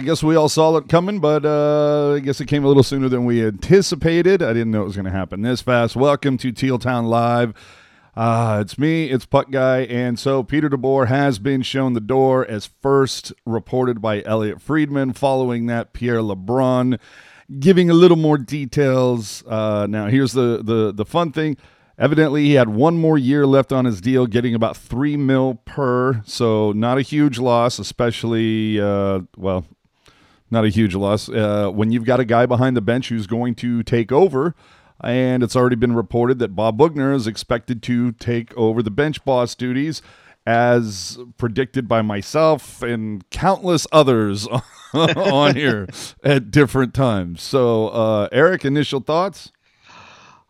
guess 0.00 0.22
we 0.22 0.36
all 0.36 0.48
saw 0.48 0.76
it 0.76 0.88
coming, 0.88 1.20
but 1.20 1.44
uh, 1.44 2.14
I 2.14 2.18
guess 2.20 2.40
it 2.40 2.46
came 2.46 2.64
a 2.64 2.68
little 2.68 2.82
sooner 2.82 3.08
than 3.08 3.24
we 3.24 3.44
anticipated. 3.44 4.42
I 4.42 4.52
didn't 4.52 4.70
know 4.70 4.82
it 4.82 4.86
was 4.86 4.96
going 4.96 5.06
to 5.06 5.10
happen 5.10 5.42
this 5.42 5.60
fast. 5.62 5.96
Welcome 5.96 6.36
to 6.38 6.52
Teal 6.52 6.78
Town 6.78 7.06
Live. 7.06 7.54
Uh, 8.16 8.58
it's 8.62 8.78
me, 8.78 9.10
it's 9.10 9.26
Puck 9.26 9.50
Guy, 9.50 9.80
and 9.80 10.18
so 10.18 10.42
Peter 10.42 10.68
DeBoer 10.68 11.06
has 11.06 11.38
been 11.38 11.62
shown 11.62 11.92
the 11.92 12.00
door 12.00 12.46
as 12.46 12.66
first 12.80 13.32
reported 13.44 14.00
by 14.00 14.22
Elliotte 14.22 14.60
Friedman. 14.60 15.12
Following 15.12 15.66
that, 15.66 15.92
Pierre 15.92 16.20
LeBrun 16.20 16.98
giving 17.58 17.90
a 17.90 17.94
little 17.94 18.16
more 18.16 18.38
details. 18.38 19.44
Uh, 19.46 19.86
now, 19.88 20.06
here's 20.06 20.32
the, 20.32 20.62
the 20.62 20.92
the 20.92 21.04
fun 21.04 21.30
thing. 21.30 21.56
Evidently, 21.98 22.44
he 22.44 22.54
had 22.54 22.68
one 22.68 22.98
more 22.98 23.16
year 23.16 23.46
left 23.46 23.72
on 23.72 23.84
his 23.86 24.00
deal, 24.00 24.26
getting 24.26 24.54
about 24.54 24.76
three 24.76 25.16
mil 25.16 25.60
per. 25.64 26.22
So, 26.26 26.72
not 26.72 26.98
a 26.98 27.02
huge 27.02 27.38
loss, 27.38 27.78
especially, 27.78 28.80
uh, 28.80 29.20
well, 29.36 29.64
not 30.50 30.64
a 30.64 30.68
huge 30.68 30.94
loss. 30.94 31.28
Uh, 31.28 31.70
when 31.70 31.90
you've 31.90 32.04
got 32.04 32.20
a 32.20 32.24
guy 32.24 32.46
behind 32.46 32.76
the 32.76 32.80
bench 32.80 33.08
who's 33.08 33.26
going 33.26 33.54
to 33.56 33.82
take 33.82 34.12
over, 34.12 34.54
and 35.02 35.42
it's 35.42 35.56
already 35.56 35.76
been 35.76 35.94
reported 35.94 36.38
that 36.38 36.56
Bob 36.56 36.78
Boughner 36.78 37.14
is 37.14 37.26
expected 37.26 37.82
to 37.84 38.12
take 38.12 38.56
over 38.56 38.82
the 38.82 38.90
bench 38.90 39.24
boss 39.24 39.54
duties, 39.54 40.02
as 40.46 41.18
predicted 41.38 41.88
by 41.88 42.02
myself 42.02 42.80
and 42.80 43.28
countless 43.30 43.86
others 43.90 44.46
on 44.94 45.56
here 45.56 45.88
at 46.22 46.50
different 46.50 46.94
times. 46.94 47.42
So, 47.42 47.88
uh, 47.88 48.28
Eric, 48.30 48.64
initial 48.64 49.00
thoughts? 49.00 49.50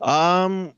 Um, 0.00 0.74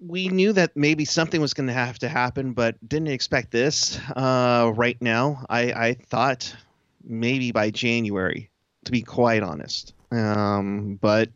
we 0.00 0.28
knew 0.28 0.54
that 0.54 0.74
maybe 0.74 1.04
something 1.04 1.40
was 1.40 1.52
going 1.52 1.66
to 1.66 1.74
have 1.74 1.98
to 1.98 2.08
happen, 2.08 2.54
but 2.54 2.76
didn't 2.86 3.08
expect 3.08 3.50
this. 3.50 4.00
Uh, 4.16 4.72
right 4.74 5.00
now, 5.02 5.44
I, 5.50 5.72
I 5.72 5.94
thought 5.94 6.56
maybe 7.04 7.52
by 7.52 7.70
January, 7.70 8.50
to 8.84 8.92
be 8.92 9.02
quite 9.02 9.42
honest. 9.42 9.94
Um, 10.10 10.98
but 11.00 11.30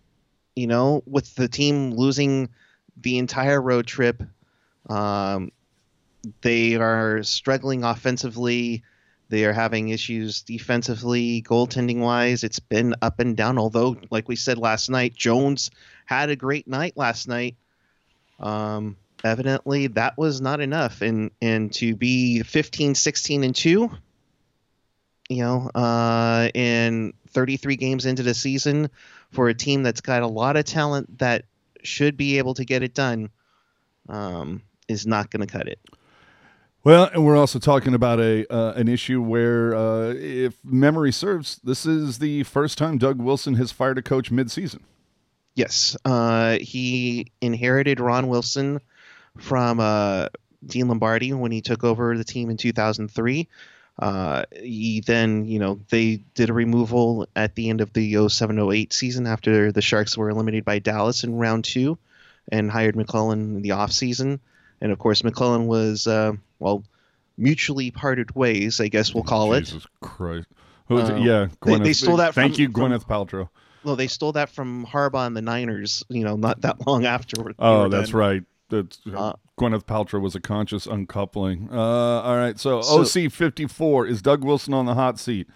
you 0.56 0.66
know, 0.66 1.02
with 1.06 1.34
the 1.34 1.48
team 1.48 1.92
losing 1.92 2.48
the 2.96 3.18
entire 3.18 3.60
road 3.60 3.86
trip, 3.86 4.22
um, 4.88 5.50
they 6.42 6.76
are 6.76 7.22
struggling 7.22 7.84
offensively. 7.84 8.82
They 9.28 9.44
are 9.44 9.52
having 9.52 9.88
issues 9.88 10.42
defensively, 10.42 11.42
goaltending 11.42 11.98
wise. 11.98 12.44
It's 12.44 12.60
been 12.60 12.94
up 13.02 13.20
and 13.20 13.36
down. 13.36 13.58
Although, 13.58 13.96
like 14.10 14.28
we 14.28 14.36
said 14.36 14.58
last 14.58 14.90
night, 14.90 15.14
Jones 15.14 15.70
had 16.06 16.30
a 16.30 16.36
great 16.36 16.68
night 16.68 16.96
last 16.96 17.26
night. 17.26 17.56
Um, 18.38 18.96
evidently, 19.24 19.88
that 19.88 20.16
was 20.18 20.40
not 20.40 20.60
enough. 20.60 21.02
And 21.02 21.30
and 21.40 21.72
to 21.74 21.96
be 21.96 22.42
15, 22.42 22.94
16, 22.94 23.44
and 23.44 23.56
two, 23.56 23.90
you 25.34 25.42
know, 25.42 25.70
uh, 25.74 26.48
in 26.54 27.12
33 27.28 27.76
games 27.76 28.06
into 28.06 28.22
the 28.22 28.34
season 28.34 28.90
for 29.30 29.48
a 29.48 29.54
team 29.54 29.82
that's 29.82 30.00
got 30.00 30.22
a 30.22 30.26
lot 30.26 30.56
of 30.56 30.64
talent 30.64 31.18
that 31.18 31.44
should 31.82 32.16
be 32.16 32.38
able 32.38 32.54
to 32.54 32.64
get 32.64 32.82
it 32.82 32.94
done, 32.94 33.30
um, 34.08 34.62
is 34.88 35.06
not 35.06 35.30
going 35.30 35.46
to 35.46 35.52
cut 35.52 35.68
it. 35.68 35.78
Well, 36.84 37.10
and 37.12 37.24
we're 37.24 37.36
also 37.36 37.58
talking 37.58 37.94
about 37.94 38.20
a 38.20 38.46
uh, 38.52 38.74
an 38.74 38.88
issue 38.88 39.22
where, 39.22 39.74
uh, 39.74 40.12
if 40.14 40.62
memory 40.62 41.12
serves, 41.12 41.58
this 41.64 41.86
is 41.86 42.18
the 42.18 42.42
first 42.42 42.76
time 42.76 42.98
Doug 42.98 43.18
Wilson 43.18 43.54
has 43.54 43.72
fired 43.72 43.96
a 43.96 44.02
coach 44.02 44.30
midseason. 44.30 44.80
Yes, 45.54 45.96
uh, 46.04 46.58
he 46.60 47.32
inherited 47.40 48.00
Ron 48.00 48.28
Wilson 48.28 48.80
from 49.38 49.80
uh, 49.80 50.26
Dean 50.66 50.88
Lombardi 50.88 51.32
when 51.32 51.52
he 51.52 51.62
took 51.62 51.84
over 51.84 52.18
the 52.18 52.24
team 52.24 52.50
in 52.50 52.58
2003. 52.58 53.48
Uh, 53.98 54.44
he 54.52 55.00
then, 55.00 55.46
you 55.46 55.58
know, 55.58 55.80
they 55.90 56.16
did 56.34 56.50
a 56.50 56.52
removal 56.52 57.28
at 57.36 57.54
the 57.54 57.70
end 57.70 57.80
of 57.80 57.92
the 57.92 58.28
0708 58.28 58.92
season 58.92 59.26
after 59.26 59.70
the 59.70 59.82
Sharks 59.82 60.16
were 60.16 60.30
eliminated 60.30 60.64
by 60.64 60.80
Dallas 60.80 61.22
in 61.22 61.36
round 61.36 61.64
two 61.64 61.98
and 62.50 62.70
hired 62.70 62.96
McLellan 62.96 63.56
in 63.56 63.62
the 63.62 63.70
offseason. 63.70 64.40
And 64.80 64.92
of 64.92 64.98
course, 64.98 65.22
McLellan 65.22 65.66
was, 65.66 66.06
uh, 66.06 66.32
well, 66.58 66.84
mutually 67.36 67.90
parted 67.90 68.34
ways, 68.34 68.80
I 68.80 68.88
guess 68.88 69.14
we'll 69.14 69.24
call 69.24 69.52
Jesus 69.54 69.68
it. 69.68 69.72
Jesus 69.72 69.88
Christ. 70.00 70.46
Uh, 70.90 71.16
yeah, 71.16 71.46
Gwyneth, 71.62 71.78
they, 71.78 71.84
they, 71.84 71.92
stole 71.94 72.18
that. 72.18 72.34
Thank 72.34 72.54
from, 72.54 72.62
you, 72.62 72.68
Gwyneth 72.68 73.06
from, 73.06 73.26
Paltrow. 73.26 73.48
Well, 73.84 73.96
they 73.96 74.06
stole 74.06 74.32
that 74.32 74.50
from 74.50 74.84
Harbaugh 74.86 75.26
and 75.26 75.36
the 75.36 75.42
Niners. 75.42 76.04
You 76.08 76.24
know, 76.24 76.36
not 76.36 76.60
that 76.62 76.86
long 76.86 77.06
afterward. 77.06 77.54
Oh, 77.58 77.88
that's 77.88 78.10
done. 78.10 78.20
right. 78.20 78.42
That's, 78.82 79.00
uh, 79.14 79.34
Gwyneth 79.58 79.84
Paltrow 79.84 80.20
was 80.20 80.34
a 80.34 80.40
conscious 80.40 80.86
uncoupling. 80.86 81.68
Uh, 81.72 81.76
all 82.22 82.36
right, 82.36 82.58
so, 82.58 82.82
so 82.82 83.00
OC 83.02 83.30
fifty 83.30 83.66
four 83.66 84.06
is 84.06 84.22
Doug 84.22 84.44
Wilson 84.44 84.74
on 84.74 84.86
the 84.86 84.94
hot 84.94 85.18
seat. 85.18 85.48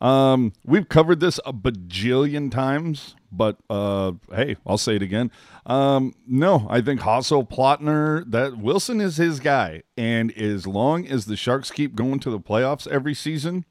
Um, 0.00 0.52
we've 0.64 0.88
covered 0.88 1.20
this 1.20 1.40
a 1.44 1.52
bajillion 1.52 2.50
times, 2.50 3.16
but 3.32 3.56
uh, 3.68 4.12
hey, 4.32 4.56
I'll 4.66 4.78
say 4.78 4.96
it 4.96 5.02
again. 5.02 5.30
Um, 5.66 6.14
no, 6.26 6.66
I 6.70 6.80
think 6.80 7.00
Hasso 7.00 7.48
Plattner 7.48 8.24
that 8.30 8.58
Wilson 8.58 9.00
is 9.00 9.16
his 9.16 9.40
guy, 9.40 9.82
and 9.96 10.30
as 10.36 10.66
long 10.66 11.06
as 11.06 11.24
the 11.26 11.36
Sharks 11.36 11.70
keep 11.70 11.96
going 11.96 12.20
to 12.20 12.30
the 12.30 12.38
playoffs 12.38 12.86
every 12.86 13.14
season, 13.14 13.64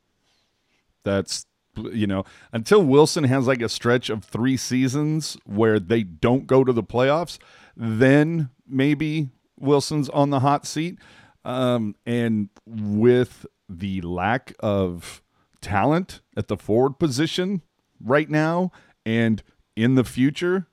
that's 1.04 1.46
you 1.78 2.08
know, 2.08 2.26
until 2.52 2.84
Wilson 2.84 3.24
has 3.26 3.48
like 3.48 3.62
a 3.62 3.70
stretch 3.70 4.10
of 4.10 4.24
three 4.26 4.58
seasons 4.58 5.38
where 5.46 5.80
they 5.80 6.04
don't 6.04 6.48
go 6.48 6.64
to 6.64 6.74
the 6.74 6.84
playoffs, 6.84 7.38
then 7.78 8.50
maybe 8.68 9.30
Wilson's 9.60 10.10
on 10.10 10.32
the 10.32 10.40
hot 10.40 10.66
seat. 10.66 10.98
Um, 11.46 11.96
and 12.06 12.50
with 12.66 13.46
the 13.70 14.02
lack 14.02 14.54
of 14.60 15.22
talent 15.62 16.22
at 16.36 16.48
the 16.48 16.58
forward 16.58 17.00
position 17.00 17.62
right 18.04 18.30
now 18.30 18.72
and 19.06 19.42
in 19.76 19.96
the 19.96 20.04
future, 20.04 20.68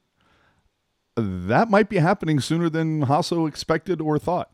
that 1.17 1.71
might 1.71 1.89
be 1.89 1.99
happening 1.99 2.41
sooner 2.41 2.69
than 2.69 3.07
Hasso 3.07 3.47
expected 3.47 4.01
or 4.01 4.19
thought. 4.19 4.51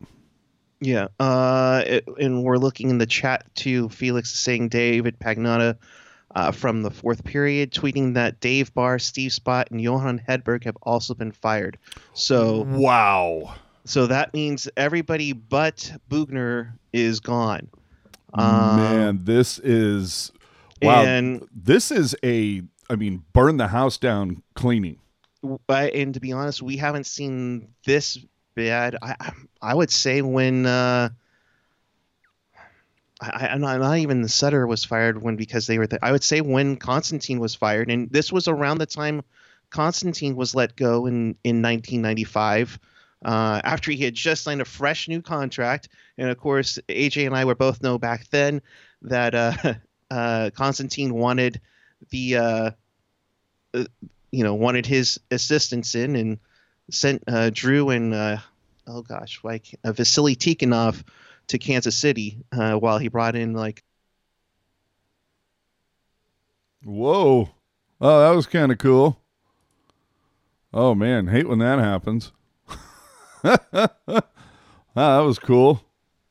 Yeah, 0.82 1.08
uh, 1.18 1.82
it, 1.86 2.04
and 2.18 2.42
we're 2.42 2.56
looking 2.56 2.90
in 2.90 2.98
the 2.98 3.06
chat 3.06 3.44
too. 3.54 3.88
Felix 3.90 4.32
is 4.32 4.38
saying 4.38 4.68
David 4.68 5.18
Pagnotta 5.18 5.76
uh, 6.34 6.52
from 6.52 6.82
the 6.82 6.90
fourth 6.90 7.24
period, 7.24 7.72
tweeting 7.72 8.14
that 8.14 8.40
Dave 8.40 8.72
Barr, 8.74 8.98
Steve 8.98 9.32
Spott, 9.32 9.70
and 9.70 9.80
Johan 9.80 10.20
Hedberg 10.28 10.64
have 10.64 10.76
also 10.82 11.14
been 11.14 11.32
fired. 11.32 11.78
So 12.14 12.62
wow. 12.68 13.54
So 13.84 14.06
that 14.06 14.32
means 14.32 14.68
everybody 14.76 15.32
but 15.32 15.92
Boughner 16.08 16.72
is 16.92 17.20
gone. 17.20 17.68
Um, 18.34 18.76
Man, 18.76 19.20
this 19.24 19.58
is 19.58 20.30
wow. 20.80 21.02
And, 21.02 21.48
this 21.52 21.90
is 21.90 22.14
a, 22.22 22.62
I 22.88 22.96
mean, 22.96 23.24
burn 23.32 23.56
the 23.56 23.68
house 23.68 23.98
down 23.98 24.42
cleaning. 24.54 24.98
And 25.68 26.14
to 26.14 26.20
be 26.20 26.32
honest, 26.32 26.62
we 26.62 26.76
haven't 26.76 27.06
seen 27.06 27.68
this 27.86 28.18
bad. 28.54 28.96
I, 29.02 29.32
I 29.60 29.74
would 29.74 29.90
say 29.90 30.22
when. 30.22 30.66
Uh, 30.66 31.10
I, 33.20 33.48
am 33.48 33.60
not, 33.60 33.80
not, 33.80 33.98
even 33.98 34.22
the 34.22 34.28
Sutter 34.28 34.66
was 34.66 34.84
fired 34.84 35.20
when 35.22 35.36
because 35.36 35.66
they 35.66 35.78
were. 35.78 35.86
The, 35.86 35.98
I 36.02 36.12
would 36.12 36.24
say 36.24 36.40
when 36.40 36.76
Constantine 36.76 37.38
was 37.38 37.54
fired, 37.54 37.90
and 37.90 38.10
this 38.10 38.32
was 38.32 38.48
around 38.48 38.78
the 38.78 38.86
time 38.86 39.22
Constantine 39.70 40.36
was 40.36 40.54
let 40.54 40.76
go 40.76 41.06
in 41.06 41.36
in 41.44 41.62
1995. 41.62 42.78
Uh, 43.22 43.60
after 43.64 43.90
he 43.90 44.04
had 44.04 44.14
just 44.14 44.42
signed 44.42 44.60
a 44.60 44.64
fresh 44.64 45.06
new 45.06 45.20
contract, 45.20 45.88
and 46.18 46.28
of 46.28 46.38
course 46.38 46.78
AJ 46.88 47.26
and 47.26 47.36
I 47.36 47.44
were 47.44 47.54
both 47.54 47.82
know 47.82 47.98
back 47.98 48.28
then 48.30 48.62
that 49.02 49.34
uh, 49.34 49.74
uh, 50.10 50.50
Constantine 50.54 51.14
wanted 51.14 51.60
the 52.08 52.36
uh, 52.36 52.70
uh, 53.74 53.84
you 54.30 54.44
know 54.44 54.54
wanted 54.54 54.86
his 54.86 55.20
assistants 55.30 55.94
in 55.94 56.16
and 56.16 56.38
sent 56.90 57.22
uh, 57.26 57.50
Drew 57.50 57.90
and 57.90 58.14
oh 58.86 59.02
gosh 59.02 59.40
like 59.44 59.78
Vasily 59.84 60.34
Tikhonov 60.34 61.04
to 61.50 61.58
Kansas 61.58 61.96
City 61.96 62.38
uh, 62.52 62.74
while 62.74 62.98
he 62.98 63.08
brought 63.08 63.36
in 63.36 63.52
like. 63.52 63.82
Whoa! 66.82 67.50
Oh, 68.00 68.20
that 68.20 68.34
was 68.34 68.46
kind 68.46 68.72
of 68.72 68.78
cool. 68.78 69.20
Oh 70.72 70.94
man, 70.94 71.26
hate 71.26 71.48
when 71.48 71.58
that 71.58 71.78
happens. 71.78 72.32
ah, 73.44 73.88
that 74.94 75.18
was 75.18 75.38
cool. 75.38 75.84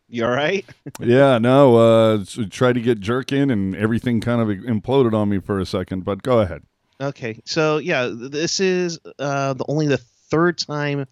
You 0.07 0.25
all 0.25 0.31
right? 0.31 0.65
yeah, 0.99 1.37
no. 1.37 1.75
Uh, 1.75 2.25
tried 2.49 2.73
to 2.73 2.81
get 2.81 2.99
jerk 2.99 3.31
in, 3.31 3.51
and 3.51 3.75
everything 3.75 4.21
kind 4.21 4.41
of 4.41 4.47
imploded 4.47 5.13
on 5.13 5.29
me 5.29 5.39
for 5.39 5.59
a 5.59 5.65
second. 5.65 6.03
But 6.03 6.23
go 6.23 6.39
ahead. 6.39 6.63
Okay, 7.01 7.39
so 7.45 7.77
yeah, 7.77 8.09
this 8.11 8.59
is 8.59 8.99
uh, 9.19 9.53
the 9.53 9.65
only 9.67 9.87
the 9.87 9.97
third 9.97 10.57
time 10.57 11.05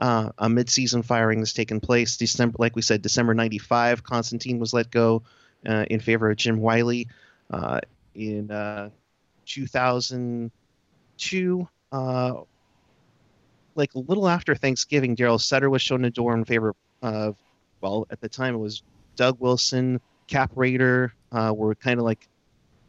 uh, 0.00 0.30
a 0.38 0.48
midseason 0.48 1.04
firing 1.04 1.40
has 1.40 1.52
taken 1.52 1.80
place. 1.80 2.16
December, 2.16 2.56
like 2.58 2.74
we 2.74 2.82
said, 2.82 3.02
December 3.02 3.34
'95, 3.34 4.02
Constantine 4.02 4.58
was 4.58 4.72
let 4.72 4.90
go 4.90 5.22
uh, 5.68 5.84
in 5.90 6.00
favor 6.00 6.30
of 6.30 6.36
Jim 6.36 6.60
Wiley. 6.60 7.08
Uh, 7.50 7.80
in 8.14 8.50
uh, 8.50 8.90
2002, 9.46 11.68
uh, 11.92 12.32
like 13.74 13.94
a 13.94 13.98
little 13.98 14.28
after 14.28 14.54
Thanksgiving, 14.54 15.16
Daryl 15.16 15.40
Sutter 15.40 15.70
was 15.70 15.82
shown 15.82 16.02
the 16.02 16.10
door 16.10 16.34
in 16.34 16.44
favor 16.44 16.74
of, 17.02 17.36
well, 17.80 18.06
at 18.10 18.20
the 18.20 18.28
time 18.28 18.54
it 18.54 18.58
was 18.58 18.82
Doug 19.16 19.40
Wilson, 19.40 20.00
Cap 20.26 20.54
Raeder 20.54 21.12
uh, 21.32 21.52
were 21.54 21.74
kind 21.74 21.98
of 21.98 22.04
like 22.04 22.28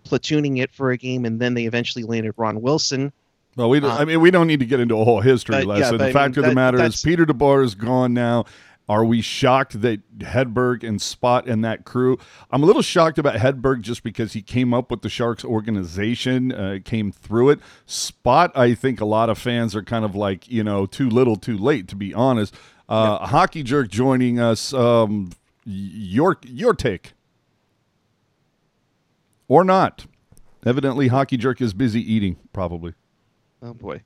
platooning 0.06 0.60
it 0.60 0.72
for 0.72 0.92
a 0.92 0.98
game, 0.98 1.26
and 1.26 1.40
then 1.40 1.54
they 1.54 1.66
eventually 1.66 2.04
landed 2.04 2.34
Ron 2.38 2.62
Wilson. 2.62 3.12
Well, 3.56 3.70
we 3.70 3.80
don't, 3.80 3.92
Um, 3.92 3.98
I 3.98 4.06
mean, 4.06 4.22
we 4.22 4.32
don't 4.32 4.48
need 4.48 4.62
to 4.62 4.66
get 4.66 4.80
into 4.80 4.96
a 4.98 5.04
whole 5.04 5.22
history 5.22 5.58
yeah, 5.60 5.64
lesson. 5.64 6.02
I 6.02 6.08
the 6.08 6.14
fact 6.14 6.36
mean, 6.38 6.46
of 6.46 6.50
the 6.50 6.50
that- 6.52 6.56
matter 6.56 6.82
is, 6.84 7.02
Peter 7.02 7.26
DeBoer 7.26 7.64
is 7.64 7.76
gone 7.76 8.14
now. 8.14 8.46
Are 8.90 9.06
we 9.06 9.22
shocked 9.22 9.82
that 9.82 10.02
Hedberg 10.18 10.84
and 10.84 11.00
Spott 11.00 11.48
and 11.48 11.64
that 11.64 11.86
crew? 11.86 12.18
I'm 12.50 12.62
a 12.62 12.66
little 12.66 12.82
shocked 12.82 13.18
about 13.20 13.36
Hedberg 13.36 13.82
just 13.82 14.04
because 14.04 14.34
he 14.34 14.42
came 14.42 14.74
up 14.74 14.92
with 14.92 15.02
the 15.02 15.08
Sharks 15.08 15.46
organization, 15.46 16.52
uh, 16.52 16.80
came 16.84 17.12
through 17.12 17.52
it. 17.52 17.60
Spott, 17.88 18.52
I 18.56 18.74
think 18.74 19.00
a 19.00 19.06
lot 19.06 19.30
of 19.30 19.38
fans 19.38 19.76
are 19.78 19.84
kind 19.84 20.04
of 20.04 20.14
like, 20.14 20.50
you 20.50 20.64
know, 20.64 20.86
too 20.86 21.10
little, 21.10 21.38
too 21.38 21.58
late, 21.58 21.88
to 21.90 21.96
be 21.96 22.14
honest. 22.14 22.54
Uh, 22.90 23.26
Hockey 23.28 23.64
Jerk 23.64 23.90
joining 23.90 24.40
us. 24.40 24.74
Um, 24.74 25.32
your 25.64 26.38
your 26.46 26.74
take, 26.74 27.14
or 29.48 29.64
not? 29.64 30.06
Evidently, 30.66 31.08
Hockey 31.08 31.38
Jerk 31.38 31.62
is 31.62 31.74
busy 31.74 32.02
eating. 32.02 32.36
Probably. 32.52 32.94
Oh 33.62 33.74
boy. 33.74 34.02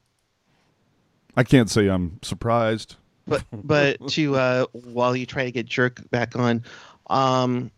I 1.35 1.43
can't 1.43 1.69
say 1.69 1.87
I'm 1.87 2.19
surprised. 2.21 2.95
but 3.27 3.43
but 3.51 4.07
to 4.09 4.35
uh 4.35 4.65
while 4.71 5.15
you 5.15 5.25
try 5.25 5.45
to 5.45 5.51
get 5.51 5.65
jerk 5.65 6.09
back 6.09 6.35
on 6.35 6.63
um 7.09 7.71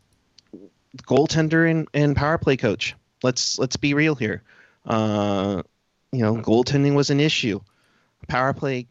goaltender 1.03 1.69
and, 1.69 1.87
and 1.93 2.15
power 2.15 2.37
play 2.37 2.57
coach 2.57 2.95
let's 3.23 3.59
let's 3.59 3.77
be 3.77 3.93
real 3.93 4.15
here 4.15 4.41
uh 4.85 5.61
you 6.11 6.19
know 6.19 6.35
goaltending 6.35 6.95
was 6.95 7.09
an 7.09 7.19
issue 7.19 7.59
power 8.27 8.53
play 8.53 8.87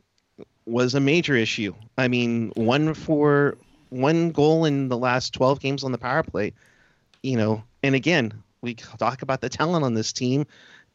was 0.66 0.94
a 0.94 1.00
major 1.00 1.34
issue 1.34 1.74
i 1.98 2.06
mean 2.06 2.52
one 2.54 2.94
for 2.94 3.56
one 3.90 4.30
goal 4.30 4.64
in 4.64 4.88
the 4.88 4.96
last 4.96 5.32
12 5.34 5.60
games 5.60 5.84
on 5.84 5.92
the 5.92 5.98
power 5.98 6.22
play 6.22 6.52
you 7.22 7.36
know 7.36 7.62
and 7.82 7.94
again 7.94 8.32
we 8.60 8.74
talk 8.74 9.22
about 9.22 9.40
the 9.40 9.48
talent 9.48 9.84
on 9.84 9.94
this 9.94 10.12
team 10.12 10.46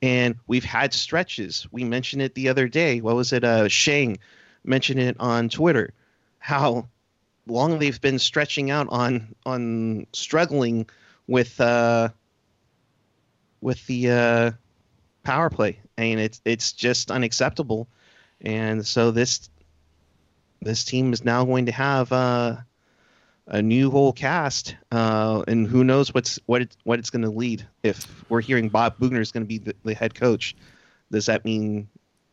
and 0.01 0.36
we've 0.48 0.63
had 0.63 0.94
stretches. 0.94 1.68
We 1.71 1.83
mentioned 1.83 2.21
it 2.21 2.36
the 2.36 2.50
other 2.50 2.68
day. 2.68 3.01
What 3.01 3.15
was 3.15 3.33
it? 3.33 3.44
Uh 3.44 3.68
shang 3.68 4.18
mentioned 4.63 5.00
it 5.00 5.15
on 5.19 5.50
Twitter. 5.50 5.94
How 6.39 6.88
long 7.48 7.80
they've 7.80 8.01
been 8.01 8.19
stretching 8.19 8.71
out 8.71 8.88
on 8.89 9.36
on 9.45 10.07
struggling 10.13 10.88
with 11.27 11.59
uh 11.59 12.09
with 13.62 13.86
the 13.88 14.12
uh 14.12 14.51
power 15.24 15.50
play. 15.50 15.80
And 15.98 16.19
it's 16.19 16.42
it's 16.45 16.74
just 16.74 17.12
unacceptable. 17.12 17.88
And 18.42 18.86
so 18.86 19.12
this 19.12 19.50
this 20.62 20.83
team 20.83 21.13
is 21.13 21.24
now 21.24 21.45
going 21.45 21.65
to 21.68 21.71
have 21.71 22.12
uh 22.12 22.57
a 23.51 23.62
new 23.62 23.92
whole 23.92 24.13
cast 24.13 24.75
uh 24.92 25.44
and 25.48 25.68
who 25.68 25.83
knows 25.83 26.13
what's 26.13 26.39
what 26.45 26.62
it, 26.62 26.75
what 26.83 26.98
it's 26.98 27.09
going 27.09 27.21
to 27.21 27.30
lead 27.30 27.68
if 27.83 28.24
we're 28.30 28.42
hearing 28.42 28.69
Bob 28.69 28.98
Boughner 28.98 29.19
is 29.19 29.31
going 29.31 29.44
to 29.44 29.48
be 29.48 29.57
the, 29.59 29.75
the 29.83 29.94
head 29.94 30.15
coach 30.15 30.56
does 31.12 31.27
that 31.27 31.45
mean 31.45 31.88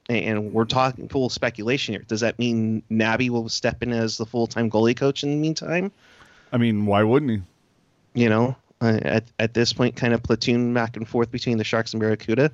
and 0.08 0.52
we're 0.52 0.64
talking 0.64 1.08
full 1.08 1.28
speculation 1.28 1.94
here. 1.94 2.02
Does 2.06 2.20
that 2.20 2.38
mean 2.38 2.82
Nabby 2.88 3.30
will 3.30 3.48
step 3.48 3.82
in 3.82 3.92
as 3.92 4.16
the 4.16 4.26
full 4.26 4.46
time 4.46 4.70
goalie 4.70 4.96
coach 4.96 5.22
in 5.22 5.30
the 5.30 5.36
meantime? 5.36 5.92
I 6.52 6.56
mean, 6.56 6.86
why 6.86 7.02
wouldn't 7.02 7.30
he? 7.30 8.22
You 8.22 8.30
know, 8.30 8.56
uh, 8.80 8.98
at 9.02 9.24
at 9.38 9.54
this 9.54 9.72
point, 9.72 9.96
kind 9.96 10.14
of 10.14 10.22
platoon 10.22 10.72
back 10.72 10.96
and 10.96 11.06
forth 11.06 11.30
between 11.30 11.58
the 11.58 11.64
Sharks 11.64 11.92
and 11.92 12.00
Barracuda. 12.00 12.50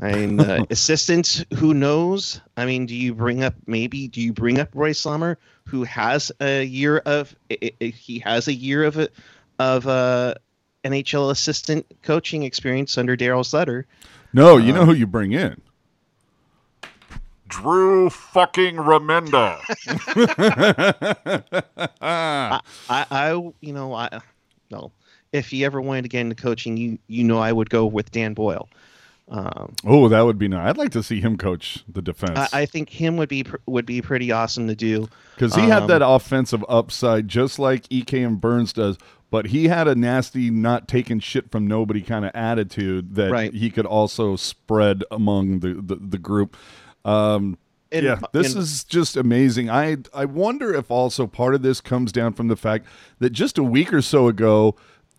I 0.00 0.12
mean, 0.12 0.40
uh, 0.40 0.64
assistant, 0.70 1.44
who 1.54 1.72
knows? 1.74 2.40
I 2.56 2.66
mean, 2.66 2.86
do 2.86 2.94
you 2.94 3.14
bring 3.14 3.42
up 3.44 3.54
maybe? 3.66 4.08
Do 4.08 4.20
you 4.20 4.32
bring 4.32 4.58
up 4.58 4.68
Roy 4.74 4.92
Sommer, 4.92 5.38
who 5.66 5.84
has 5.84 6.32
a 6.40 6.64
year 6.64 6.98
of 6.98 7.34
i- 7.50 7.72
i- 7.80 7.86
he 7.86 8.18
has 8.20 8.48
a 8.48 8.52
year 8.54 8.84
of 8.84 9.08
of 9.58 9.86
uh, 9.86 10.34
NHL 10.84 11.30
assistant 11.30 11.86
coaching 12.02 12.42
experience 12.42 12.98
under 12.98 13.16
Daryl 13.16 13.46
Sutter? 13.46 13.86
No, 14.32 14.56
you 14.56 14.72
know 14.72 14.84
who 14.84 14.94
you 14.94 15.06
bring 15.06 15.32
in. 15.32 15.60
Drew 17.46 18.10
fucking 18.10 18.74
Remenda. 18.76 19.60
I, 22.00 22.60
I, 22.88 23.30
you 23.60 23.72
know, 23.72 23.94
I, 23.94 24.20
no. 24.70 24.90
If 25.32 25.50
he 25.50 25.64
ever 25.64 25.80
wanted 25.80 26.02
to 26.02 26.08
get 26.08 26.20
into 26.20 26.34
coaching, 26.36 26.76
you, 26.76 26.98
you 27.08 27.24
know, 27.24 27.38
I 27.38 27.52
would 27.52 27.70
go 27.70 27.86
with 27.86 28.10
Dan 28.12 28.34
Boyle. 28.34 28.68
Um, 29.28 29.74
Oh, 29.86 30.08
that 30.08 30.20
would 30.22 30.38
be 30.38 30.48
nice. 30.48 30.68
I'd 30.68 30.76
like 30.76 30.90
to 30.92 31.02
see 31.02 31.20
him 31.20 31.38
coach 31.38 31.82
the 31.88 32.02
defense 32.02 32.38
I, 32.38 32.48
I 32.62 32.66
think 32.66 32.90
him 32.90 33.16
would 33.16 33.28
be 33.30 33.44
pr- 33.44 33.56
would 33.66 33.86
be 33.86 34.02
pretty 34.02 34.30
awesome 34.30 34.66
to 34.68 34.74
do. 34.74 35.08
because 35.34 35.54
he 35.54 35.62
had 35.62 35.84
um, 35.84 35.88
that 35.88 36.02
offensive 36.06 36.62
upside 36.68 37.26
just 37.28 37.58
like 37.58 37.86
Ek 37.90 38.12
and 38.12 38.40
Burns 38.40 38.72
does. 38.72 38.98
But 39.30 39.46
he 39.46 39.66
had 39.66 39.88
a 39.88 39.94
nasty, 39.96 40.48
not 40.50 40.86
taking 40.86 41.18
shit 41.18 41.50
from 41.50 41.66
nobody 41.66 42.02
kind 42.02 42.24
of 42.24 42.30
attitude 42.34 43.14
that 43.16 43.32
Right. 43.32 43.52
he 43.52 43.68
could 43.70 43.86
also 43.86 44.36
spread 44.36 45.02
among 45.10 45.60
the 45.60 45.74
the, 45.74 45.96
the 45.96 46.18
group. 46.18 46.56
Um, 47.04 47.56
And- 47.90 48.04
yeah, 48.04 48.20
this 48.32 48.52
and- 48.54 48.62
is 48.62 48.84
just 48.84 49.16
amazing. 49.16 49.70
I 49.70 49.96
I 50.12 50.26
wonder 50.26 50.74
if 50.74 50.90
also 50.90 51.26
part 51.26 51.54
of 51.54 51.62
this 51.62 51.80
comes 51.80 52.12
down 52.12 52.34
from 52.34 52.48
the 52.48 52.56
fact 52.56 52.86
that 53.20 53.30
just 53.30 53.56
a 53.56 53.62
week 53.64 53.92
or 53.92 54.02
so 54.02 54.28
ago 54.28 54.76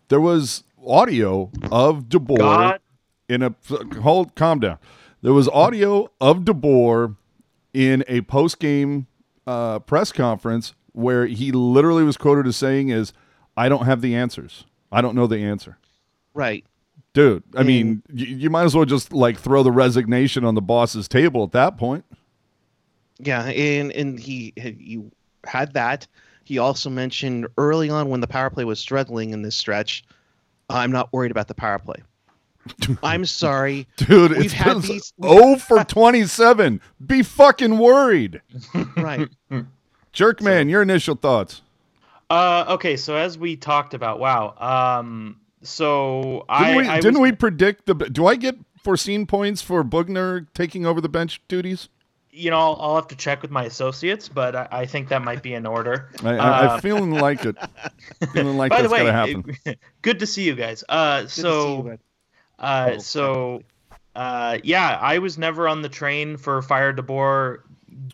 there 0.10 0.22
was 0.22 0.63
audio 0.88 1.50
of 1.72 2.04
DeBoer 2.06 2.38
God. 2.38 2.80
In 3.30 3.42
a 3.42 3.56
hold 4.01 4.36
calm 4.36 4.60
down. 4.60 4.77
There 5.22 5.33
was 5.33 5.48
audio 5.50 6.12
of 6.22 6.39
DeBoer 6.39 7.16
in 7.74 8.04
a 8.07 8.22
post 8.22 8.60
game 8.60 9.07
uh, 9.48 9.80
press 9.80 10.12
conference 10.12 10.74
where 10.94 11.25
he 11.25 11.51
literally 11.51 12.04
was 12.04 12.18
quoted 12.18 12.48
as 12.48 12.56
saying 12.56 12.89
is 12.89 13.12
I 13.57 13.69
don't 13.69 13.86
have 13.86 14.01
the 14.01 14.16
answers. 14.16 14.66
I 14.92 15.01
don't 15.01 15.16
know 15.16 15.27
the 15.27 15.39
answer. 15.39 15.77
right. 16.33 16.66
Dude, 17.13 17.44
I 17.56 17.63
mean, 17.63 18.04
you, 18.12 18.25
you 18.25 18.50
might 18.50 18.66
as 18.66 18.75
well 18.75 18.83
just 18.83 19.13
like 19.13 19.39
throw 19.39 19.63
the 19.63 19.71
resignation 19.71 20.44
on 20.44 20.54
the 20.54 20.62
boss's 20.62 21.07
table 21.07 21.45
at 21.45 21.54
that 21.54 21.78
point. 21.78 22.04
Yeah, 23.19 23.45
and 23.45 23.90
and 23.94 24.19
he 24.19 24.52
you 24.57 25.09
had 25.45 25.73
that. 25.76 26.07
He 26.44 26.57
also 26.57 26.90
mentioned 26.90 27.47
early 27.57 27.90
on 27.90 28.09
when 28.09 28.19
the 28.19 28.28
power 28.28 28.49
play 28.49 28.66
was 28.66 28.80
struggling 28.80 29.30
in 29.30 29.44
this 29.44 29.56
stretch. 29.56 30.04
I'm 30.69 30.92
not 30.92 31.14
worried 31.14 31.31
about 31.31 31.47
the 31.47 31.56
power 31.56 31.80
play. 31.80 32.04
I'm 33.04 33.26
sorry. 33.26 33.88
Dude, 33.98 34.31
We've 34.31 34.45
it's 34.45 34.54
had 34.54 34.74
been 34.74 34.81
these- 34.81 35.14
0 35.24 35.56
for 35.68 35.84
27. 35.84 36.81
Be 37.06 37.24
fucking 37.24 37.78
worried. 37.78 38.42
Right. 38.98 39.30
Jerkman, 40.14 40.69
your 40.69 40.81
initial 40.81 41.16
thoughts. 41.16 41.62
Uh, 42.30 42.66
okay, 42.69 42.98
so 42.98 43.16
as 43.16 43.38
we 43.38 43.56
talked 43.56 43.94
about, 43.94 44.19
wow. 44.19 44.56
Um, 45.00 45.40
so 45.62 46.45
I 46.50 46.66
Didn't, 46.72 46.78
we, 46.78 46.88
I 46.88 47.00
didn't 47.00 47.22
was- 47.22 47.31
we 47.31 47.36
predict 47.36 47.86
the. 47.86 47.94
Do 47.95 48.26
I 48.26 48.36
get 48.36 48.56
foreseen 48.84 49.26
points 49.26 49.62
for 49.62 49.84
Boughner 49.84 50.48
taking 50.54 50.86
over 50.86 51.02
the 51.02 51.10
bench 51.10 51.42
duties? 51.48 51.90
you 52.38 52.50
know, 52.52 52.57
I'll, 52.57 52.78
I'll 52.81 52.95
have 52.95 53.07
to 53.07 53.16
check 53.16 53.42
with 53.42 53.50
my 53.50 53.64
associates, 53.64 54.28
but 54.28 54.57
I, 54.57 54.68
I 54.69 54.86
think 54.86 55.07
that 55.07 55.22
might 55.22 55.42
be 55.42 55.54
in 55.54 55.66
order. 55.66 56.10
I, 56.22 56.31
I, 56.31 56.38
Uh, 56.38 56.74
I'm 56.76 56.81
feeling 56.81 57.12
like 57.12 57.45
it. 57.45 57.56
Feeling 58.34 58.57
like 58.57 58.72
By 58.72 58.81
that's 58.81 58.90
the 58.90 58.94
way, 58.94 59.04
going 59.10 59.45
to 59.54 59.54
happen. 59.64 59.76
good 60.02 60.19
to 60.19 60.26
see 60.28 60.44
you 60.44 60.54
guys. 60.54 60.84
Uh, 60.90 61.22
Good 61.22 61.28
to 61.30 61.34
see 61.34 61.42
so 61.42 61.78
you, 61.78 61.84
bud. 61.84 62.00
Uh, 62.59 62.92
Oh, 62.94 62.97
so, 63.00 63.62
uh, 64.16 64.57
yeah, 64.64 64.97
I 65.02 65.19
was 65.19 65.38
never 65.38 65.68
on 65.68 65.81
the 65.81 65.90
train 65.90 66.38
for 66.38 66.62
Fire 66.62 66.94
DeBoer 66.94 67.59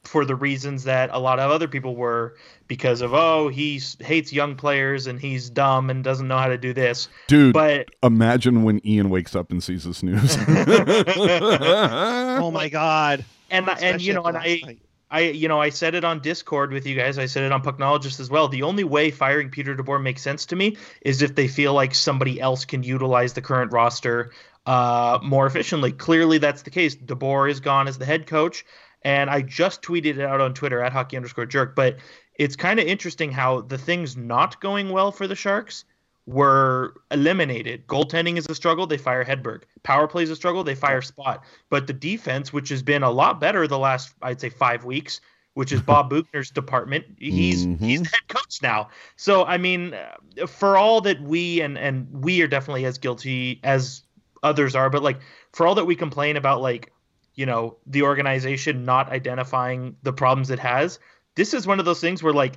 for 0.03 0.25
the 0.25 0.35
reasons 0.35 0.83
that 0.83 1.09
a 1.11 1.19
lot 1.19 1.39
of 1.39 1.49
other 1.51 1.67
people 1.67 1.95
were 1.95 2.35
because 2.67 3.01
of 3.01 3.13
oh 3.15 3.47
he 3.49 3.81
hates 3.99 4.31
young 4.31 4.55
players 4.55 5.07
and 5.07 5.19
he's 5.19 5.49
dumb 5.49 5.89
and 5.89 6.03
doesn't 6.03 6.27
know 6.27 6.37
how 6.37 6.47
to 6.47 6.57
do 6.57 6.71
this. 6.71 7.09
Dude, 7.27 7.53
But 7.53 7.87
imagine 8.03 8.61
when 8.63 8.85
Ian 8.85 9.09
wakes 9.09 9.35
up 9.35 9.51
and 9.51 9.61
sees 9.63 9.83
this 9.83 10.03
news. 10.03 10.37
oh 10.47 12.51
my 12.51 12.69
God. 12.69 13.25
and 13.49 13.69
I- 13.69 13.77
and 13.81 14.01
you 14.01 14.13
know 14.13 14.23
and 14.23 14.37
I 14.37 14.61
night. 14.63 14.79
I 15.11 15.21
you 15.21 15.47
know 15.47 15.61
I 15.61 15.69
said 15.69 15.93
it 15.93 16.03
on 16.03 16.21
Discord 16.21 16.71
with 16.71 16.87
you 16.87 16.95
guys. 16.95 17.17
I 17.17 17.25
said 17.25 17.43
it 17.43 17.51
on 17.51 17.61
Pucknologist 17.61 18.19
as 18.19 18.29
well. 18.29 18.47
The 18.47 18.63
only 18.63 18.85
way 18.85 19.11
firing 19.11 19.49
Peter 19.49 19.75
DeBoer 19.75 20.01
makes 20.01 20.21
sense 20.21 20.45
to 20.47 20.55
me 20.55 20.77
is 21.01 21.21
if 21.21 21.35
they 21.35 21.47
feel 21.47 21.73
like 21.73 21.93
somebody 21.93 22.39
else 22.39 22.65
can 22.65 22.81
utilize 22.81 23.33
the 23.33 23.41
current 23.41 23.73
roster 23.73 24.31
uh, 24.65 25.19
more 25.21 25.45
efficiently. 25.45 25.91
Clearly, 25.91 26.37
that's 26.37 26.61
the 26.61 26.69
case. 26.69 26.95
DeBoer 26.95 27.51
is 27.51 27.59
gone 27.59 27.87
as 27.87 27.97
the 27.97 28.05
head 28.05 28.25
coach, 28.25 28.65
and 29.03 29.29
I 29.29 29.41
just 29.41 29.81
tweeted 29.81 30.17
it 30.17 30.21
out 30.21 30.39
on 30.39 30.53
Twitter 30.53 30.81
at 30.81 30.93
hockey 30.93 31.17
underscore 31.17 31.45
jerk. 31.45 31.75
But 31.75 31.97
it's 32.35 32.55
kind 32.55 32.79
of 32.79 32.87
interesting 32.87 33.31
how 33.31 33.61
the 33.61 33.77
things 33.77 34.15
not 34.15 34.61
going 34.61 34.89
well 34.89 35.11
for 35.11 35.27
the 35.27 35.35
Sharks 35.35 35.83
were 36.31 36.93
eliminated. 37.11 37.85
Goaltending 37.87 38.37
is 38.37 38.47
a 38.49 38.55
struggle. 38.55 38.87
They 38.87 38.97
fire 38.97 39.23
Hedberg. 39.25 39.63
Power 39.83 40.07
play 40.07 40.23
is 40.23 40.29
a 40.29 40.35
struggle. 40.35 40.63
They 40.63 40.75
fire 40.75 41.01
Spott. 41.01 41.41
But 41.69 41.87
the 41.87 41.93
defense, 41.93 42.53
which 42.53 42.69
has 42.69 42.81
been 42.81 43.03
a 43.03 43.11
lot 43.11 43.39
better 43.39 43.67
the 43.67 43.77
last, 43.79 44.13
I'd 44.21 44.39
say, 44.39 44.49
five 44.49 44.85
weeks, 44.85 45.19
which 45.53 45.71
is 45.71 45.81
Bob 45.81 46.09
Boughner's 46.11 46.49
department, 46.49 47.05
he's 47.19 47.65
Mhm. 47.65 47.79
he's 47.79 48.01
the 48.01 48.09
head 48.09 48.27
coach 48.29 48.61
now. 48.61 48.89
So 49.17 49.45
I 49.45 49.57
mean, 49.57 49.93
uh, 49.93 50.47
for 50.47 50.77
all 50.77 51.01
that 51.01 51.21
we 51.21 51.61
and 51.61 51.77
and 51.77 52.07
we 52.11 52.41
are 52.41 52.47
definitely 52.47 52.85
as 52.85 52.97
guilty 52.97 53.59
as 53.63 54.03
others 54.43 54.75
are, 54.75 54.89
but 54.89 55.03
like 55.03 55.19
for 55.51 55.67
all 55.67 55.75
that 55.75 55.85
we 55.85 55.95
complain 55.95 56.37
about, 56.37 56.61
like 56.61 56.91
you 57.35 57.45
know, 57.45 57.77
the 57.87 58.01
organization 58.03 58.83
not 58.85 59.09
identifying 59.09 59.95
the 60.03 60.11
problems 60.13 60.49
it 60.49 60.59
has, 60.59 60.99
this 61.35 61.53
is 61.53 61.65
one 61.65 61.79
of 61.79 61.85
those 61.85 62.01
things 62.01 62.21
where 62.21 62.33
like 62.33 62.55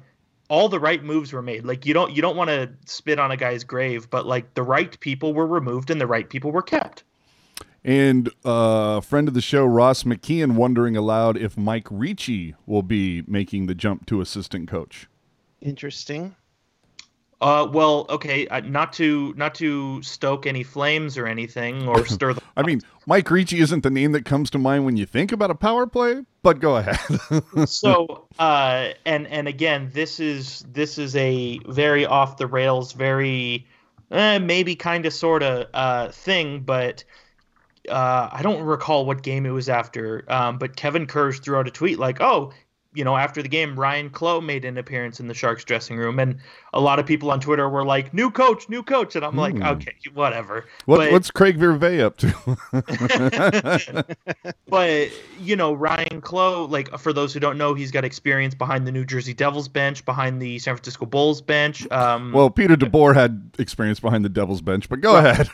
all 0.49 0.69
the 0.69 0.81
right 0.81 1.03
moves 1.03 1.33
were 1.33 1.43
made. 1.43 1.65
Like 1.65 1.87
you 1.87 1.95
don't 1.95 2.15
you 2.15 2.23
don't 2.23 2.37
want 2.37 2.51
to 2.51 2.71
spit 2.87 3.19
on 3.19 3.31
a 3.31 3.37
guy's 3.37 3.65
grave, 3.65 4.09
but 4.11 4.27
like 4.27 4.55
the 4.55 4.63
right 4.63 4.99
people 5.01 5.35
were 5.35 5.47
removed 5.47 5.91
and 5.91 6.01
the 6.01 6.07
right 6.07 6.29
people 6.29 6.53
were 6.53 6.63
kept. 6.63 7.05
And 7.87 8.31
uh, 8.45 9.03
friend 9.03 9.29
of 9.29 9.35
the 9.35 9.43
show, 9.43 9.67
Ross 9.67 10.05
McKeon, 10.05 10.53
wondering 10.55 10.97
aloud 10.97 11.37
if 11.37 11.57
Mike 11.57 11.87
Ricci 11.91 12.55
will 12.65 12.83
be 12.83 13.23
making 13.27 13.67
the 13.67 13.75
jump 13.75 14.07
to 14.07 14.23
assistant 14.23 14.69
coach. 14.69 15.07
Interesting. 15.61 16.35
Uh, 17.45 17.69
well, 17.71 18.07
okay, 18.09 18.49
uh, 18.49 18.61
not 18.61 18.91
to 18.95 19.35
not 19.37 19.55
to 19.55 20.03
stoke 20.03 20.47
any 20.47 20.63
flames 20.63 21.19
or 21.19 21.27
anything 21.27 21.87
or 21.87 22.07
stir 22.07 22.33
the. 22.33 22.43
I 22.57 22.63
mean, 22.63 22.81
Mike 23.05 23.31
Ricci 23.31 23.61
isn't 23.61 23.83
the 23.83 23.91
name 23.91 24.13
that 24.13 24.25
comes 24.25 24.49
to 24.53 24.59
mind 24.59 24.87
when 24.87 24.97
you 24.97 25.05
think 25.05 25.31
about 25.31 25.51
a 25.51 25.55
power 25.55 25.87
play, 25.87 26.25
but 26.43 26.59
go 26.59 26.77
ahead. 26.77 26.99
so, 27.69 28.27
uh, 28.39 28.93
and 29.05 29.27
and 29.27 29.47
again, 29.47 29.91
this 29.93 30.21
is 30.21 30.65
this 30.73 30.97
is 30.97 31.15
a 31.17 31.59
very 31.69 32.07
off 32.07 32.39
the 32.39 32.47
rails, 32.47 32.93
very 32.93 33.67
eh, 34.11 34.39
maybe 34.39 34.75
kind 34.75 35.05
of 35.05 35.13
sort 35.13 35.43
of 35.43 35.67
uh, 35.75 36.09
thing, 36.13 36.61
but 36.61 37.05
uh, 37.91 38.31
I 38.33 38.41
don't 38.41 38.63
recall 38.63 39.05
what 39.05 39.23
game 39.23 39.45
it 39.45 39.51
was 39.51 39.69
after, 39.69 40.25
um, 40.29 40.57
but 40.57 40.77
Kevin 40.77 41.07
Kurz 41.07 41.41
threw 41.41 41.59
out 41.59 41.69
a 41.69 41.71
tweet 41.71 41.99
like, 41.99 42.23
"Oh, 42.23 42.55
you 42.95 43.05
know, 43.05 43.17
after 43.17 43.43
the 43.43 43.49
game, 43.49 43.77
Ryane 43.77 44.11
Clowe 44.13 44.41
made 44.41 44.65
an 44.65 44.79
appearance 44.79 45.21
in 45.21 45.27
the 45.29 45.35
Sharks 45.35 45.65
dressing 45.65 45.97
room, 45.97 46.19
and 46.19 46.39
a 46.73 46.81
lot 46.81 46.99
of 46.99 47.07
people 47.07 47.31
on 47.31 47.41
Twitter 47.41 47.69
were 47.69 47.85
like, 47.85 48.15
"New 48.15 48.31
coach, 48.31 48.69
new 48.69 48.83
coach," 48.83 49.17
and 49.17 49.25
I'm 49.25 49.37
like, 49.37 49.55
Hmm. 49.57 49.63
"Okay, 49.65 49.95
whatever." 50.15 50.65
what, 50.87 50.99
But- 50.99 51.13
what's 51.13 51.31
Craig 51.31 51.59
Vervey 51.59 52.01
up 52.01 52.17
to? 52.19 54.05
but 54.69 55.09
you 55.41 55.57
know 55.57 55.77
Ryane 55.77 56.23
Clowe, 56.23 56.65
like 56.67 56.97
for 56.99 57.13
those 57.13 57.33
who 57.35 57.41
don't 57.41 57.59
know, 57.59 57.75
he's 57.75 57.91
got 57.91 58.05
experience 58.05 58.55
behind 58.55 58.87
the 58.87 58.93
New 58.93 59.05
Jersey 59.05 59.35
Devils 59.35 59.69
bench, 59.69 60.05
behind 60.05 60.41
the 60.41 60.59
San 60.59 60.75
Francisco 60.75 61.07
Bulls 61.07 61.41
bench. 61.41 61.91
Um, 61.91 62.33
well, 62.33 62.51
Peter 62.51 62.77
DeBoer 62.77 63.15
had 63.15 63.51
experience 63.59 64.01
behind 64.01 64.25
the 64.25 64.29
Devil's 64.29 64.63
bench, 64.63 64.89
but 64.89 65.01
go 65.01 65.17
ahead. 65.17 65.49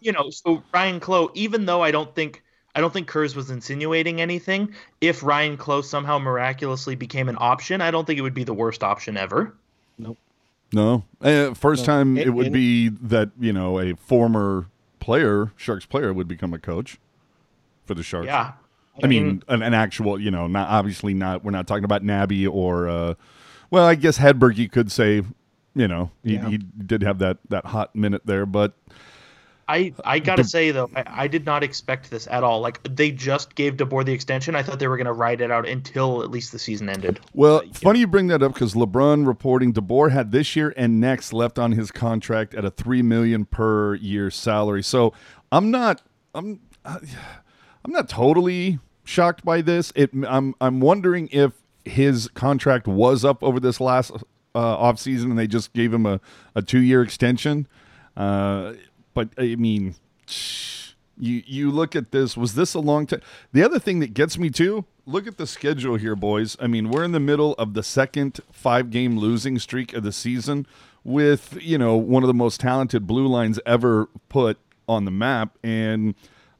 you 0.00 0.12
know, 0.12 0.30
so 0.30 0.62
Ryane 0.74 1.00
Clowe, 1.00 1.30
even 1.34 1.66
though 1.66 1.82
I 1.82 1.90
don't 1.90 2.14
think 2.14 2.42
I 2.76 2.80
don't 2.80 2.92
think 2.92 3.08
Kurz 3.08 3.34
was 3.34 3.50
insinuating 3.50 4.20
anything, 4.20 4.74
if 5.00 5.22
Ryane 5.22 5.56
Clowe 5.58 5.80
somehow 5.80 6.18
miraculously 6.18 6.94
became 6.94 7.28
an 7.28 7.36
option, 7.40 7.80
I 7.80 7.90
don't 7.90 8.04
think 8.06 8.18
it 8.18 8.22
would 8.22 8.34
be 8.34 8.44
the 8.44 8.54
worst 8.54 8.84
option 8.84 9.16
ever. 9.16 9.54
no, 10.72 11.04
uh, 11.22 11.54
first 11.54 11.82
No. 11.82 11.86
time 11.86 12.18
it 12.18 12.26
And- 12.26 12.36
would 12.36 12.46
and- 12.46 12.52
be 12.52 12.88
that 12.88 13.30
you 13.40 13.52
know 13.52 13.78
a 13.80 13.94
former 13.96 14.66
player, 15.00 15.52
Sharks 15.56 15.86
player, 15.86 16.12
would 16.12 16.28
become 16.28 16.52
a 16.52 16.58
coach 16.58 16.98
for 17.86 17.94
the 17.94 18.02
Sharks. 18.02 18.26
Yeah. 18.26 18.52
I 19.02 19.06
mean, 19.06 19.42
an, 19.48 19.62
an 19.62 19.74
actual, 19.74 20.18
you 20.20 20.30
know, 20.30 20.46
not 20.46 20.68
obviously 20.68 21.12
not. 21.14 21.44
We're 21.44 21.50
not 21.52 21.66
talking 21.66 21.84
about 21.84 22.02
Nabby 22.02 22.46
or, 22.46 22.88
uh, 22.88 23.14
well, 23.70 23.84
I 23.86 23.94
guess 23.94 24.18
Hedberg. 24.18 24.56
You 24.56 24.68
could 24.68 24.90
say, 24.90 25.22
you 25.74 25.86
know, 25.88 26.10
he, 26.24 26.34
Yeah. 26.34 26.48
he 26.48 26.58
did 26.58 27.02
have 27.02 27.18
that 27.20 27.38
that 27.48 27.66
hot 27.66 27.94
minute 27.94 28.22
there, 28.24 28.44
but 28.46 28.72
I 29.68 29.92
I 30.04 30.20
gotta 30.20 30.44
say 30.44 30.70
though, 30.70 30.88
I, 30.94 31.04
I 31.24 31.26
did 31.28 31.44
not 31.44 31.64
expect 31.64 32.08
this 32.10 32.28
at 32.28 32.44
all. 32.44 32.60
Like 32.60 32.80
they 32.84 33.10
just 33.10 33.54
gave 33.56 33.76
DeBoer 33.76 34.04
the 34.04 34.12
extension. 34.12 34.54
I 34.54 34.62
thought 34.62 34.78
they 34.78 34.86
were 34.86 34.96
gonna 34.96 35.12
ride 35.12 35.40
it 35.40 35.50
out 35.50 35.66
until 35.68 36.22
at 36.22 36.30
least 36.30 36.52
the 36.52 36.58
season 36.58 36.88
ended. 36.88 37.18
well, 37.34 37.56
Uh, 37.56 37.62
yeah. 37.64 37.72
funny 37.72 37.98
you 38.00 38.06
bring 38.06 38.28
that 38.28 38.42
up 38.42 38.54
because 38.54 38.74
LeBrun 38.74 39.26
reporting 39.26 39.72
DeBoer 39.72 40.12
had 40.12 40.30
this 40.30 40.54
year 40.54 40.72
and 40.76 41.00
next 41.00 41.32
left 41.32 41.58
on 41.58 41.72
his 41.72 41.90
contract 41.90 42.54
at 42.54 42.64
a 42.64 42.70
three 42.70 43.02
million 43.02 43.44
per 43.44 43.94
year 43.96 44.30
salary. 44.30 44.82
So 44.84 45.12
I'm 45.50 45.70
not, 45.72 46.00
I'm, 46.34 46.60
I'm 46.84 47.90
not 47.92 48.08
totally 48.08 48.78
shocked 49.04 49.44
by 49.44 49.62
this. 49.62 49.92
It, 49.96 50.10
I'm, 50.28 50.54
I'm 50.60 50.80
wondering 50.80 51.28
if 51.32 51.52
his 51.84 52.28
contract 52.28 52.86
was 52.86 53.24
up 53.24 53.42
over 53.42 53.58
this 53.60 53.80
last 53.80 54.12
uh, 54.54 54.76
offseason 54.76 55.24
and 55.24 55.38
they 55.38 55.46
just 55.46 55.72
gave 55.72 55.92
him 55.92 56.06
a, 56.06 56.20
a 56.54 56.62
two 56.62 56.80
year 56.80 57.02
extension. 57.02 57.66
Uh, 58.16 58.74
but 59.16 59.30
I 59.38 59.56
mean, 59.56 59.94
you 61.18 61.42
you 61.46 61.70
look 61.70 61.96
at 61.96 62.12
this. 62.12 62.36
Was 62.36 62.54
this 62.54 62.74
a 62.74 62.80
long 62.80 63.06
time? 63.06 63.22
The 63.50 63.64
other 63.64 63.78
thing 63.78 64.00
that 64.00 64.12
gets 64.12 64.36
me 64.38 64.50
too. 64.50 64.84
Look 65.06 65.26
at 65.26 65.38
the 65.38 65.46
schedule 65.46 65.96
here, 65.96 66.14
boys. 66.14 66.54
I 66.60 66.66
mean, 66.66 66.90
we're 66.90 67.02
in 67.02 67.12
the 67.12 67.20
middle 67.20 67.54
of 67.54 67.72
the 67.72 67.82
second 67.82 68.40
five 68.52 68.90
game 68.90 69.16
losing 69.18 69.58
streak 69.58 69.94
of 69.94 70.02
the 70.02 70.12
season 70.12 70.66
with, 71.02 71.56
you 71.62 71.78
know, 71.78 71.96
one 71.96 72.22
of 72.22 72.26
the 72.26 72.34
most 72.34 72.60
talented 72.60 73.06
blue 73.06 73.26
lines 73.26 73.58
ever 73.64 74.10
put 74.28 74.58
on 74.86 75.06
the 75.06 75.10
map 75.10 75.56
and 75.64 76.14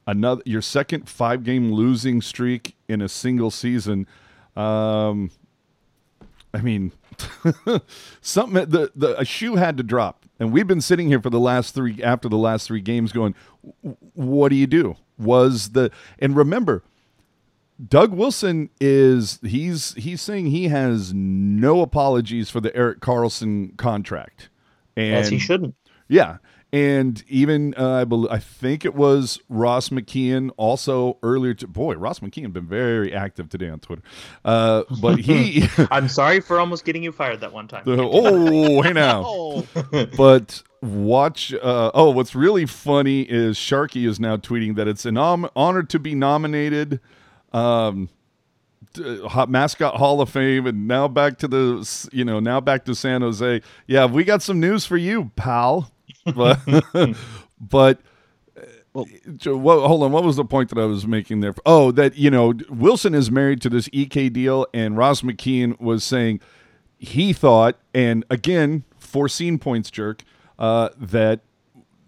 another 0.06 0.42
your 0.46 0.62
second 0.62 1.10
five 1.10 1.44
game 1.44 1.70
losing 1.72 2.22
streak 2.22 2.74
in 2.88 3.02
a 3.02 3.08
single 3.08 3.50
season. 3.50 4.06
Um 4.56 5.30
I 6.56 6.62
mean, 6.62 6.92
something 8.22 8.54
the 8.70 8.90
the 8.96 9.18
a 9.20 9.24
shoe 9.26 9.56
had 9.56 9.76
to 9.76 9.82
drop, 9.82 10.24
and 10.40 10.52
we've 10.52 10.66
been 10.66 10.80
sitting 10.80 11.08
here 11.08 11.20
for 11.20 11.28
the 11.28 11.38
last 11.38 11.74
three 11.74 12.02
after 12.02 12.30
the 12.30 12.38
last 12.38 12.66
three 12.66 12.80
games, 12.80 13.12
going, 13.12 13.34
"What 14.14 14.48
do 14.48 14.56
you 14.56 14.66
do?" 14.66 14.96
Was 15.18 15.70
the 15.70 15.90
and 16.18 16.34
remember, 16.34 16.82
Doug 17.86 18.12
Wilson 18.14 18.70
is 18.80 19.38
he's 19.42 19.92
he's 19.94 20.22
saying 20.22 20.46
he 20.46 20.68
has 20.68 21.12
no 21.12 21.82
apologies 21.82 22.48
for 22.48 22.60
the 22.62 22.74
Erik 22.74 23.00
Karlsson 23.00 23.76
contract, 23.76 24.48
and 24.96 25.16
As 25.16 25.28
he 25.28 25.38
shouldn't. 25.38 25.74
yeah, 26.08 26.38
and 26.76 27.24
even 27.26 27.74
uh, 27.78 27.92
I 27.92 28.04
believe 28.04 28.30
I 28.30 28.38
think 28.38 28.84
it 28.84 28.94
was 28.94 29.40
Ross 29.48 29.88
McKeon 29.88 30.50
also 30.58 31.16
earlier. 31.22 31.54
To, 31.54 31.66
boy, 31.66 31.94
Ross 31.94 32.18
McKeon 32.18 32.52
been 32.52 32.66
very 32.66 33.14
active 33.14 33.48
today 33.48 33.70
on 33.70 33.80
Twitter, 33.80 34.02
uh, 34.44 34.82
but 35.00 35.18
he. 35.18 35.66
I'm 35.90 36.06
sorry 36.06 36.40
for 36.40 36.60
almost 36.60 36.84
getting 36.84 37.02
you 37.02 37.12
fired 37.12 37.40
that 37.40 37.54
one 37.54 37.66
time. 37.66 37.84
oh, 37.86 38.82
hey 38.82 38.92
now. 38.92 39.24
Oh, 39.26 39.66
But 40.16 40.62
watch. 40.82 41.54
Uh, 41.54 41.90
oh, 41.94 42.10
what's 42.10 42.34
really 42.34 42.66
funny 42.66 43.22
is 43.22 43.56
Sharky 43.56 44.06
is 44.06 44.20
now 44.20 44.36
tweeting 44.36 44.76
that 44.76 44.86
it's 44.86 45.06
an 45.06 45.16
om- 45.16 45.48
honor 45.56 45.82
to 45.82 45.98
be 45.98 46.14
nominated. 46.14 47.00
Um, 47.52 48.10
hot 49.26 49.48
mascot 49.48 49.96
Hall 49.96 50.20
of 50.20 50.28
Fame, 50.28 50.66
and 50.66 50.86
now 50.86 51.08
back 51.08 51.38
to 51.38 51.48
the 51.48 52.08
you 52.12 52.24
know 52.24 52.38
now 52.38 52.60
back 52.60 52.84
to 52.84 52.94
San 52.94 53.22
Jose. 53.22 53.62
Yeah, 53.86 54.04
we 54.04 54.24
got 54.24 54.42
some 54.42 54.60
news 54.60 54.84
for 54.84 54.98
you, 54.98 55.30
pal. 55.36 55.90
But 56.34 56.60
but. 57.60 58.00
Well- 58.92 59.06
what, 59.44 59.86
hold 59.86 60.02
on. 60.04 60.12
What 60.12 60.24
was 60.24 60.36
the 60.36 60.44
point 60.46 60.70
that 60.70 60.78
I 60.78 60.86
was 60.86 61.06
making 61.06 61.40
there? 61.40 61.54
Oh, 61.66 61.92
that 61.92 62.16
you 62.16 62.30
know 62.30 62.54
Wilson 62.70 63.14
is 63.14 63.30
married 63.30 63.60
to 63.60 63.68
this 63.68 63.90
EK 63.92 64.30
deal, 64.30 64.66
and 64.72 64.96
Ross 64.96 65.20
McKeon 65.20 65.78
was 65.78 66.02
saying 66.02 66.40
he 66.98 67.34
thought, 67.34 67.76
and 67.94 68.24
again, 68.30 68.84
foreseen 68.98 69.58
points 69.58 69.90
jerk, 69.90 70.22
uh, 70.58 70.88
that 70.98 71.40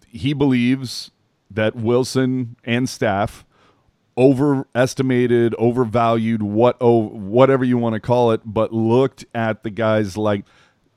he 0.08 0.32
believes 0.32 1.10
that 1.50 1.76
Wilson 1.76 2.56
and 2.64 2.88
staff 2.88 3.44
overestimated, 4.16 5.54
overvalued, 5.58 6.42
what 6.42 6.76
oh, 6.80 7.08
whatever 7.08 7.64
you 7.64 7.78
want 7.78 7.94
to 7.94 8.00
call 8.00 8.32
it, 8.32 8.40
but 8.44 8.72
looked 8.72 9.24
at 9.34 9.62
the 9.62 9.70
guys 9.70 10.16
like 10.16 10.44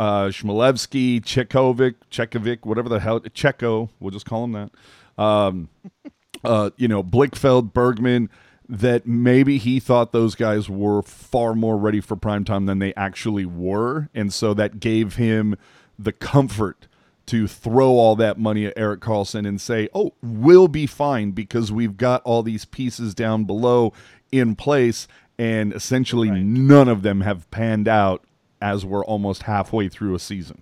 uh, 0.01 0.29
Chmelevski, 0.29 1.21
Chekhovich, 1.21 1.93
Chekhovich, 2.09 2.65
whatever 2.65 2.89
the 2.89 2.99
hell, 2.99 3.19
Checo, 3.19 3.89
we'll 3.99 4.09
just 4.09 4.25
call 4.25 4.45
him 4.45 4.53
that. 4.53 5.23
Um, 5.23 5.69
uh, 6.43 6.71
you 6.75 6.87
know, 6.87 7.03
Blichfeld, 7.03 7.71
Bergmann, 7.71 8.27
that 8.67 9.05
maybe 9.05 9.59
he 9.59 9.79
thought 9.79 10.11
those 10.11 10.33
guys 10.33 10.67
were 10.67 11.03
far 11.03 11.53
more 11.53 11.77
ready 11.77 12.01
for 12.01 12.15
prime 12.15 12.43
time 12.43 12.65
than 12.65 12.79
they 12.79 12.95
actually 12.95 13.45
were. 13.45 14.09
And 14.15 14.33
so 14.33 14.55
that 14.55 14.79
gave 14.79 15.17
him 15.17 15.55
the 15.99 16.13
comfort 16.13 16.87
to 17.27 17.47
throw 17.47 17.91
all 17.91 18.15
that 18.15 18.39
money 18.39 18.65
at 18.65 18.73
Erik 18.75 19.01
Karlsson 19.01 19.47
and 19.47 19.61
say, 19.61 19.87
oh, 19.93 20.13
we'll 20.23 20.67
be 20.67 20.87
fine 20.87 21.29
because 21.29 21.71
we've 21.71 21.95
got 21.95 22.23
all 22.23 22.41
these 22.41 22.65
pieces 22.65 23.13
down 23.13 23.43
below 23.43 23.93
in 24.31 24.55
place. 24.55 25.07
And 25.37 25.73
essentially, 25.73 26.31
Right. 26.31 26.41
none 26.41 26.87
of 26.87 27.03
them 27.03 27.21
have 27.21 27.49
panned 27.51 27.87
out 27.87 28.25
as 28.61 28.85
we're 28.85 29.05
almost 29.05 29.43
halfway 29.43 29.89
through 29.89 30.15
a 30.15 30.19
season. 30.19 30.61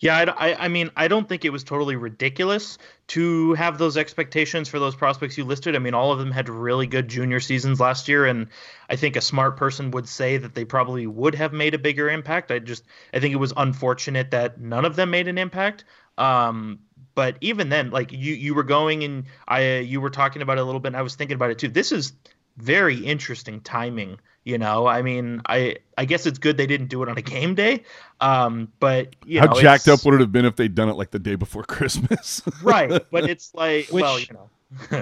Yeah, 0.00 0.34
I, 0.36 0.54
I, 0.54 0.68
mean, 0.68 0.90
I 0.96 1.08
don't 1.08 1.28
think 1.28 1.44
it 1.44 1.50
was 1.50 1.64
totally 1.64 1.96
ridiculous 1.96 2.78
to 3.08 3.54
have 3.54 3.78
those 3.78 3.96
expectations 3.96 4.68
for 4.68 4.78
those 4.78 4.94
prospects 4.94 5.38
you 5.38 5.44
listed. 5.44 5.76
I 5.76 5.78
mean, 5.78 5.94
all 5.94 6.12
of 6.12 6.18
them 6.18 6.30
had 6.30 6.48
really 6.48 6.86
good 6.86 7.08
junior 7.08 7.40
seasons 7.40 7.80
last 7.80 8.08
year, 8.08 8.26
and 8.26 8.48
I 8.90 8.96
think 8.96 9.16
a 9.16 9.20
smart 9.20 9.56
person 9.56 9.92
would 9.92 10.08
say 10.08 10.36
that 10.36 10.54
they 10.54 10.64
probably 10.64 11.06
would 11.06 11.36
have 11.36 11.52
made 11.52 11.74
a 11.74 11.78
bigger 11.78 12.10
impact. 12.10 12.50
I 12.50 12.58
just, 12.58 12.84
I 13.14 13.20
think 13.20 13.32
it 13.32 13.38
was 13.38 13.54
unfortunate 13.56 14.32
that 14.32 14.60
none 14.60 14.84
of 14.84 14.96
them 14.96 15.10
made 15.10 15.28
an 15.28 15.38
impact. 15.38 15.84
Um, 16.18 16.80
but 17.14 17.36
even 17.40 17.68
then, 17.68 17.90
like 17.90 18.12
you, 18.12 18.34
you 18.34 18.54
were 18.54 18.64
going 18.64 19.04
and 19.04 19.24
I, 19.46 19.78
you 19.78 20.00
were 20.00 20.10
talking 20.10 20.42
about 20.42 20.58
it 20.58 20.62
a 20.62 20.64
little 20.64 20.80
bit, 20.80 20.88
and 20.88 20.96
I 20.96 21.02
was 21.02 21.14
thinking 21.14 21.36
about 21.36 21.50
it 21.50 21.58
too. 21.58 21.68
This 21.68 21.92
is 21.92 22.12
very 22.56 22.98
interesting 22.98 23.60
timing. 23.60 24.18
You 24.44 24.58
know, 24.58 24.86
I 24.86 25.00
mean, 25.00 25.40
I, 25.46 25.76
I 25.96 26.04
guess 26.04 26.26
it's 26.26 26.38
good 26.38 26.58
they 26.58 26.66
didn't 26.66 26.88
do 26.88 27.02
it 27.02 27.08
on 27.08 27.16
a 27.16 27.22
game 27.22 27.54
day. 27.54 27.82
Um, 28.20 28.70
but 28.78 29.16
you 29.24 29.40
How 29.40 29.46
know, 29.46 29.58
jacked 29.60 29.88
up 29.88 30.04
would 30.04 30.14
it 30.14 30.20
have 30.20 30.32
been 30.32 30.44
if 30.44 30.56
they'd 30.56 30.74
done 30.74 30.90
it 30.90 30.94
like 30.96 31.10
the 31.10 31.18
day 31.18 31.34
before 31.34 31.62
Christmas? 31.64 32.42
right 32.62 32.90
but 33.10 33.28
it's 33.30 33.54
like 33.54 33.88
Which- 33.88 34.02
well 34.02 34.18
you 34.20 34.26
know 34.32 34.50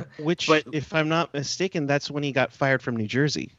which, 0.18 0.46
But- 0.46 0.64
if 0.72 0.92
I'm 0.92 1.08
not 1.08 1.32
mistaken, 1.32 1.86
that's 1.86 2.10
when 2.10 2.22
he 2.22 2.30
got 2.32 2.52
fired 2.52 2.82
from 2.82 2.96
New 2.96 3.06
Jersey. 3.06 3.52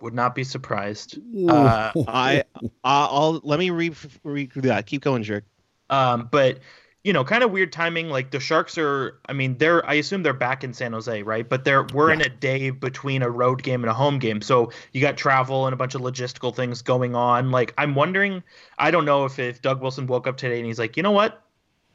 Would 0.00 0.14
not 0.14 0.34
be 0.34 0.44
surprised. 0.44 1.18
Uh, 1.48 1.90
I 2.06 2.44
I'll 2.84 3.40
let 3.42 3.58
me 3.58 3.70
re, 3.70 3.92
re 4.22 4.48
that. 4.56 4.86
Keep 4.86 5.02
going, 5.02 5.22
jerk. 5.24 5.44
Um, 5.90 6.28
but 6.30 6.58
you 7.04 7.12
know, 7.12 7.24
kind 7.24 7.44
of 7.44 7.50
weird 7.50 7.72
timing. 7.72 8.10
Like 8.10 8.30
the 8.30 8.40
Sharks 8.40 8.76
are, 8.76 9.20
I 9.28 9.32
mean, 9.32 9.56
they're, 9.58 9.86
I 9.88 9.94
assume 9.94 10.22
they're 10.22 10.32
back 10.32 10.64
in 10.64 10.74
San 10.74 10.92
Jose, 10.92 11.22
right? 11.22 11.48
But 11.48 11.64
they're, 11.64 11.84
we're 11.94 12.10
in 12.10 12.20
a 12.20 12.28
day 12.28 12.70
between 12.70 13.22
a 13.22 13.30
road 13.30 13.62
game 13.62 13.82
and 13.82 13.90
a 13.90 13.94
home 13.94 14.18
game. 14.18 14.40
So 14.42 14.72
you 14.92 15.00
got 15.00 15.16
travel 15.16 15.66
and 15.66 15.72
a 15.72 15.76
bunch 15.76 15.94
of 15.94 16.02
logistical 16.02 16.54
things 16.54 16.82
going 16.82 17.14
on. 17.14 17.50
Like, 17.50 17.72
I'm 17.78 17.94
wondering, 17.94 18.42
I 18.78 18.90
don't 18.90 19.04
know 19.04 19.24
if, 19.24 19.38
if 19.38 19.62
Doug 19.62 19.80
Wilson 19.80 20.06
woke 20.06 20.26
up 20.26 20.36
today 20.36 20.58
and 20.58 20.66
he's 20.66 20.78
like, 20.78 20.96
you 20.96 21.02
know 21.02 21.12
what? 21.12 21.42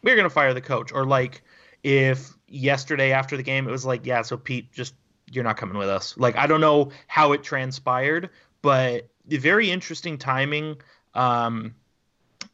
We're 0.03 0.15
going 0.15 0.23
to 0.23 0.33
fire 0.33 0.53
the 0.53 0.61
coach. 0.61 0.91
Or 0.91 1.05
like, 1.05 1.43
if 1.83 2.31
yesterday 2.47 3.11
after 3.11 3.35
the 3.37 3.43
game, 3.43 3.67
it 3.67 3.71
was 3.71 3.85
like, 3.85 4.05
yeah, 4.05 4.21
so 4.21 4.37
Pete, 4.37 4.71
just, 4.71 4.95
you're 5.31 5.43
not 5.43 5.57
coming 5.57 5.77
with 5.77 5.89
us. 5.89 6.17
Like, 6.17 6.37
I 6.37 6.47
don't 6.47 6.61
know 6.61 6.91
how 7.07 7.33
it 7.33 7.43
transpired, 7.43 8.29
but 8.61 9.09
the 9.25 9.37
very 9.37 9.69
interesting 9.69 10.17
timing. 10.17 10.77
Um, 11.13 11.75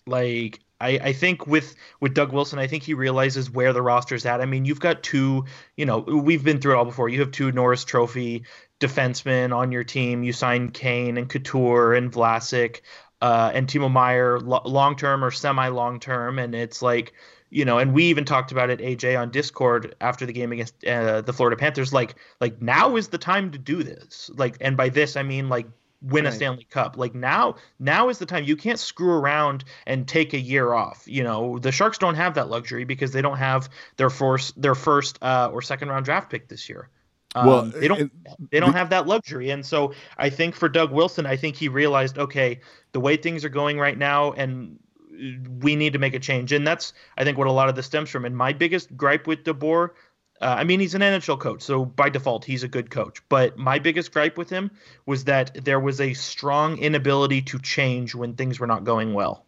like 0.05 0.59
I, 0.81 0.89
I 1.01 1.13
think 1.13 1.45
with 1.45 1.75
with 1.99 2.13
Doug 2.13 2.31
Wilson, 2.31 2.59
I 2.59 2.67
think 2.67 2.83
he 2.83 2.93
realizes 2.93 3.49
where 3.49 3.73
the 3.73 3.81
roster's 3.81 4.25
at. 4.25 4.41
I 4.41 4.45
mean, 4.45 4.65
you've 4.65 4.79
got 4.79 5.03
two, 5.03 5.45
you 5.75 5.85
know, 5.85 5.99
we've 5.99 6.43
been 6.43 6.59
through 6.59 6.73
it 6.73 6.77
all 6.77 6.85
before. 6.85 7.09
You 7.09 7.19
have 7.19 7.31
two 7.31 7.51
Norris 7.51 7.83
Trophy 7.83 8.45
defensemen 8.79 9.55
on 9.55 9.71
your 9.71 9.83
team. 9.83 10.23
You 10.23 10.31
signed 10.31 10.73
Kane 10.73 11.17
and 11.17 11.29
Couture 11.29 11.93
and 11.93 12.11
Vlasic 12.11 12.81
uh, 13.21 13.51
and 13.53 13.67
Timo 13.67 13.91
Meier 13.91 14.39
lo- 14.39 14.61
long 14.65 14.95
term 14.95 15.23
or 15.23 15.31
semi 15.31 15.67
long 15.67 15.99
term, 15.99 16.39
and 16.39 16.55
it's 16.55 16.81
like 16.81 17.13
you 17.51 17.65
know, 17.65 17.79
and 17.79 17.93
we 17.93 18.05
even 18.05 18.25
talked 18.25 18.51
about 18.51 18.69
it, 18.69 18.79
AJ, 18.79 19.19
on 19.19 19.31
Discord 19.31 19.95
after 19.99 20.25
the 20.25 20.33
game 20.33 20.51
against 20.51 20.85
uh, 20.85 21.21
the 21.21 21.33
Florida 21.33 21.57
Panthers. 21.57 21.91
Like, 21.91 22.15
like 22.39 22.61
now 22.61 22.95
is 22.95 23.07
the 23.07 23.17
time 23.17 23.51
to 23.51 23.57
do 23.57 23.81
this. 23.81 24.29
Like, 24.35 24.57
and 24.61 24.77
by 24.77 24.89
this 24.89 25.17
I 25.17 25.23
mean 25.23 25.49
like 25.49 25.65
win 26.01 26.25
right. 26.25 26.33
a 26.33 26.35
Stanley 26.35 26.67
Cup. 26.69 26.97
Like 26.97 27.13
now, 27.13 27.55
now 27.79 28.09
is 28.09 28.17
the 28.17 28.25
time. 28.25 28.43
You 28.43 28.55
can't 28.55 28.79
screw 28.79 29.13
around 29.13 29.63
and 29.85 30.07
take 30.07 30.33
a 30.33 30.39
year 30.39 30.73
off. 30.73 31.03
You 31.05 31.23
know, 31.23 31.59
the 31.59 31.71
Sharks 31.71 31.97
don't 31.97 32.15
have 32.15 32.35
that 32.35 32.49
luxury 32.49 32.83
because 32.83 33.11
they 33.11 33.21
don't 33.21 33.37
have 33.37 33.69
their 33.97 34.09
first 34.09 34.59
their 34.61 34.75
first 34.75 35.19
uh, 35.21 35.49
or 35.51 35.61
second 35.61 35.89
round 35.89 36.05
draft 36.05 36.29
pick 36.29 36.47
this 36.47 36.69
year. 36.69 36.89
Um, 37.35 37.47
well, 37.47 37.65
they 37.65 37.87
don't 37.87 38.01
it, 38.01 38.11
they 38.51 38.59
don't 38.59 38.73
have 38.73 38.89
that 38.89 39.05
luxury, 39.05 39.51
and 39.51 39.63
so 39.65 39.93
I 40.17 40.29
think 40.29 40.55
for 40.55 40.67
Doug 40.67 40.91
Wilson, 40.91 41.25
I 41.25 41.35
think 41.35 41.55
he 41.55 41.67
realized, 41.67 42.17
okay, 42.17 42.61
the 42.91 42.99
way 42.99 43.17
things 43.17 43.45
are 43.45 43.49
going 43.49 43.77
right 43.77 43.97
now, 43.97 44.31
and 44.31 44.79
we 45.59 45.75
need 45.75 45.93
to 45.93 45.99
make 45.99 46.15
a 46.15 46.19
change, 46.19 46.51
and 46.53 46.65
that's 46.65 46.93
I 47.17 47.23
think 47.23 47.37
what 47.37 47.47
a 47.47 47.51
lot 47.51 47.69
of 47.69 47.75
this 47.75 47.85
stems 47.85 48.09
from. 48.09 48.25
And 48.25 48.35
my 48.35 48.53
biggest 48.53 48.95
gripe 48.97 49.27
with 49.27 49.43
DeBoer 49.43 49.91
uh, 50.41 50.55
I 50.57 50.63
mean, 50.63 50.79
he's 50.79 50.95
an 50.95 51.01
NHL 51.01 51.39
coach, 51.39 51.61
so 51.61 51.83
by 51.85 52.09
default, 52.09 52.45
he's 52.45 52.63
a 52.63 52.67
good 52.67 52.89
coach. 52.89 53.21
But 53.27 53.57
my 53.57 53.79
biggest 53.79 54.13
gripe 54.13 54.37
with 54.37 54.49
him 54.49 54.71
was 55.05 55.25
that 55.25 55.65
there 55.65 55.79
was 55.79 55.99
a 55.99 56.13
strong 56.13 56.77
inability 56.77 57.41
to 57.43 57.59
change 57.59 58.15
when 58.15 58.35
things 58.35 58.59
were 58.59 58.67
not 58.67 58.85
going 58.85 59.13
well. 59.13 59.45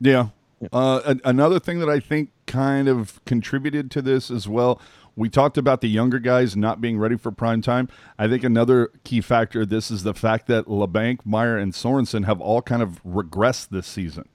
Yeah. 0.00 0.28
Uh, 0.72 1.14
another 1.24 1.60
thing 1.60 1.78
that 1.80 1.88
I 1.88 2.00
think 2.00 2.30
kind 2.46 2.88
of 2.88 3.24
contributed 3.24 3.90
to 3.92 4.02
this 4.02 4.30
as 4.30 4.48
well. 4.48 4.80
We 5.16 5.28
talked 5.28 5.56
about 5.56 5.80
the 5.80 5.88
younger 5.88 6.18
guys 6.18 6.56
not 6.56 6.80
being 6.80 6.98
ready 6.98 7.16
for 7.16 7.30
prime 7.30 7.62
time. 7.62 7.88
I 8.18 8.26
think 8.26 8.42
another 8.42 8.90
key 9.04 9.20
factor 9.20 9.62
of 9.62 9.68
this 9.68 9.90
is 9.90 10.02
the 10.02 10.14
fact 10.14 10.48
that 10.48 10.66
Labanc, 10.66 11.20
Meier, 11.24 11.56
and 11.56 11.72
Sorensen 11.72 12.24
have 12.24 12.40
all 12.40 12.62
kind 12.62 12.82
of 12.82 13.02
regressed 13.04 13.68
this 13.68 13.86
season. 13.86 14.28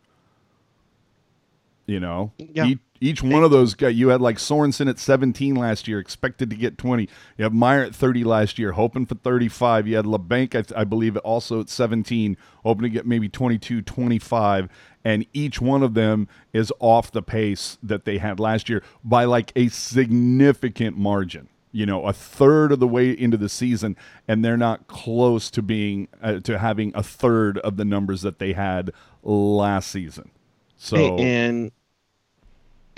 You 1.85 1.99
know, 1.99 2.31
yeah. 2.37 2.65
each, 2.65 2.79
each 3.01 3.23
one 3.23 3.43
of 3.43 3.51
those 3.51 3.73
guys, 3.75 3.95
you 3.95 4.09
had 4.09 4.21
like 4.21 4.37
Sorensen 4.37 4.89
at 4.89 4.99
17 4.99 5.55
last 5.55 5.87
year, 5.87 5.99
expected 5.99 6.49
to 6.49 6.55
get 6.55 6.77
20. 6.77 7.07
You 7.37 7.43
have 7.43 7.53
Meier 7.53 7.83
at 7.83 7.95
30 7.95 8.23
last 8.23 8.59
year, 8.59 8.73
hoping 8.73 9.05
for 9.05 9.15
35. 9.15 9.87
You 9.87 9.95
had 9.95 10.05
Labanc, 10.05 10.55
I, 10.55 10.81
I 10.81 10.83
believe, 10.83 11.15
also 11.17 11.61
at 11.61 11.69
17, 11.69 12.35
hoping 12.63 12.83
to 12.83 12.89
get 12.89 13.05
maybe 13.05 13.29
22, 13.29 13.81
25. 13.81 14.69
And 15.03 15.25
each 15.33 15.61
one 15.61 15.81
of 15.81 15.93
them 15.93 16.27
is 16.51 16.73
off 16.79 17.11
the 17.11 17.21
pace 17.21 17.77
that 17.81 18.05
they 18.05 18.17
had 18.17 18.39
last 18.39 18.69
year 18.69 18.83
by 19.03 19.23
like 19.25 19.51
a 19.55 19.69
significant 19.69 20.97
margin. 20.97 21.47
You 21.71 21.85
know, 21.85 22.07
a 22.07 22.13
third 22.13 22.71
of 22.71 22.79
the 22.79 22.87
way 22.87 23.11
into 23.11 23.37
the 23.37 23.47
season, 23.47 23.95
and 24.27 24.43
they're 24.43 24.57
not 24.57 24.87
close 24.87 25.51
to 25.51 25.61
being 25.61 26.07
uh, 26.19 26.39
to 26.39 26.57
having 26.57 26.91
a 26.95 27.03
third 27.03 27.59
of 27.59 27.77
the 27.77 27.85
numbers 27.85 28.23
that 28.23 28.39
they 28.39 28.53
had 28.53 28.91
last 29.21 29.91
season. 29.91 30.31
So 30.77 31.17
and 31.17 31.71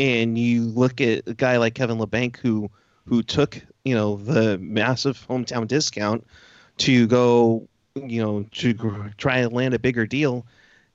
and 0.01 0.35
you 0.35 0.63
look 0.63 0.99
at 0.99 1.27
a 1.27 1.33
guy 1.35 1.57
like 1.57 1.75
Kevin 1.75 1.99
Labanc 1.99 2.37
who 2.37 2.71
who 3.05 3.21
took 3.21 3.61
you 3.85 3.93
know 3.93 4.15
the 4.17 4.57
massive 4.57 5.25
hometown 5.27 5.67
discount 5.67 6.25
to 6.77 7.05
go 7.05 7.67
you 7.95 8.21
know 8.21 8.43
to 8.51 9.11
try 9.17 9.37
and 9.37 9.53
land 9.53 9.73
a 9.73 9.79
bigger 9.79 10.07
deal. 10.07 10.45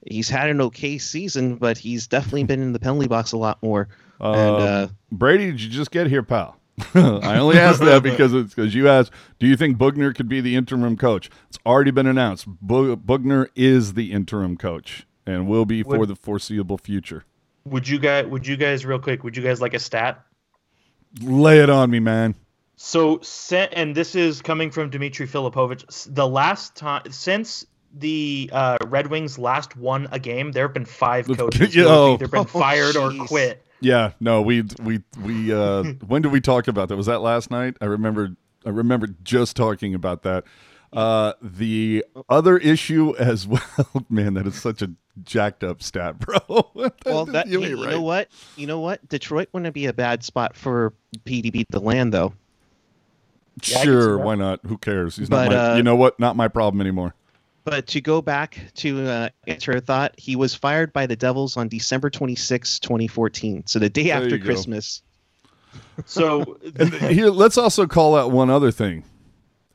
He's 0.09 0.29
had 0.29 0.51
an 0.51 0.61
okay 0.61 0.99
season, 0.99 1.57
but 1.57 1.79
he's 1.79 2.07
definitely 2.07 2.45
been 2.45 2.62
in 2.62 2.73
the 2.73 2.79
penalty 2.79 3.09
box 3.09 3.33
a 3.33 3.37
lot 3.37 3.61
more. 3.62 3.88
Uh, 4.21 4.33
and, 4.33 4.57
uh, 4.57 4.88
Brady, 5.11 5.51
did 5.51 5.61
you 5.61 5.69
just 5.69 5.90
get 5.90 6.07
here, 6.07 6.23
pal? 6.23 6.57
I 6.95 7.38
only 7.38 7.59
asked 7.59 7.81
that 7.81 8.03
because 8.03 8.35
it's 8.35 8.55
because 8.55 8.75
you 8.75 8.88
asked, 8.88 9.11
do 9.38 9.47
you 9.47 9.57
think 9.57 9.79
Boughner 9.79 10.14
could 10.14 10.29
be 10.29 10.40
the 10.40 10.55
interim 10.55 10.97
coach? 10.97 11.31
It's 11.49 11.59
already 11.64 11.90
been 11.90 12.07
announced. 12.07 12.47
Boughner 12.47 13.49
is 13.57 13.95
the 13.95 14.12
interim 14.12 14.57
coach 14.57 15.07
and 15.27 15.49
will 15.49 15.64
be 15.64 15.83
for 15.83 16.07
the 16.07 16.14
foreseeable 16.14 16.79
future 16.79 17.25
would 17.66 17.88
you 17.88 17.98
guys 17.98 18.26
would 18.26 18.46
you 18.46 18.57
guys 18.57 18.87
real 18.87 18.98
quick 18.98 19.24
would 19.24 19.37
you 19.37 19.42
guys 19.42 19.61
like 19.61 19.74
a 19.74 19.79
stat? 19.79 20.22
Lay 21.20 21.61
it 21.61 21.70
on 21.70 21.90
me 21.90 22.00
man. 22.00 22.35
So 22.76 23.20
and 23.72 23.94
this 23.94 24.14
is 24.14 24.40
coming 24.42 24.70
from 24.70 24.90
Dimitri 24.90 25.26
Filipovic. 25.26 26.14
The 26.14 26.26
last 26.26 26.76
time 26.76 27.11
since 27.11 27.66
the 27.92 28.50
uh, 28.52 28.76
Red 28.87 29.07
Wings 29.09 29.38
last 29.38 29.76
won 29.76 30.09
a 30.12 30.18
game 30.18 30.52
there 30.52 30.64
have 30.64 30.74
been 30.74 30.85
five 30.85 31.26
coaches 31.37 31.74
who 31.74 31.88
have 31.88 32.20
either 32.20 32.29
been 32.29 32.40
oh, 32.40 32.44
fired 32.44 32.96
or 32.96 33.12
quit. 33.26 33.64
Yeah 33.81 34.12
no 34.20 34.40
we 34.42 34.64
we 34.83 35.02
we 35.22 35.52
uh 35.52 35.83
when 36.07 36.22
did 36.22 36.33
we 36.33 36.40
talk 36.40 36.68
about 36.68 36.88
that? 36.88 36.96
Was 36.96 37.07
that 37.07 37.20
last 37.20 37.50
night? 37.50 37.76
I 37.81 37.87
remember 37.87 38.37
I 38.64 38.70
remember 38.70 39.09
just 39.22 39.57
talking 39.57 39.94
about 39.94 40.22
that. 40.22 40.44
Uh, 40.92 41.33
the 41.42 42.05
other 42.29 42.57
issue 42.59 43.14
as 43.16 43.46
well, 43.46 44.07
man, 44.09 44.35
that 44.35 44.46
is 44.46 44.61
such 44.61 44.83
a 44.83 44.90
jacked 45.22 45.64
up 45.64 45.83
stat, 45.83 46.18
bro. 46.18 46.38
well, 47.07 47.26
that, 47.26 47.46
you, 47.48 47.62
you 47.62 47.83
right. 47.83 47.90
know 47.90 48.02
what? 48.02 48.29
You 48.57 48.66
know 48.66 48.81
what? 48.81 49.07
Detroit 49.09 49.48
wouldn't 49.52 49.74
be 49.74 49.87
a 49.87 49.92
bad 49.92 50.24
spot 50.24 50.57
for 50.57 50.92
PDB 51.24 51.42
to 51.44 51.50
beat 51.50 51.68
the 51.70 51.81
land, 51.81 52.12
though. 52.12 52.35
Yeah, 53.64 53.83
sure, 53.83 54.18
why 54.18 54.35
not? 54.35 54.61
Who 54.66 54.76
cares? 54.76 55.16
He's 55.16 55.29
but, 55.29 55.44
not 55.44 55.52
my, 55.52 55.72
uh, 55.72 55.76
you 55.76 55.83
know 55.83 55.96
what? 55.96 56.20
Not 56.20 56.37
my 56.37 56.48
problem 56.48 56.81
anymore. 56.81 57.14
But 57.64 57.87
to 57.88 58.00
go 58.00 58.22
back 58.22 58.61
to 58.76 59.09
uh, 59.09 59.29
answer 59.46 59.72
a 59.72 59.81
thought, 59.81 60.14
he 60.18 60.37
was 60.37 60.55
fired 60.55 60.92
by 60.92 61.07
the 61.07 61.16
Devils 61.16 61.57
on 61.57 61.68
December 61.68 62.11
26, 62.11 62.79
2014. 62.79 63.66
So 63.66 63.79
the 63.79 63.88
day 63.88 64.05
there 64.05 64.22
after 64.22 64.38
Christmas. 64.38 65.02
So 66.05 66.59
here, 67.00 67.29
let's 67.29 67.59
also 67.59 67.87
call 67.87 68.14
out 68.16 68.31
one 68.31 68.50
other 68.50 68.70
thing 68.70 69.05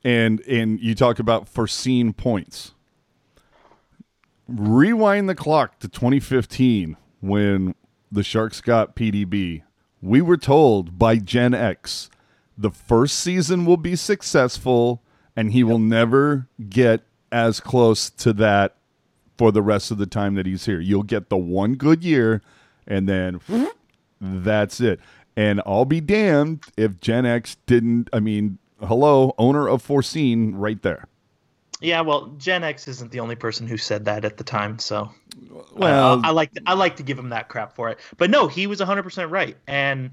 and 0.04 0.42
and 0.42 0.80
you 0.80 0.96
talk 0.96 1.20
about 1.20 1.48
foreseen 1.48 2.14
points. 2.14 2.74
Rewind 4.48 5.30
the 5.30 5.36
clock 5.36 5.80
to 5.80 5.88
2015 5.88 6.98
when 7.22 7.76
the 8.12 8.24
Sharks 8.24 8.62
got 8.62 8.96
PDB. 8.96 9.64
We 10.02 10.22
were 10.22 10.38
told 10.38 10.98
by 10.98 11.18
Gen 11.18 11.54
X 11.54 12.10
the 12.58 12.72
first 12.72 13.20
season 13.20 13.66
will 13.66 13.78
be 13.78 13.96
successful 13.96 15.02
and 15.36 15.52
he 15.52 15.64
will 15.64 15.80
never 15.80 16.48
get 16.70 17.02
as 17.32 17.60
close 17.60 18.10
to 18.10 18.34
that 18.34 18.76
for 19.38 19.52
the 19.52 19.62
rest 19.62 19.90
of 19.90 19.98
the 19.98 20.06
time 20.06 20.36
that 20.36 20.46
he's 20.46 20.66
here. 20.66 20.80
You'll 20.80 21.04
get 21.04 21.30
the 21.30 21.38
one 21.38 21.74
good 21.76 22.04
year 22.04 22.42
and 22.86 23.08
then 23.08 23.40
that's 24.22 24.80
it. 24.82 25.00
And 25.36 25.62
I'll 25.66 25.86
be 25.86 26.02
damned 26.02 26.66
if 26.76 27.00
Gen 27.00 27.26
X 27.26 27.56
didn't, 27.66 28.10
I 28.12 28.20
mean, 28.20 28.58
hello, 28.86 29.34
owner 29.38 29.68
of 29.68 29.82
Foreseen, 29.82 30.56
right 30.56 30.82
there. 30.82 31.08
Yeah, 31.82 32.02
well, 32.02 32.28
Gen 32.38 32.64
X 32.64 32.88
isn't 32.88 33.12
the 33.12 33.20
only 33.20 33.36
person 33.36 33.68
who 33.68 33.78
said 33.78 34.06
that 34.06 34.24
at 34.24 34.38
the 34.38 34.44
time, 34.44 34.78
so 34.78 35.10
well, 35.74 36.20
uh, 36.20 36.22
I 36.24 36.30
like 36.32 36.54
to, 36.54 36.62
I 36.68 36.76
like 36.76 36.98
to 36.98 37.04
give 37.04 37.18
him 37.18 37.30
that 37.30 37.50
crap 37.50 37.74
for 37.74 37.90
it. 37.90 38.00
But 38.18 38.30
no, 38.30 38.48
he 38.48 38.68
was 38.68 38.80
100% 38.80 39.32
right. 39.32 39.58
And 39.66 40.12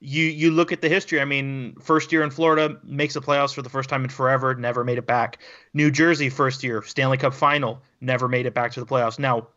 you 0.00 0.24
you 0.24 0.50
look 0.52 0.70
at 0.70 0.80
the 0.80 0.88
history. 0.88 1.20
I 1.20 1.24
mean, 1.24 1.74
first 1.80 2.12
year 2.12 2.22
in 2.22 2.30
Florida 2.30 2.78
makes 2.84 3.14
the 3.14 3.20
playoffs 3.20 3.52
for 3.52 3.62
the 3.62 3.68
first 3.68 3.90
time 3.90 4.04
in 4.04 4.10
forever, 4.10 4.54
never 4.54 4.84
made 4.84 4.98
it 4.98 5.06
back. 5.06 5.38
New 5.74 5.90
Jersey 5.90 6.28
first 6.28 6.62
year, 6.62 6.82
Stanley 6.82 7.18
Cup 7.18 7.34
final, 7.34 7.82
never 8.00 8.28
made 8.28 8.46
it 8.46 8.54
back 8.54 8.72
to 8.72 8.80
the 8.80 8.86
playoffs. 8.86 9.18
Now, 9.18 9.48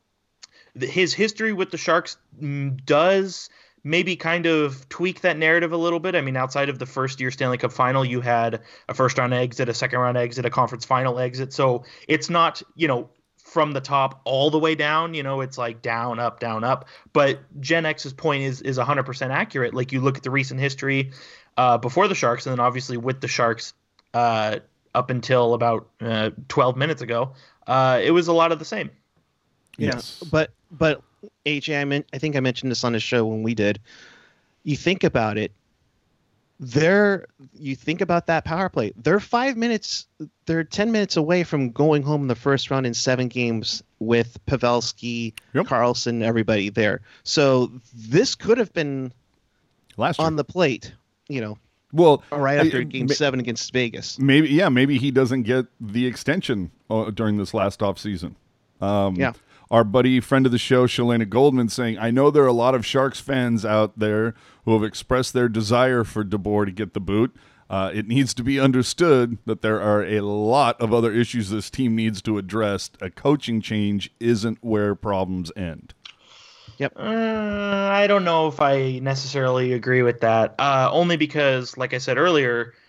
his 0.74 1.13
history 1.13 1.54
with 1.54 1.69
the 1.69 1.78
Sharks 1.78 2.17
mm, 2.41 2.84
does 2.86 3.50
maybe 3.83 4.15
kind 4.15 4.45
of 4.45 4.87
tweak 4.89 5.21
that 5.21 5.37
narrative 5.37 5.71
a 5.71 5.77
little 5.77 5.99
bit. 5.99 6.15
I 6.15 6.21
mean, 6.21 6.37
outside 6.37 6.69
of 6.69 6.79
the 6.79 6.85
first 6.85 7.19
year 7.19 7.31
Stanley 7.31 7.57
Cup 7.57 7.71
final, 7.71 8.05
you 8.05 8.21
had 8.21 8.61
a 8.87 8.93
first 8.93 9.17
round 9.17 9.33
exit, 9.33 9.69
a 9.69 9.73
second 9.73 9.99
round 9.99 10.17
exit, 10.17 10.45
a 10.45 10.49
conference 10.49 10.85
final 10.85 11.19
exit. 11.19 11.53
So 11.53 11.83
it's 12.07 12.29
not, 12.29 12.61
you 12.75 12.87
know, 12.87 13.09
from 13.37 13.73
the 13.73 13.81
top 13.81 14.21
all 14.23 14.49
the 14.49 14.59
way 14.59 14.75
down, 14.75 15.13
you 15.13 15.23
know, 15.23 15.41
it's 15.41 15.57
like 15.57 15.81
down, 15.81 16.19
up, 16.19 16.39
down, 16.39 16.63
up. 16.63 16.87
But 17.11 17.39
Gen 17.59 17.85
X's 17.85 18.13
point 18.13 18.43
is 18.43 18.61
is 18.61 18.77
100% 18.77 19.29
accurate. 19.29 19.73
Like 19.73 19.91
you 19.91 19.99
look 19.99 20.17
at 20.17 20.23
the 20.23 20.31
recent 20.31 20.59
history 20.59 21.11
uh, 21.57 21.77
before 21.77 22.07
the 22.07 22.15
Sharks, 22.15 22.45
and 22.45 22.51
then 22.51 22.59
obviously 22.59 22.97
with 22.97 23.19
the 23.19 23.27
Sharks 23.27 23.73
uh, 24.13 24.59
up 24.93 25.09
until 25.09 25.53
about 25.53 25.89
uh, 25.99 26.29
12 26.47 26.77
minutes 26.77 27.01
ago, 27.01 27.33
uh, 27.67 27.99
it 28.01 28.11
was 28.11 28.27
a 28.27 28.33
lot 28.33 28.51
of 28.51 28.59
the 28.59 28.65
same. 28.65 28.89
Yeah, 29.77 29.91
Yes. 29.95 30.23
but 30.31 30.51
but 30.71 31.01
AJ, 31.45 31.79
I 31.81 31.86
meant 31.86 32.05
I 32.13 32.17
think 32.17 32.36
I 32.36 32.39
mentioned 32.39 32.71
this 32.71 32.84
on 32.84 32.93
the 32.93 32.99
show 32.99 33.25
when 33.25 33.43
we 33.43 33.53
did. 33.55 33.79
You 34.63 34.75
think 34.75 35.03
about 35.03 35.38
it. 35.38 35.51
They're 36.60 37.25
you 37.55 37.75
think 37.75 38.01
about 38.01 38.27
that 38.27 38.45
power 38.45 38.69
play. 38.69 38.93
They're 38.95 39.19
five 39.19 39.57
minutes. 39.57 40.05
They're 40.45 40.63
ten 40.63 40.91
minutes 40.91 41.17
away 41.17 41.43
from 41.43 41.71
going 41.71 42.03
home 42.03 42.21
in 42.21 42.27
the 42.27 42.36
first 42.36 42.69
round 42.69 42.86
in 42.86 42.93
seven 42.93 43.27
games 43.29 43.81
with 43.97 44.38
Pavelski, 44.45 45.34
Yep. 45.55 45.65
Karlsson, 45.65 46.21
everybody 46.21 46.69
there. 46.69 47.01
So 47.23 47.71
this 47.95 48.36
could 48.36 48.60
have 48.60 48.71
been 48.73 49.12
Last 49.97 50.19
year. 50.19 50.27
on 50.27 50.36
the 50.36 50.43
plate. 50.43 50.93
You 51.27 51.41
know, 51.41 51.57
well, 51.93 52.23
right 52.31 52.60
after 52.60 52.84
Game 52.84 53.07
ma- 53.07 53.13
Seven 53.15 53.39
against 53.39 53.73
Vegas. 53.73 54.19
maybe 54.19 54.49
yeah, 54.49 54.69
maybe 54.69 54.99
he 54.99 55.10
doesn't 55.10 55.43
get 55.43 55.65
the 55.79 56.05
extension 56.05 56.69
uh, 56.91 57.10
during 57.10 57.38
this 57.38 57.55
last 57.55 57.79
offseason. 57.79 58.36
Um, 58.81 59.15
Yeah. 59.15 59.34
Our 59.71 59.86
buddy, 59.86 60.19
friend 60.19 60.45
of 60.45 60.51
the 60.51 60.57
show, 60.57 60.86
Shalana 60.86 61.29
Goldman, 61.29 61.69
saying, 61.69 61.97
I 61.97 62.12
know 62.12 62.29
there 62.29 62.43
are 62.43 62.47
a 62.47 62.51
lot 62.51 62.75
of 62.75 62.86
Sharks 62.86 63.21
fans 63.21 63.63
out 63.63 63.97
there 63.97 64.36
who 64.65 64.73
have 64.73 64.84
expressed 64.84 65.31
their 65.31 65.47
desire 65.47 66.03
for 66.03 66.25
DeBoer 66.25 66.65
to 66.65 66.73
get 66.73 66.93
the 66.93 66.99
boot. 66.99 67.34
Uh, 67.69 67.89
it 67.93 68.05
needs 68.05 68.34
to 68.34 68.43
be 68.43 68.60
understood 68.60 69.38
that 69.45 69.62
there 69.62 69.81
are 69.81 70.03
a 70.03 70.19
lot 70.19 70.79
of 70.81 70.93
other 70.93 71.13
issues 71.13 71.49
this 71.49 71.69
team 71.69 71.95
needs 71.95 72.21
to 72.23 72.38
address. 72.38 72.89
A 72.99 73.10
coaching 73.10 73.62
change 73.62 74.12
isn't 74.19 74.57
where 74.60 74.93
problems 74.93 75.53
end. 75.55 75.93
Yep. 76.77 76.91
Uh, 76.97 77.89
I 77.93 78.07
don't 78.07 78.25
know 78.25 78.49
if 78.49 78.60
I 78.60 78.99
necessarily 78.99 79.71
agree 79.71 80.01
with 80.01 80.19
that. 80.19 80.53
Uh, 80.60 80.89
only 80.91 81.15
because, 81.15 81.77
like 81.77 81.93
I 81.93 81.99
said 81.99 82.17
earlier, 82.17 82.73
uh, 82.73 82.80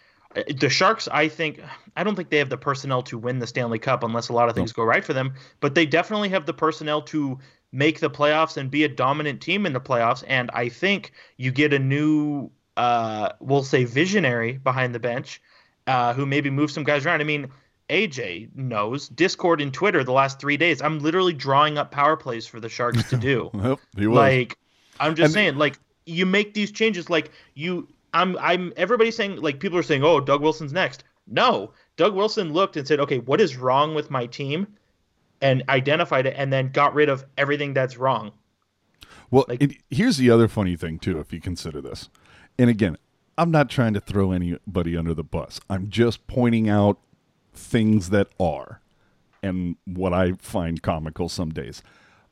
the 0.59 0.69
Sharks. 0.69 1.09
I 1.09 1.29
think 1.29 1.61
I 1.97 2.05
don't 2.05 2.15
think 2.17 2.31
they 2.31 2.39
have 2.39 2.51
the 2.51 2.57
personnel 2.57 3.03
to 3.05 3.19
win 3.19 3.39
the 3.39 3.47
Stanley 3.47 3.79
Cup 3.79 4.03
unless 4.03 4.29
a 4.29 4.33
lot 4.33 4.49
of 4.49 4.55
things 4.55 4.73
go 4.73 4.83
right 4.85 5.05
for 5.05 5.13
them. 5.13 5.35
But 5.61 5.75
they 5.75 5.87
definitely 5.87 6.29
have 6.31 6.47
the 6.47 6.55
personnel 6.55 7.03
to 7.03 7.39
make 7.73 8.01
the 8.01 8.11
playoffs 8.11 8.57
and 8.57 8.71
be 8.71 8.85
a 8.85 8.89
dominant 8.89 9.41
team 9.41 9.67
in 9.67 9.73
the 9.73 9.81
playoffs. 9.81 10.23
And 10.27 10.51
I 10.53 10.69
think 10.69 11.13
you 11.37 11.51
get 11.51 11.73
a 11.73 11.79
new, 11.79 12.51
uh, 12.77 13.31
we'll 13.41 13.63
say, 13.65 13.85
visionary 13.85 14.53
behind 14.59 14.95
the 14.95 15.01
bench, 15.01 15.41
uh, 15.87 16.13
who 16.15 16.27
maybe 16.27 16.51
moves 16.51 16.73
some 16.75 16.85
guys 16.85 17.07
around. 17.07 17.21
I 17.21 17.25
mean. 17.25 17.49
AJ 17.91 18.55
knows 18.55 19.07
Discord 19.09 19.61
and 19.61 19.75
Twitter 19.75 20.03
the 20.03 20.13
last 20.13 20.41
three 20.41 20.57
days. 20.57 20.81
I'm 20.81 21.01
literally 21.01 21.35
drawing 21.35 21.77
up 21.77 21.91
power 21.91 22.17
plays 22.17 22.47
for 22.47 22.59
the 22.59 22.69
Sharks 22.71 23.11
to 23.11 23.19
do. 23.19 23.51
Was. 23.55 23.79
Like, 23.99 24.57
I'm 24.99 25.15
just 25.15 25.27
And- 25.27 25.33
saying, 25.35 25.57
like, 25.57 25.79
you 26.07 26.25
make 26.25 26.55
these 26.55 26.73
changes. 26.73 27.11
Like, 27.11 27.33
you, 27.55 27.89
I'm, 28.15 28.37
I'm. 28.39 28.73
Everybody's 28.77 29.17
saying, 29.17 29.37
like, 29.37 29.61
people 29.61 29.79
are 29.79 29.83
saying, 29.83 30.05
oh, 30.05 30.21
Doug 30.21 30.43
Wilson's 30.43 30.73
next. 30.73 31.05
No, 31.27 31.73
Doug 31.97 32.15
Wilson 32.15 32.53
looked 32.53 32.77
and 32.77 32.87
said, 32.87 33.01
okay, 33.01 33.19
what 33.19 33.41
is 33.41 33.57
wrong 33.57 33.95
with 33.95 34.11
my 34.11 34.27
team, 34.27 34.67
and 35.41 35.63
identified 35.69 36.27
it, 36.27 36.35
and 36.37 36.53
then 36.53 36.71
got 36.71 36.95
rid 36.95 37.09
of 37.09 37.25
everything 37.39 37.75
that's 37.75 37.97
wrong. 37.97 38.33
Well, 39.31 39.45
Like- 39.49 39.63
it, 39.63 39.73
here's 39.91 40.17
the 40.17 40.31
other 40.31 40.49
funny 40.49 40.77
thing 40.77 40.99
too, 40.99 41.19
if 41.19 41.33
you 41.33 41.41
consider 41.41 41.81
this. 41.81 42.09
And 42.59 42.69
again, 42.69 42.97
I'm 43.39 43.51
not 43.51 43.71
trying 43.71 43.95
to 43.95 44.01
throw 44.01 44.33
anybody 44.33 44.97
under 44.97 45.15
the 45.15 45.25
bus. 45.25 45.59
I'm 45.71 45.89
just 45.89 46.27
pointing 46.27 46.69
out 46.69 46.99
things 47.55 48.11
that 48.11 48.29
are, 48.39 48.81
and 49.43 49.77
what 49.85 50.13
I 50.13 50.33
find 50.33 50.83
comical 50.83 51.29
some 51.29 51.51
days. 51.51 51.83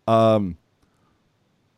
Um, 0.06 0.58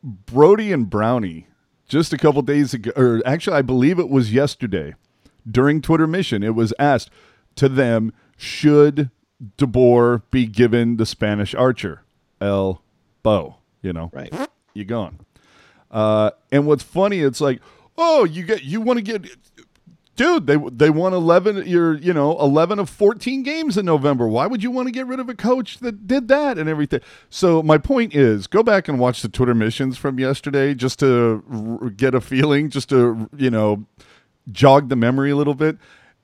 Brody 0.03 0.73
and 0.73 0.91
Brownie, 0.91 1.47
just 1.93 2.13
a 2.15 2.17
couple 2.17 2.41
days 2.41 2.73
ago, 2.73 2.91
or 2.97 3.21
actually, 3.27 3.55
I 3.55 3.61
believe 3.61 3.99
it 3.99 4.09
was 4.09 4.33
yesterday, 4.33 4.95
during 5.49 5.83
Twitter 5.83 6.07
Mission, 6.07 6.43
it 6.43 6.55
was 6.55 6.73
asked 6.79 7.11
to 7.57 7.69
them, 7.69 8.15
should 8.39 9.11
DeBoer 9.59 10.23
be 10.31 10.47
given 10.47 10.97
the 10.97 11.05
Spanish 11.05 11.55
Archer, 11.55 12.03
El 12.41 12.81
Bo? 13.23 13.57
You 13.83 13.93
know, 13.93 14.11
Right. 14.15 14.33
you 14.73 14.87
gone. 14.87 15.19
Uh, 15.91 16.31
and 16.51 16.67
what's 16.67 16.83
funny, 16.83 17.19
it's 17.21 17.43
like, 17.43 17.61
oh, 17.99 18.25
you 18.25 18.45
get 18.45 18.65
you 18.65 18.81
want 18.81 18.97
to 18.97 19.03
get, 19.03 19.27
dude. 20.17 20.47
They 20.47 20.57
they 20.71 20.91
won 20.91 21.13
eleven. 21.13 21.67
You're 21.67 21.95
you 21.97 22.13
know 22.13 22.39
eleven 22.39 22.79
of 22.79 22.89
fourteen 22.91 23.43
games 23.43 23.77
in 23.77 23.87
November. 23.87 24.29
Why 24.29 24.47
would 24.47 24.63
you 24.63 24.71
want 24.71 24.89
to 24.89 24.93
get 24.93 25.07
rid 25.07 25.21
of 25.21 25.29
a 25.29 25.35
coach 25.35 25.79
that 25.79 26.07
did 26.07 26.29
that 26.29 26.59
and 26.59 26.69
everything? 26.69 27.01
So 27.31 27.63
my 27.63 27.79
point 27.79 28.15
is, 28.15 28.47
go 28.47 28.63
back 28.63 28.89
and 28.89 28.99
watch 28.99 29.23
the 29.23 29.29
Twitter 29.29 29.55
missions 29.55 29.99
from 29.99 30.19
yesterday 30.19 30.75
just 30.75 30.99
to 31.01 31.43
r- 31.51 31.91
get 31.91 32.15
a 32.15 32.21
feeling, 32.21 32.71
just 32.71 32.89
to 32.91 33.29
you 33.37 33.51
know 33.51 33.87
jog 34.51 34.89
the 34.89 34.97
memory 34.97 35.31
a 35.31 35.37
little 35.37 35.55
bit, 35.55 35.79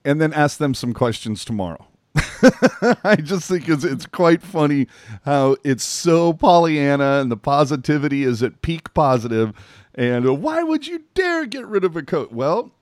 and 0.04 0.20
then 0.20 0.32
ask 0.32 0.58
them 0.58 0.74
some 0.74 0.92
questions 0.92 1.44
tomorrow. 1.44 1.86
I 3.04 3.16
just 3.22 3.48
think 3.48 3.68
it's 3.68 3.84
it's 3.84 4.06
quite 4.06 4.42
funny 4.42 4.86
how 5.24 5.56
it's 5.64 5.84
so 5.84 6.32
Pollyanna 6.32 7.20
and 7.20 7.30
the 7.30 7.36
positivity 7.36 8.24
is 8.24 8.42
at 8.42 8.62
peak. 8.62 8.88
And 8.96 10.26
uh, 10.26 10.34
why 10.34 10.62
would 10.62 10.86
you 10.86 11.04
dare 11.14 11.46
get 11.46 11.66
rid 11.66 11.84
of 11.84 11.96
a 11.96 12.02
coach? 12.02 12.30
Well, 12.30 12.72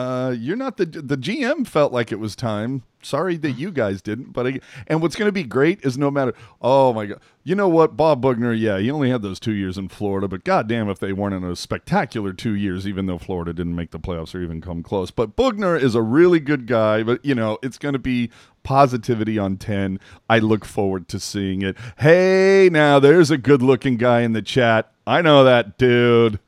uh, 0.00 0.30
you're 0.30 0.56
not 0.56 0.78
the 0.78 0.86
the 0.86 1.16
GM 1.16 1.66
felt 1.66 1.92
like 1.92 2.10
it 2.10 2.18
was 2.18 2.34
time. 2.34 2.84
Sorry 3.02 3.36
that 3.36 3.52
you 3.52 3.70
guys 3.70 4.00
didn't, 4.00 4.32
but 4.32 4.46
I, 4.46 4.60
and 4.86 5.02
what's 5.02 5.14
going 5.14 5.28
to 5.28 5.32
be 5.32 5.42
great 5.42 5.84
is 5.84 5.98
no 5.98 6.10
matter. 6.10 6.32
Oh 6.62 6.94
my 6.94 7.04
god, 7.04 7.20
you 7.44 7.54
know 7.54 7.68
what, 7.68 7.98
Bob 7.98 8.22
Boughner? 8.22 8.58
Yeah, 8.58 8.78
he 8.78 8.90
only 8.90 9.10
had 9.10 9.20
those 9.20 9.38
two 9.38 9.52
years 9.52 9.76
in 9.76 9.88
Florida, 9.88 10.26
but 10.26 10.42
goddamn 10.42 10.88
if 10.88 10.98
they 10.98 11.12
weren't 11.12 11.34
in 11.34 11.44
a 11.44 11.54
spectacular 11.54 12.32
two 12.32 12.54
years, 12.54 12.86
even 12.86 13.04
though 13.04 13.18
Florida 13.18 13.52
didn't 13.52 13.76
make 13.76 13.90
the 13.90 14.00
playoffs 14.00 14.34
or 14.34 14.42
even 14.42 14.62
come 14.62 14.82
close. 14.82 15.10
But 15.10 15.36
Boughner 15.36 15.76
is 15.76 15.94
a 15.94 16.00
really 16.00 16.40
good 16.40 16.66
guy, 16.66 17.02
but 17.02 17.22
you 17.22 17.34
know 17.34 17.58
it's 17.62 17.76
going 17.76 17.92
to 17.92 17.98
be 17.98 18.30
positivity 18.62 19.38
on 19.38 19.58
ten. 19.58 20.00
I 20.30 20.38
look 20.38 20.64
forward 20.64 21.08
to 21.08 21.20
seeing 21.20 21.60
it. 21.60 21.76
Hey, 21.98 22.70
now 22.72 22.98
there's 22.98 23.30
a 23.30 23.36
good-looking 23.36 23.98
guy 23.98 24.22
in 24.22 24.32
the 24.32 24.42
chat. 24.42 24.90
I 25.06 25.20
know 25.20 25.44
that 25.44 25.76
dude. 25.76 26.40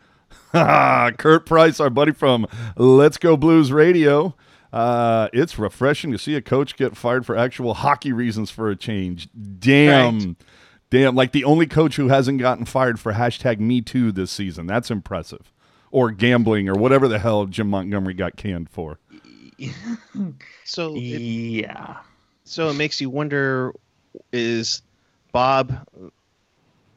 Kurt 1.18 1.46
Price, 1.46 1.80
our 1.80 1.90
buddy 1.90 2.12
from 2.12 2.46
Let's 2.76 3.16
Go 3.16 3.36
Blues 3.36 3.72
Radio. 3.72 4.34
Uh, 4.72 5.28
it's 5.32 5.58
refreshing 5.58 6.12
to 6.12 6.18
see 6.18 6.34
a 6.34 6.40
coach 6.42 6.76
get 6.76 6.96
fired 6.96 7.26
for 7.26 7.36
actual 7.36 7.74
hockey 7.74 8.12
reasons 8.12 8.50
for 8.50 8.70
a 8.70 8.76
change. 8.76 9.28
Damn. 9.58 10.18
Right. 10.18 10.36
Damn. 10.90 11.14
Like 11.14 11.32
the 11.32 11.44
only 11.44 11.66
coach 11.66 11.96
who 11.96 12.08
hasn't 12.08 12.38
gotten 12.38 12.64
fired 12.64 12.98
for 13.00 13.12
hashtag 13.12 13.60
Me 13.60 13.80
Too 13.80 14.12
this 14.12 14.30
season. 14.30 14.66
That's 14.66 14.90
impressive. 14.90 15.52
Or 15.90 16.10
gambling 16.10 16.68
or 16.70 16.74
whatever 16.74 17.06
the 17.06 17.18
hell 17.18 17.44
Jim 17.46 17.68
Montgomery 17.68 18.14
got 18.14 18.36
canned 18.36 18.70
for. 18.70 18.98
So 20.64 20.94
it, 20.96 21.00
Yeah. 21.00 21.98
so 22.44 22.68
it 22.70 22.74
makes 22.74 23.00
you 23.00 23.10
wonder: 23.10 23.74
Is 24.32 24.80
Bob 25.32 25.86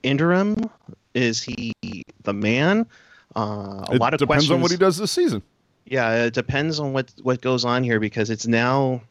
interim? 0.04 0.70
Is 1.14 1.44
he 1.44 1.74
the 2.24 2.34
man? 2.34 2.88
Uh, 3.36 3.86
a 3.90 3.96
it 3.96 4.02
lot 4.02 4.14
of 4.14 4.20
depends 4.20 4.48
questions. 4.48 4.52
on 4.52 4.62
what 4.62 4.72
he 4.72 4.78
does 4.78 4.98
this 4.98 5.12
season. 5.12 5.44
Yeah, 5.86 6.26
it 6.26 6.34
depends 6.34 6.80
on 6.80 6.94
what 6.94 7.14
what 7.22 7.42
goes 7.42 7.66
on 7.66 7.84
here 7.84 8.00
because 8.00 8.30
it's 8.30 8.48
now. 8.48 9.02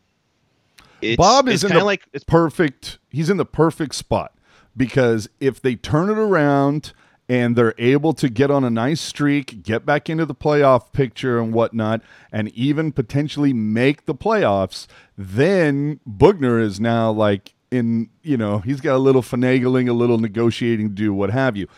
It's, 1.01 1.17
Bob 1.17 1.49
is 1.49 1.63
in 1.63 1.69
kind 1.69 1.79
the 1.79 1.83
of 1.83 1.87
like 1.87 2.09
it's 2.13 2.25
perfect. 2.25 2.99
He's 3.11 3.29
in 3.31 3.37
the 3.37 3.45
perfect 3.45 3.95
spot 3.95 4.33
because 4.77 5.29
if 5.39 5.61
they 5.61 5.77
turn 5.77 6.09
it 6.09 6.19
around 6.19 6.93
and 7.29 7.57
they're 7.57 7.75
able 7.79 8.13
to 8.15 8.29
get 8.29 8.51
on 8.51 8.65
a 8.65 8.71
nice 8.71 9.01
streak, 9.01 9.63
get 9.63 9.87
back 9.87 10.11
into 10.11 10.27
the 10.27 10.35
playoff 10.35 10.93
picture 10.93 11.39
and 11.39 11.53
whatnot, 11.53 12.01
and 12.33 12.49
even 12.51 12.91
potentially 12.93 13.53
make 13.53 14.07
the 14.07 14.15
playoffs, 14.15 14.87
then 15.17 16.01
Boughner 16.07 16.61
is 16.61 16.81
now 16.81 17.11
like 17.11 17.55
in. 17.71 18.09
You 18.23 18.37
know, 18.37 18.59
he's 18.59 18.81
got 18.81 18.97
a 18.97 18.99
little 18.99 19.23
finagling, 19.23 19.89
a 19.89 19.93
little 19.93 20.19
negotiating 20.19 20.89
to 20.89 20.95
do, 20.95 21.13
what 21.15 21.31
have 21.31 21.57
you. 21.57 21.69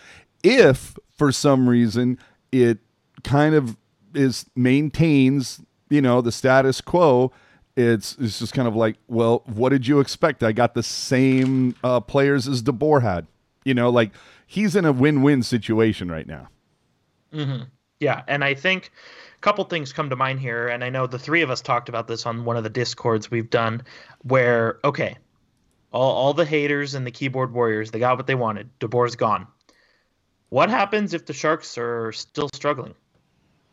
If 0.42 0.96
for 1.16 1.32
some 1.32 1.68
reason 1.68 2.18
it 2.52 2.78
kind 3.24 3.54
of 3.54 3.76
is 4.14 4.46
maintains 4.54 5.60
you 5.90 6.00
know 6.00 6.20
the 6.20 6.32
status 6.32 6.80
quo. 6.80 7.32
It's 7.76 8.16
it's 8.18 8.38
just 8.38 8.54
kind 8.54 8.66
of 8.66 8.74
like 8.74 8.96
well 9.08 9.42
what 9.46 9.70
did 9.70 9.86
you 9.86 10.00
expect? 10.00 10.42
I 10.42 10.52
got 10.52 10.74
the 10.74 10.82
same 10.82 11.74
uh, 11.84 12.00
players 12.00 12.48
as 12.48 12.62
DeBoer 12.62 13.02
had. 13.02 13.26
You 13.64 13.74
know 13.74 13.90
like 13.90 14.10
he's 14.46 14.76
in 14.76 14.84
a 14.84 14.92
win-win 14.92 15.42
situation 15.42 16.10
right 16.10 16.26
now. 16.26 16.48
Hmm 17.32 17.62
Yeah, 18.00 18.22
and 18.28 18.44
I 18.44 18.54
think 18.54 18.92
a 19.36 19.40
couple 19.40 19.64
things 19.64 19.92
come 19.92 20.10
to 20.10 20.16
mind 20.16 20.40
here, 20.40 20.68
and 20.68 20.82
I 20.82 20.88
know 20.88 21.06
the 21.06 21.18
three 21.18 21.42
of 21.42 21.50
us 21.50 21.60
talked 21.60 21.88
about 21.88 22.08
this 22.08 22.26
on 22.26 22.44
one 22.44 22.56
of 22.56 22.64
the 22.64 22.70
discords 22.70 23.30
we've 23.30 23.50
done, 23.50 23.82
where 24.22 24.78
okay, 24.84 25.16
all 25.92 26.12
all 26.12 26.32
the 26.32 26.44
haters 26.44 26.94
and 26.94 27.06
the 27.06 27.10
keyboard 27.10 27.52
warriors 27.52 27.90
they 27.90 27.98
got 27.98 28.16
what 28.16 28.26
they 28.26 28.34
wanted. 28.34 28.70
DeBoer's 28.80 29.16
gone. 29.16 29.46
What 30.48 30.70
happens 30.70 31.14
if 31.14 31.26
the 31.26 31.32
Sharks 31.32 31.76
are 31.78 32.12
still 32.12 32.48
struggling? 32.54 32.94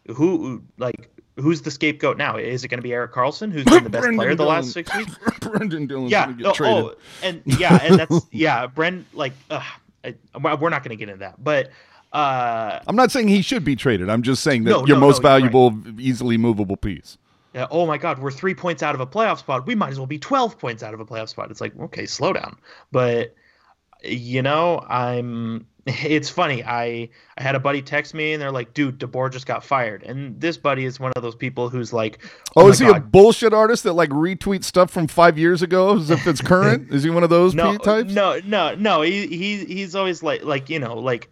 Who 0.07 0.61
like 0.77 1.09
who's 1.37 1.61
the 1.61 1.71
scapegoat 1.71 2.17
now? 2.17 2.35
Is 2.37 2.63
it 2.63 2.67
going 2.67 2.79
to 2.79 2.83
be 2.83 2.93
Erik 2.93 3.13
Karlsson, 3.13 3.51
who's 3.51 3.63
been 3.63 3.83
the 3.83 3.89
best 3.89 4.01
Brendan 4.01 4.17
player 4.17 4.35
the 4.35 4.45
last 4.45 4.71
six 4.71 4.95
weeks? 4.95 5.15
brendan 5.41 5.87
dillon's 5.87 6.11
yeah. 6.11 6.25
gonna 6.25 6.37
get 6.37 6.45
Oh, 6.47 6.53
traded 6.53 6.83
oh, 6.83 6.95
and 7.21 7.41
yeah, 7.45 7.79
and 7.81 7.99
that's 7.99 8.25
yeah. 8.31 8.67
Bren 8.67 9.03
like 9.13 9.33
ugh, 9.49 9.63
I, 10.03 10.15
we're 10.55 10.69
not 10.69 10.83
going 10.83 10.89
to 10.89 10.95
get 10.95 11.09
into 11.09 11.19
that, 11.19 11.41
but 11.41 11.69
uh, 12.11 12.79
i'm 12.85 12.95
not 12.95 13.11
saying 13.11 13.27
he 13.27 13.41
should 13.41 13.63
be 13.65 13.75
traded 13.75 14.07
i'm 14.07 14.21
just 14.21 14.43
saying 14.43 14.65
that 14.65 14.69
No, 14.69 14.85
your 14.85 14.97
no, 14.97 15.07
most 15.07 15.23
no, 15.23 15.29
you're 15.37 15.47
right. 15.47 15.51
valuable 15.51 15.99
easily 15.99 16.37
movable 16.37 16.77
piece 16.77 17.17
yeah, 17.53 17.67
oh 17.69 17.85
my 17.85 17.97
God, 17.99 18.19
we're 18.19 18.31
three 18.31 18.55
points 18.55 18.81
out 18.81 18.95
of 18.95 19.01
a 19.01 19.05
playoff 19.05 19.37
spot. 19.37 19.67
We 19.67 19.75
might 19.75 19.91
as 19.91 19.99
well 19.99 20.07
be 20.07 20.17
12 20.17 20.57
points 20.57 20.81
out 20.81 20.93
of 20.95 20.99
a 20.99 21.05
playoff 21.05 21.29
spot. 21.29 21.51
It's 21.51 21.61
like, 21.61 21.77
okay, 21.79 22.07
slow 22.07 22.33
down. 22.33 22.57
But, 22.91 23.35
you 24.03 24.41
know, 24.41 24.83
I'm. 24.87 25.67
It's 25.85 26.29
funny. 26.29 26.63
I 26.63 27.09
I 27.37 27.43
had 27.43 27.55
a 27.55 27.59
buddy 27.59 27.81
text 27.81 28.13
me 28.13 28.31
and 28.31 28.41
they're 28.41 28.53
like, 28.53 28.73
"Dude, 28.73 28.99
DeBoer 28.99 29.29
just 29.29 29.45
got 29.45 29.65
fired." 29.65 30.01
And 30.03 30.39
this 30.39 30.55
buddy 30.55 30.85
is 30.85 30.97
one 30.97 31.11
of 31.13 31.21
those 31.21 31.35
people 31.35 31.67
who's 31.67 31.91
like, 31.91 32.23
Oh, 32.55 32.61
oh 32.61 32.63
my 32.63 32.69
is 32.69 32.79
he 32.79 32.87
a 32.87 33.01
bullshit 33.01 33.53
artist 33.53 33.83
that 33.83 33.91
like 33.91 34.09
retweets 34.11 34.63
stuff 34.63 34.91
from 34.91 35.07
five 35.07 35.37
years 35.37 35.61
ago 35.61 35.97
as 35.97 36.09
if 36.09 36.25
it's 36.25 36.39
current? 36.53 36.89
is 36.93 37.03
he 37.03 37.09
one 37.09 37.23
of 37.23 37.29
those 37.29 37.53
no, 37.53 37.75
types? 37.75 38.13
No, 38.13 38.39
no, 38.45 38.73
no. 38.75 39.01
He 39.01 39.27
he 39.27 39.65
he's 39.65 39.93
always 39.93 40.23
like 40.23 40.45
like 40.45 40.69
you 40.69 40.79
know 40.79 40.97
like 40.97 41.27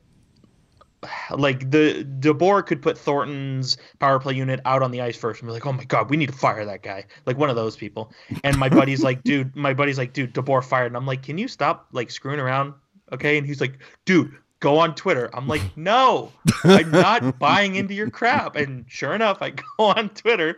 like 1.31 1.71
the 1.71 2.05
DeBoer 2.19 2.65
could 2.65 2.81
put 2.81 2.97
Thornton's 2.97 3.77
power 3.99 4.19
play 4.19 4.35
unit 4.35 4.59
out 4.65 4.83
on 4.83 4.91
the 4.91 5.01
ice 5.01 5.17
first 5.17 5.41
and 5.41 5.47
be 5.47 5.53
like, 5.53 5.65
"Oh 5.65 5.73
my 5.73 5.83
god, 5.83 6.09
we 6.09 6.17
need 6.17 6.27
to 6.27 6.35
fire 6.35 6.65
that 6.65 6.83
guy." 6.83 7.05
Like 7.25 7.37
one 7.37 7.49
of 7.49 7.55
those 7.55 7.75
people. 7.75 8.11
And 8.43 8.57
my 8.57 8.69
buddy's 8.69 9.03
like, 9.03 9.23
"Dude, 9.23 9.55
my 9.55 9.73
buddy's 9.73 9.97
like, 9.97 10.13
dude, 10.13 10.33
DeBoer 10.33 10.63
fired." 10.63 10.87
And 10.87 10.97
I'm 10.97 11.05
like, 11.05 11.23
"Can 11.23 11.37
you 11.37 11.47
stop 11.47 11.87
like 11.91 12.11
screwing 12.11 12.39
around?" 12.39 12.73
Okay? 13.11 13.37
And 13.37 13.47
he's 13.47 13.61
like, 13.61 13.79
"Dude, 14.05 14.31
go 14.59 14.77
on 14.77 14.95
Twitter." 14.95 15.29
I'm 15.33 15.47
like, 15.47 15.61
"No. 15.75 16.31
I'm 16.63 16.91
not 16.91 17.39
buying 17.39 17.75
into 17.75 17.93
your 17.93 18.09
crap." 18.09 18.55
And 18.55 18.85
sure 18.87 19.13
enough, 19.13 19.41
I 19.41 19.49
go 19.77 19.85
on 19.85 20.09
Twitter 20.09 20.57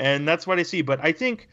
and 0.00 0.26
that's 0.26 0.46
what 0.46 0.58
I 0.58 0.64
see. 0.64 0.82
But 0.82 0.98
I 1.04 1.12
think 1.12 1.48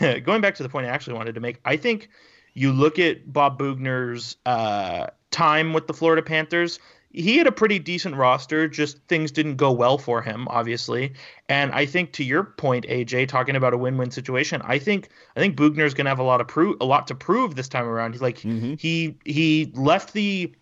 going 0.00 0.40
back 0.40 0.54
to 0.56 0.62
the 0.62 0.68
point 0.68 0.86
I 0.86 0.90
actually 0.90 1.14
wanted 1.14 1.34
to 1.36 1.40
make, 1.40 1.60
I 1.64 1.76
think 1.76 2.10
you 2.54 2.72
look 2.72 2.98
at 2.98 3.32
Bob 3.32 3.58
Boughner's 3.58 4.36
uh, 4.44 5.06
time 5.30 5.72
with 5.72 5.86
the 5.86 5.94
Florida 5.94 6.22
Panthers. 6.22 6.78
He 7.10 7.38
had 7.38 7.46
a 7.46 7.52
pretty 7.52 7.78
decent 7.78 8.16
roster, 8.16 8.68
just 8.68 8.98
things 9.08 9.30
didn't 9.30 9.56
go 9.56 9.72
well 9.72 9.96
for 9.96 10.20
him, 10.20 10.46
obviously. 10.48 11.14
And 11.48 11.72
I 11.72 11.86
think 11.86 12.12
to 12.12 12.24
your 12.24 12.44
point, 12.44 12.86
AJ, 12.86 13.28
talking 13.28 13.56
about 13.56 13.72
a 13.72 13.78
win-win 13.78 14.10
situation, 14.10 14.60
I 14.62 14.78
think 14.78 15.08
I 15.34 15.40
think 15.40 15.56
Boughner's 15.56 15.94
going 15.94 16.04
to 16.04 16.10
have 16.10 16.18
a 16.18 16.24
lot 16.24 16.40
of 16.40 16.48
prove 16.48 16.76
a 16.80 16.84
lot 16.84 17.06
to 17.08 17.14
prove 17.14 17.54
this 17.54 17.68
time 17.68 17.86
around. 17.86 18.12
He's 18.12 18.22
like 18.22 18.38
Mhm. 18.40 18.78
he 18.78 19.16
he 19.24 19.72
left 19.74 20.12
the 20.12 20.52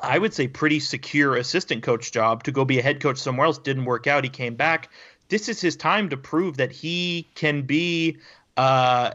I 0.00 0.18
would 0.18 0.34
say 0.34 0.48
pretty 0.48 0.80
secure 0.80 1.36
assistant 1.36 1.84
coach 1.84 2.10
job 2.10 2.42
to 2.44 2.52
go 2.52 2.64
be 2.64 2.80
a 2.80 2.82
head 2.82 3.00
coach 3.00 3.18
somewhere 3.18 3.46
else. 3.46 3.58
Didn't 3.58 3.84
work 3.84 4.08
out. 4.08 4.24
He 4.24 4.30
came 4.30 4.56
back. 4.56 4.90
This 5.28 5.48
is 5.48 5.60
his 5.60 5.76
time 5.76 6.08
to 6.10 6.16
prove 6.16 6.56
that 6.56 6.72
he 6.72 7.28
can 7.36 7.62
be 7.62 8.18
uh, 8.56 9.12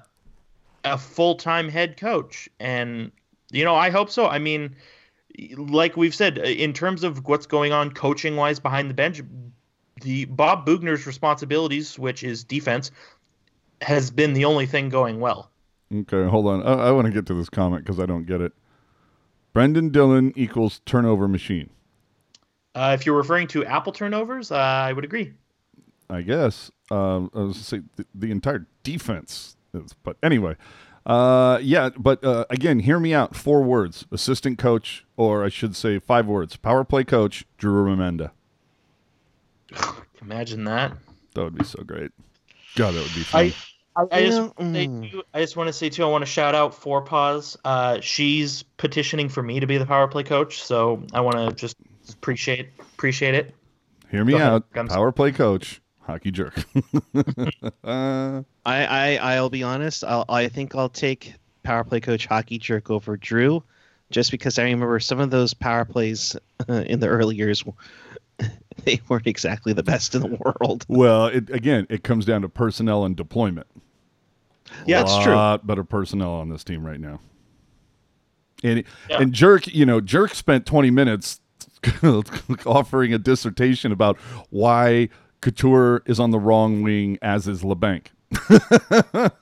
a 0.85 0.97
full 0.97 1.35
time 1.35 1.67
head 1.67 1.97
coach. 1.97 2.47
And, 2.59 3.11
you 3.51 3.65
know, 3.65 3.75
I 3.75 3.89
hope 3.89 4.09
so. 4.09 4.27
I 4.27 4.39
mean, 4.39 4.75
like 5.57 5.97
we've 5.97 6.15
said, 6.15 6.37
in 6.37 6.73
terms 6.73 7.03
of 7.03 7.27
what's 7.27 7.45
going 7.45 7.71
on 7.71 7.91
coaching 7.91 8.35
wise 8.35 8.59
behind 8.59 8.89
the 8.89 8.93
bench, 8.93 9.21
the 10.01 10.25
Bob 10.25 10.65
Boughner's 10.65 11.05
responsibilities, 11.05 11.97
which 11.99 12.23
is 12.23 12.43
defense, 12.43 12.91
has 13.81 14.11
been 14.11 14.33
the 14.33 14.45
only 14.45 14.65
thing 14.65 14.89
going 14.89 15.19
well. 15.19 15.51
Okay, 15.93 16.25
hold 16.25 16.47
on. 16.47 16.63
I, 16.63 16.87
I 16.87 16.91
want 16.91 17.07
to 17.07 17.13
get 17.13 17.25
to 17.27 17.33
this 17.33 17.49
comment 17.49 17.83
because 17.83 17.99
I 17.99 18.05
don't 18.05 18.25
get 18.25 18.41
it. 18.41 18.53
Brendan 19.53 19.89
Dillon 19.89 20.33
equals 20.35 20.81
turnover 20.85 21.27
machine. 21.27 21.69
Uh, 22.75 22.95
if 22.97 23.05
you're 23.05 23.17
referring 23.17 23.47
to 23.47 23.65
Apple 23.65 23.91
turnovers, 23.91 24.51
uh, 24.51 24.55
I 24.55 24.93
would 24.93 25.03
agree. 25.03 25.33
I 26.09 26.21
guess. 26.21 26.71
Um, 26.91 27.31
I 27.33 27.39
was 27.39 27.57
say 27.57 27.81
the, 27.95 28.05
the 28.13 28.31
entire 28.31 28.67
defense. 28.83 29.55
Is, 29.73 29.93
but 30.03 30.17
anyway, 30.23 30.55
uh, 31.09 31.59
yeah. 31.61 31.89
But 31.97 32.23
uh, 32.23 32.45
again, 32.49 32.79
hear 32.79 32.99
me 32.99 33.13
out. 33.13 33.35
Four 33.35 33.63
words: 33.63 34.05
assistant 34.11 34.59
coach, 34.59 35.05
or 35.17 35.43
I 35.43 35.49
should 35.49 35.75
say 35.75 35.99
five 35.99 36.27
words: 36.27 36.55
power 36.55 36.83
play 36.83 37.03
coach 37.03 37.45
Drew 37.57 37.83
Remenda. 37.83 38.31
Imagine 40.21 40.63
that. 40.65 40.93
That 41.33 41.43
would 41.43 41.57
be 41.57 41.63
so 41.63 41.83
great. 41.83 42.11
God, 42.75 42.93
that 42.93 43.01
would 43.01 43.15
be 43.15 43.21
fun. 43.21 43.45
I, 43.45 43.53
I, 43.95 44.07
I 44.11 44.25
just, 44.25 44.37
Yeah, 44.37 44.73
say 44.73 44.87
mm. 44.87 45.11
too, 45.11 45.23
I 45.33 45.41
just 45.41 45.57
want 45.57 45.67
to 45.67 45.73
say 45.73 45.89
too. 45.89 46.03
I 46.03 46.07
want 46.07 46.21
to 46.21 46.25
shout 46.25 46.55
out 46.55 46.73
Four 46.73 47.01
Paws. 47.01 47.57
Uh, 47.65 47.99
she's 48.01 48.63
petitioning 48.77 49.29
for 49.29 49.41
me 49.41 49.59
to 49.59 49.67
be 49.67 49.77
the 49.77 49.85
power 49.85 50.07
play 50.07 50.23
coach, 50.23 50.61
so 50.61 51.03
I 51.13 51.21
want 51.21 51.37
to 51.37 51.55
just 51.55 51.75
appreciate 52.11 52.69
appreciate 52.79 53.35
it. 53.35 53.53
hear 54.11 54.23
me 54.23 54.33
go 54.33 54.39
out. 54.39 54.65
I'm 54.75 54.87
Power 54.87 55.11
play 55.11 55.31
coach, 55.31 55.81
hockey 56.09 56.31
jerk. 56.31 56.55
uh, 57.83 58.41
I, 58.65 58.85
I 59.15 59.35
I'll 59.35 59.49
be 59.49 59.63
honest. 59.63 60.03
I'll, 60.03 60.25
I 60.27 60.47
think 60.47 60.75
I'll 60.75 60.89
take 60.89 61.33
power 61.63 61.83
play 61.83 61.99
coach 61.99 62.25
hockey 62.25 62.57
jerk 62.57 62.89
over 62.89 63.15
Drew, 63.15 63.63
just 64.09 64.31
because 64.31 64.57
I 64.57 64.63
remember 64.63 64.99
some 64.99 65.19
of 65.19 65.29
those 65.29 65.53
power 65.53 65.85
plays 65.85 66.35
in 66.67 66.99
the 66.99 67.07
early 67.07 67.35
years. 67.35 67.63
They 68.85 69.01
weren't 69.09 69.27
exactly 69.27 69.73
the 69.73 69.83
best 69.83 70.15
in 70.15 70.21
the 70.21 70.39
world. 70.61 70.85
well, 70.87 71.25
it, 71.25 71.49
again, 71.49 71.85
it 71.89 72.01
comes 72.05 72.23
down 72.23 72.43
to 72.43 72.49
personnel 72.49 73.03
and 73.03 73.13
deployment. 73.13 73.67
Yeah, 74.87 75.03
that's 75.03 75.17
true. 75.17 75.35
lot 75.35 75.67
better 75.67 75.83
personnel 75.83 76.31
on 76.31 76.47
this 76.47 76.63
team 76.63 76.85
right 76.85 76.99
now. 76.99 77.19
And 78.63 78.85
Yeah. 79.09 79.21
and 79.21 79.33
Jerk, 79.33 79.67
you 79.67 79.85
know, 79.85 79.99
Jerk 79.99 80.33
spent 80.33 80.65
20 80.65 80.91
minutes 80.91 81.41
offering 82.65 83.13
a 83.13 83.17
dissertation 83.17 83.91
about 83.91 84.17
why 84.49 85.09
Couture 85.41 86.03
is 86.05 86.19
on 86.19 86.31
the 86.31 86.39
wrong 86.39 86.81
wing, 86.81 87.17
as 87.21 87.47
is 87.47 87.61
Labanc 87.63 88.07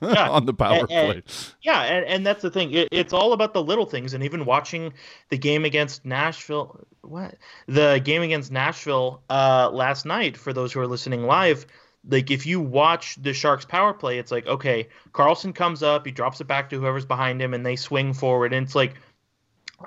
Yeah, 0.00 0.30
on 0.30 0.46
the 0.46 0.54
power 0.54 0.80
and- 0.80 0.90
and- 0.90 1.12
play. 1.12 1.22
Yeah, 1.62 1.82
and, 1.82 2.06
and 2.06 2.26
that's 2.26 2.42
the 2.42 2.50
thing. 2.50 2.72
It, 2.72 2.88
it's 2.90 3.12
all 3.12 3.32
about 3.32 3.52
the 3.52 3.62
little 3.62 3.86
things. 3.86 4.14
And 4.14 4.24
even 4.24 4.44
watching 4.44 4.92
the 5.28 5.38
game 5.38 5.64
against 5.64 6.04
Nashville, 6.04 6.86
what 7.02 7.34
the 7.66 8.00
game 8.02 8.22
against 8.22 8.50
Nashville 8.52 9.22
uh, 9.28 9.70
last 9.72 10.06
night, 10.06 10.36
for 10.36 10.52
those 10.52 10.72
who 10.72 10.80
are 10.80 10.86
listening 10.86 11.24
live, 11.24 11.66
like 12.08 12.30
if 12.30 12.46
you 12.46 12.60
watch 12.60 13.16
the 13.20 13.34
Sharks 13.34 13.64
power 13.64 13.92
play, 13.92 14.18
it's 14.18 14.30
like 14.30 14.46
okay, 14.46 14.88
Karlsson 15.12 15.54
comes 15.54 15.82
up, 15.82 16.06
he 16.06 16.12
drops 16.12 16.40
it 16.40 16.46
back 16.46 16.70
to 16.70 16.78
whoever's 16.80 17.04
behind 17.04 17.42
him, 17.42 17.52
and 17.54 17.66
they 17.66 17.76
swing 17.76 18.14
forward, 18.14 18.52
and 18.52 18.64
it's 18.66 18.74
like 18.74 18.94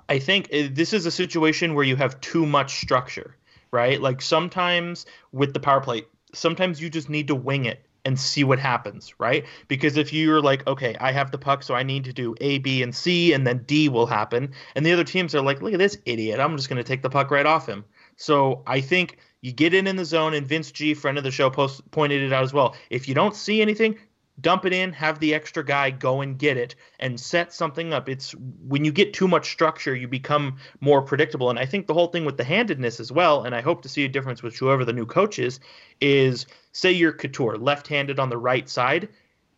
I 0.10 0.19
think 0.19 0.50
uh, 0.54 0.67
this 0.71 0.93
is 0.93 1.06
a 1.06 1.12
situation 1.12 1.74
where 1.74 1.86
you 1.86 1.95
have 1.95 2.19
too 2.21 2.45
much 2.45 2.80
structure, 2.82 3.36
right? 3.71 4.01
Like 4.01 4.21
sometimes 4.21 5.05
with 5.31 5.53
the 5.53 5.60
power 5.60 5.81
play, 5.81 6.03
sometimes 6.34 6.81
you 6.81 6.89
just 6.89 7.10
need 7.10 7.27
to 7.27 7.36
wing 7.36 7.65
it 7.65 7.86
and 8.03 8.19
see 8.19 8.43
what 8.43 8.60
happens, 8.60 9.13
right? 9.19 9.45
Because 9.67 9.97
if 9.97 10.12
you're 10.12 10.41
like, 10.41 10.65
okay, 10.67 10.95
I 10.99 11.12
have 11.12 11.31
the 11.31 11.38
puck, 11.38 11.63
so 11.63 11.75
I 11.75 11.84
need 11.84 12.05
to 12.05 12.13
do 12.13 12.36
A, 12.41 12.57
B, 12.57 12.81
and 12.81 12.95
C, 12.95 13.34
and 13.34 13.45
then 13.45 13.63
D 13.67 13.89
will 13.89 14.07
happen, 14.07 14.53
and 14.75 14.86
the 14.86 14.91
other 14.91 15.03
teams 15.03 15.36
are 15.36 15.41
like, 15.41 15.62
look 15.62 15.73
at 15.73 15.79
this 15.79 15.97
idiot, 16.05 16.39
I'm 16.39 16.57
just 16.57 16.67
going 16.69 16.77
to 16.77 16.84
take 16.84 17.03
the 17.03 17.10
puck 17.10 17.29
right 17.29 17.45
off 17.45 17.67
him. 17.67 17.86
So 18.15 18.63
I 18.65 18.81
think 18.81 19.17
you 19.41 19.51
get 19.51 19.73
in 19.73 19.88
in 19.88 19.95
the 19.95 20.05
zone, 20.05 20.34
and 20.34 20.47
Vince 20.47 20.71
G, 20.71 20.93
friend 20.93 21.17
of 21.17 21.23
the 21.23 21.31
show, 21.31 21.49
post, 21.49 21.89
pointed 21.91 22.23
it 22.23 22.34
out 22.34 22.43
as 22.43 22.53
well. 22.53 22.75
If 22.89 23.07
you 23.07 23.13
don't 23.13 23.36
see 23.36 23.62
anything, 23.62 23.97
dump 24.41 24.65
it 24.65 24.73
in, 24.73 24.93
have 24.93 25.19
the 25.19 25.34
extra 25.34 25.63
guy 25.63 25.91
go 25.91 26.21
and 26.21 26.38
get 26.38 26.58
it, 26.58 26.75
and 26.99 27.19
set 27.19 27.54
something 27.54 27.93
up. 27.93 28.10
It's 28.10 28.32
when 28.67 28.84
you 28.86 28.91
get 28.91 29.13
too 29.13 29.27
much 29.27 29.51
structure, 29.51 29.95
you 29.95 30.08
become 30.08 30.58
more 30.80 31.01
predictable. 31.01 31.49
And 31.49 31.60
I 31.60 31.65
think 31.65 31.88
the 31.88 31.93
whole 31.93 32.08
thing 32.08 32.25
with 32.25 32.38
the 32.38 32.43
handedness 32.43 32.99
as 32.99 33.12
well, 33.12 33.43
and 33.43 33.56
I 33.56 33.62
hope 33.62 33.82
to 33.84 33.89
see 33.89 34.06
a 34.06 34.10
difference 34.10 34.43
with 34.43 34.58
whoever 34.58 34.86
the 34.86 34.93
new 34.93 35.06
coach 35.06 35.39
is, 35.39 35.60
is 35.99 36.45
say 36.71 36.91
you're 36.91 37.13
Couture, 37.13 37.58
left-handed 37.58 38.19
on 38.19 38.30
the 38.30 38.38
right 38.38 38.67
side, 38.67 39.10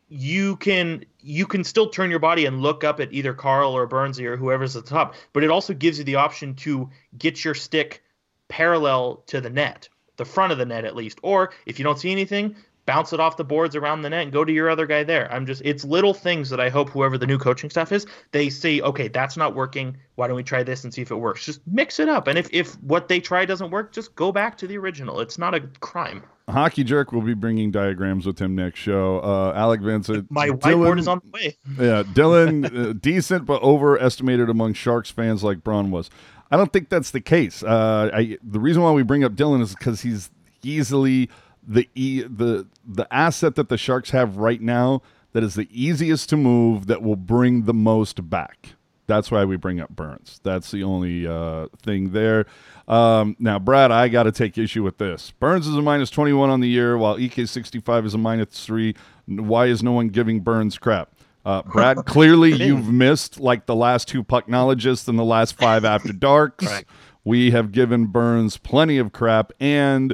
you 0.10 0.58
can 0.58 1.04
you 1.22 1.48
can 1.48 1.64
still 1.64 1.90
turn 1.90 2.12
your 2.12 2.20
body 2.20 2.46
and 2.46 2.62
look 2.62 2.84
up 2.84 3.00
at 3.00 3.12
either 3.12 3.34
Carl 3.34 3.72
or 3.72 3.88
Burnsy 3.88 4.26
or 4.26 4.38
whoever's 4.38 4.76
at 4.76 4.86
the 4.86 4.90
top, 4.90 5.16
but 5.32 5.44
it 5.44 5.50
also 5.50 5.74
gives 5.74 5.98
you 5.98 6.04
the 6.04 6.16
option 6.16 6.54
to 6.56 6.90
get 7.18 7.44
your 7.44 7.56
stick 7.56 8.04
parallel 8.48 9.24
to 9.28 9.42
the 9.42 9.50
net, 9.50 9.90
the 10.18 10.26
front 10.26 10.52
of 10.52 10.60
the 10.60 10.66
net 10.66 10.86
at 10.86 10.96
least. 10.96 11.18
Or 11.24 11.52
if 11.66 11.80
you 11.80 11.84
don't 11.84 11.98
see 11.98 12.12
anything, 12.12 12.56
bounce 12.86 13.14
it 13.14 13.20
off 13.20 13.38
the 13.38 13.44
boards 13.44 13.76
around 13.76 14.02
the 14.02 14.10
net 14.10 14.24
and 14.24 14.32
go 14.32 14.44
to 14.44 14.52
your 14.52 14.70
other 14.70 14.86
guy 14.86 15.04
there. 15.04 15.32
I'm 15.32 15.46
just 15.46 15.62
it's 15.64 15.84
little 15.84 16.14
things 16.14 16.50
that 16.50 16.60
I 16.60 16.70
hope 16.70 16.90
whoever 16.90 17.18
the 17.18 17.28
new 17.28 17.38
coaching 17.38 17.70
staff 17.70 17.92
is, 17.92 18.06
they 18.32 18.50
see, 18.50 18.82
okay, 18.82 19.08
that's 19.08 19.38
not 19.38 19.56
working. 19.56 19.98
Why 20.16 20.28
don't 20.28 20.36
we 20.36 20.44
try 20.44 20.64
this 20.64 20.84
and 20.84 20.94
see 20.94 21.02
if 21.02 21.12
it 21.12 21.16
works? 21.16 21.46
Just 21.46 21.62
mix 21.68 22.00
it 22.00 22.10
up. 22.10 22.28
And 22.28 22.38
if 22.38 22.50
if 22.52 22.74
what 22.82 23.08
they 23.08 23.20
try 23.20 23.46
doesn't 23.46 23.72
work, 23.72 23.92
just 23.94 24.14
go 24.16 24.32
back 24.32 24.58
to 24.58 24.68
the 24.68 24.78
original. 24.78 25.20
It's 25.20 25.38
not 25.38 25.54
a 25.56 25.62
crime. 25.80 26.24
Hockey 26.50 26.84
Jerk 26.84 27.14
will 27.14 27.22
be 27.22 27.34
bringing 27.34 27.72
diagrams 27.72 28.26
with 28.26 28.38
him 28.38 28.54
next 28.54 28.80
show. 28.80 29.20
Uh, 29.20 29.54
Alec 29.56 29.80
Vincent. 29.80 30.28
My 30.30 30.50
Dylan- 30.50 30.60
whiteboard 30.60 31.00
is 31.00 31.08
on 31.08 31.22
the 31.24 31.32
way. 31.32 31.58
Yeah, 31.80 32.04
Dillon, 32.14 32.66
uh, 32.66 32.94
decent 33.00 33.46
but 33.46 33.64
overestimated 33.64 34.50
among 34.50 34.74
Sharks 34.74 35.10
fans 35.10 35.44
like 35.44 35.64
Braun 35.64 35.90
was. 35.90 36.10
I 36.52 36.58
don't 36.58 36.72
think 36.72 36.90
that's 36.90 37.12
the 37.12 37.22
case. 37.22 37.64
Uh, 37.64 38.12
I, 38.14 38.38
the 38.44 38.60
reason 38.60 38.84
why 38.84 38.92
we 38.92 39.04
bring 39.04 39.24
up 39.24 39.36
Dillon 39.36 39.62
is 39.62 39.74
because 39.74 40.02
he's 40.02 40.30
easily 40.62 41.30
the 41.68 41.90
e, 41.96 42.22
the 42.24 42.68
the 42.86 43.12
asset 43.14 43.56
that 43.56 43.70
the 43.70 43.78
Sharks 43.78 44.12
have 44.12 44.38
right 44.38 44.62
now 44.62 45.02
that 45.34 45.44
is 45.44 45.56
the 45.56 45.68
easiest 45.72 46.30
to 46.30 46.38
move 46.38 46.88
that 46.88 47.02
will 47.02 47.16
bring 47.16 47.64
the 47.64 47.74
most 47.74 48.30
back. 48.30 48.76
That's 49.06 49.30
why 49.30 49.44
we 49.44 49.58
bring 49.58 49.82
up 49.82 49.90
Burns. 49.90 50.40
That's 50.44 50.72
the 50.72 50.84
only 50.84 51.28
uh, 51.28 51.68
thing 51.82 52.12
there. 52.12 52.46
Um, 52.88 53.36
now, 53.38 53.60
Brad, 53.60 53.92
I 53.92 54.08
got 54.08 54.24
to 54.24 54.32
take 54.32 54.58
issue 54.58 54.82
with 54.82 54.98
this. 54.98 55.32
Burns 55.32 55.68
is 55.68 55.76
a 55.76 55.82
minus 55.82 56.10
21 56.10 56.50
on 56.50 56.62
the 56.62 56.70
year, 56.70 56.98
while 56.98 57.18
EK65 57.18 58.06
is 58.06 58.14
a 58.14 58.18
minus 58.18 58.66
three. 58.66 58.96
Why 59.26 59.66
is 59.66 59.84
no 59.84 59.92
one 59.92 60.08
giving 60.08 60.40
Burns 60.40 60.78
crap? 60.78 61.14
Uh, 61.46 61.64
Brad, 61.64 61.98
clearly 62.06 62.54
you've 62.54 62.88
missed 62.88 63.40
like 63.40 63.66
the 63.66 63.76
last 63.76 64.08
two 64.08 64.24
pucknologists 64.24 65.08
and 65.10 65.20
the 65.20 65.26
last 65.26 65.58
five 65.58 65.84
after 65.84 66.14
darks. 66.14 66.66
Correct. 66.66 66.90
We 67.26 67.52
have 67.52 67.72
given 67.72 68.08
Burns 68.08 68.58
plenty 68.58 68.98
of 68.98 69.12
crap, 69.12 69.52
and 69.60 70.14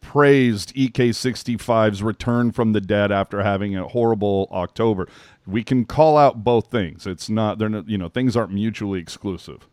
praised 0.00 0.74
EK65's 0.74 2.02
return 2.02 2.52
from 2.52 2.72
the 2.72 2.80
dead 2.80 3.12
after 3.12 3.42
having 3.42 3.76
a 3.76 3.86
horrible 3.88 4.48
October. 4.50 5.08
We 5.46 5.62
can 5.62 5.84
call 5.84 6.16
out 6.16 6.42
both 6.44 6.70
things. 6.70 7.06
It's 7.06 7.28
not 7.30 7.58
they're 7.58 7.68
not, 7.68 7.88
you 7.88 7.98
know 7.98 8.08
things 8.08 8.36
aren't 8.36 8.52
mutually 8.52 9.00
exclusive. 9.00 9.66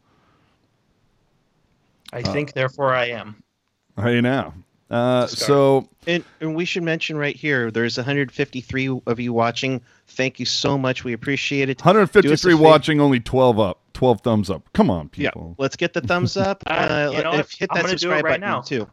I 2.14 2.22
think, 2.22 2.54
therefore, 2.54 2.94
I 2.94 3.06
am. 3.08 3.44
Hey 4.02 4.22
now, 4.22 4.54
uh, 4.90 5.28
Scar. 5.28 5.48
so 5.48 5.90
And, 6.06 6.24
and 6.40 6.56
we 6.56 6.64
should 6.66 6.84
mention 6.84 7.18
right 7.18 7.36
here, 7.36 7.70
there's 7.72 7.98
153 7.98 9.02
of 9.08 9.20
you 9.20 9.34
watching. 9.34 9.82
Thank 10.08 10.40
you 10.40 10.46
so 10.46 10.78
much. 10.78 11.04
We 11.04 11.14
appreciate 11.14 11.68
it. 11.70 11.80
Do 11.80 11.82
us 11.82 11.86
a 11.86 11.90
153 11.90 12.54
favor- 12.54 12.64
watching, 12.64 13.02
only 13.02 13.20
12 13.20 13.60
up, 13.60 13.82
12 13.94 14.22
thumbs 14.22 14.50
up. 14.50 14.70
Come 14.74 14.90
on, 14.90 15.10
Yeah, 15.16 15.30
people. 15.32 15.56
let's 15.58 15.76
get 15.76 15.94
the 15.94 16.02
thumbs 16.02 16.38
up. 16.38 16.64
Uh, 16.68 16.70
Uh, 16.70 17.12
you 17.18 17.24
know 17.24 17.32
if- 17.32 17.38
what? 17.38 17.52
hit 17.58 17.70
I'm 17.72 17.76
that 17.78 17.82
do 17.82 17.88
it 17.88 18.00
subscribe 18.00 18.24
right 18.24 18.32
button 18.40 18.42
now. 18.42 18.62
too. 18.62 18.88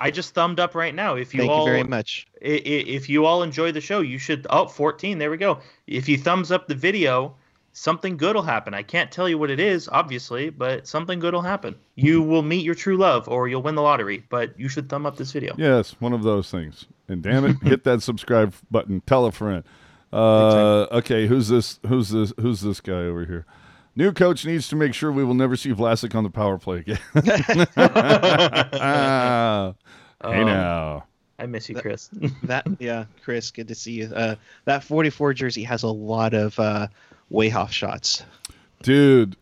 I 0.00 0.10
just 0.10 0.34
thumbed 0.34 0.60
up 0.60 0.74
right 0.74 0.94
now. 0.94 1.16
If 1.16 1.34
you 1.34 1.40
Thank 1.40 1.50
all, 1.50 1.66
you 1.66 1.72
very 1.72 1.82
much. 1.84 2.26
i- 2.42 2.46
i- 2.46 2.86
if 2.86 3.08
you 3.08 3.24
all 3.26 3.42
enjoy 3.42 3.72
the 3.72 3.80
show, 3.80 4.00
you 4.00 4.18
should. 4.18 4.46
Oh, 4.50 4.66
14. 4.66 5.18
There 5.18 5.30
we 5.30 5.36
go. 5.36 5.58
If 5.86 6.08
you 6.08 6.16
thumbs 6.16 6.52
up 6.52 6.68
the 6.68 6.74
video, 6.74 7.34
something 7.72 8.16
good 8.16 8.34
will 8.36 8.42
happen. 8.42 8.74
I 8.74 8.82
can't 8.82 9.10
tell 9.10 9.28
you 9.28 9.38
what 9.38 9.50
it 9.50 9.58
is, 9.60 9.88
obviously, 9.90 10.50
but 10.50 10.86
something 10.86 11.18
good 11.18 11.34
will 11.34 11.42
happen. 11.42 11.74
You 11.96 12.22
will 12.22 12.42
meet 12.42 12.64
your 12.64 12.74
true 12.74 12.96
love, 12.96 13.28
or 13.28 13.48
you'll 13.48 13.62
win 13.62 13.74
the 13.74 13.82
lottery. 13.82 14.24
But 14.28 14.58
you 14.58 14.68
should 14.68 14.88
thumb 14.88 15.04
up 15.06 15.16
this 15.16 15.32
video. 15.32 15.54
Yes, 15.58 15.96
one 15.98 16.12
of 16.12 16.22
those 16.22 16.50
things. 16.50 16.86
And 17.08 17.22
damn 17.22 17.44
it, 17.44 17.56
hit 17.62 17.84
that 17.84 18.02
subscribe 18.02 18.54
button. 18.70 19.00
Tell 19.06 19.26
a 19.26 19.32
friend. 19.32 19.64
Uh, 20.12 20.86
okay, 20.92 21.26
who's 21.26 21.48
this? 21.48 21.80
Who's 21.86 22.08
this? 22.10 22.32
Who's 22.40 22.60
this 22.60 22.80
guy 22.80 22.92
over 23.02 23.24
here? 23.26 23.46
New 23.98 24.12
coach 24.12 24.46
needs 24.46 24.68
to 24.68 24.76
make 24.76 24.94
sure 24.94 25.10
we 25.10 25.24
will 25.24 25.34
never 25.34 25.56
see 25.56 25.72
Vlasic 25.72 26.14
on 26.14 26.22
the 26.22 26.30
power 26.30 26.56
play 26.56 26.78
again. 26.78 26.98
Hey 30.20 30.40
Um, 30.40 30.46
now. 30.46 31.04
I 31.40 31.46
miss 31.46 31.68
you, 31.68 31.74
Chris. 31.74 32.08
That 32.44 32.64
yeah, 32.78 33.06
Chris, 33.24 33.50
good 33.50 33.66
to 33.68 33.74
see 33.74 33.92
you. 33.92 34.06
Uh, 34.14 34.36
that 34.66 34.84
44 34.84 35.34
jersey 35.34 35.64
has 35.64 35.82
a 35.82 35.88
lot 35.88 36.32
of 36.32 36.56
uh, 36.60 36.86
way 37.28 37.50
off 37.52 37.72
shots. 37.72 38.22
Dude, 38.84 39.36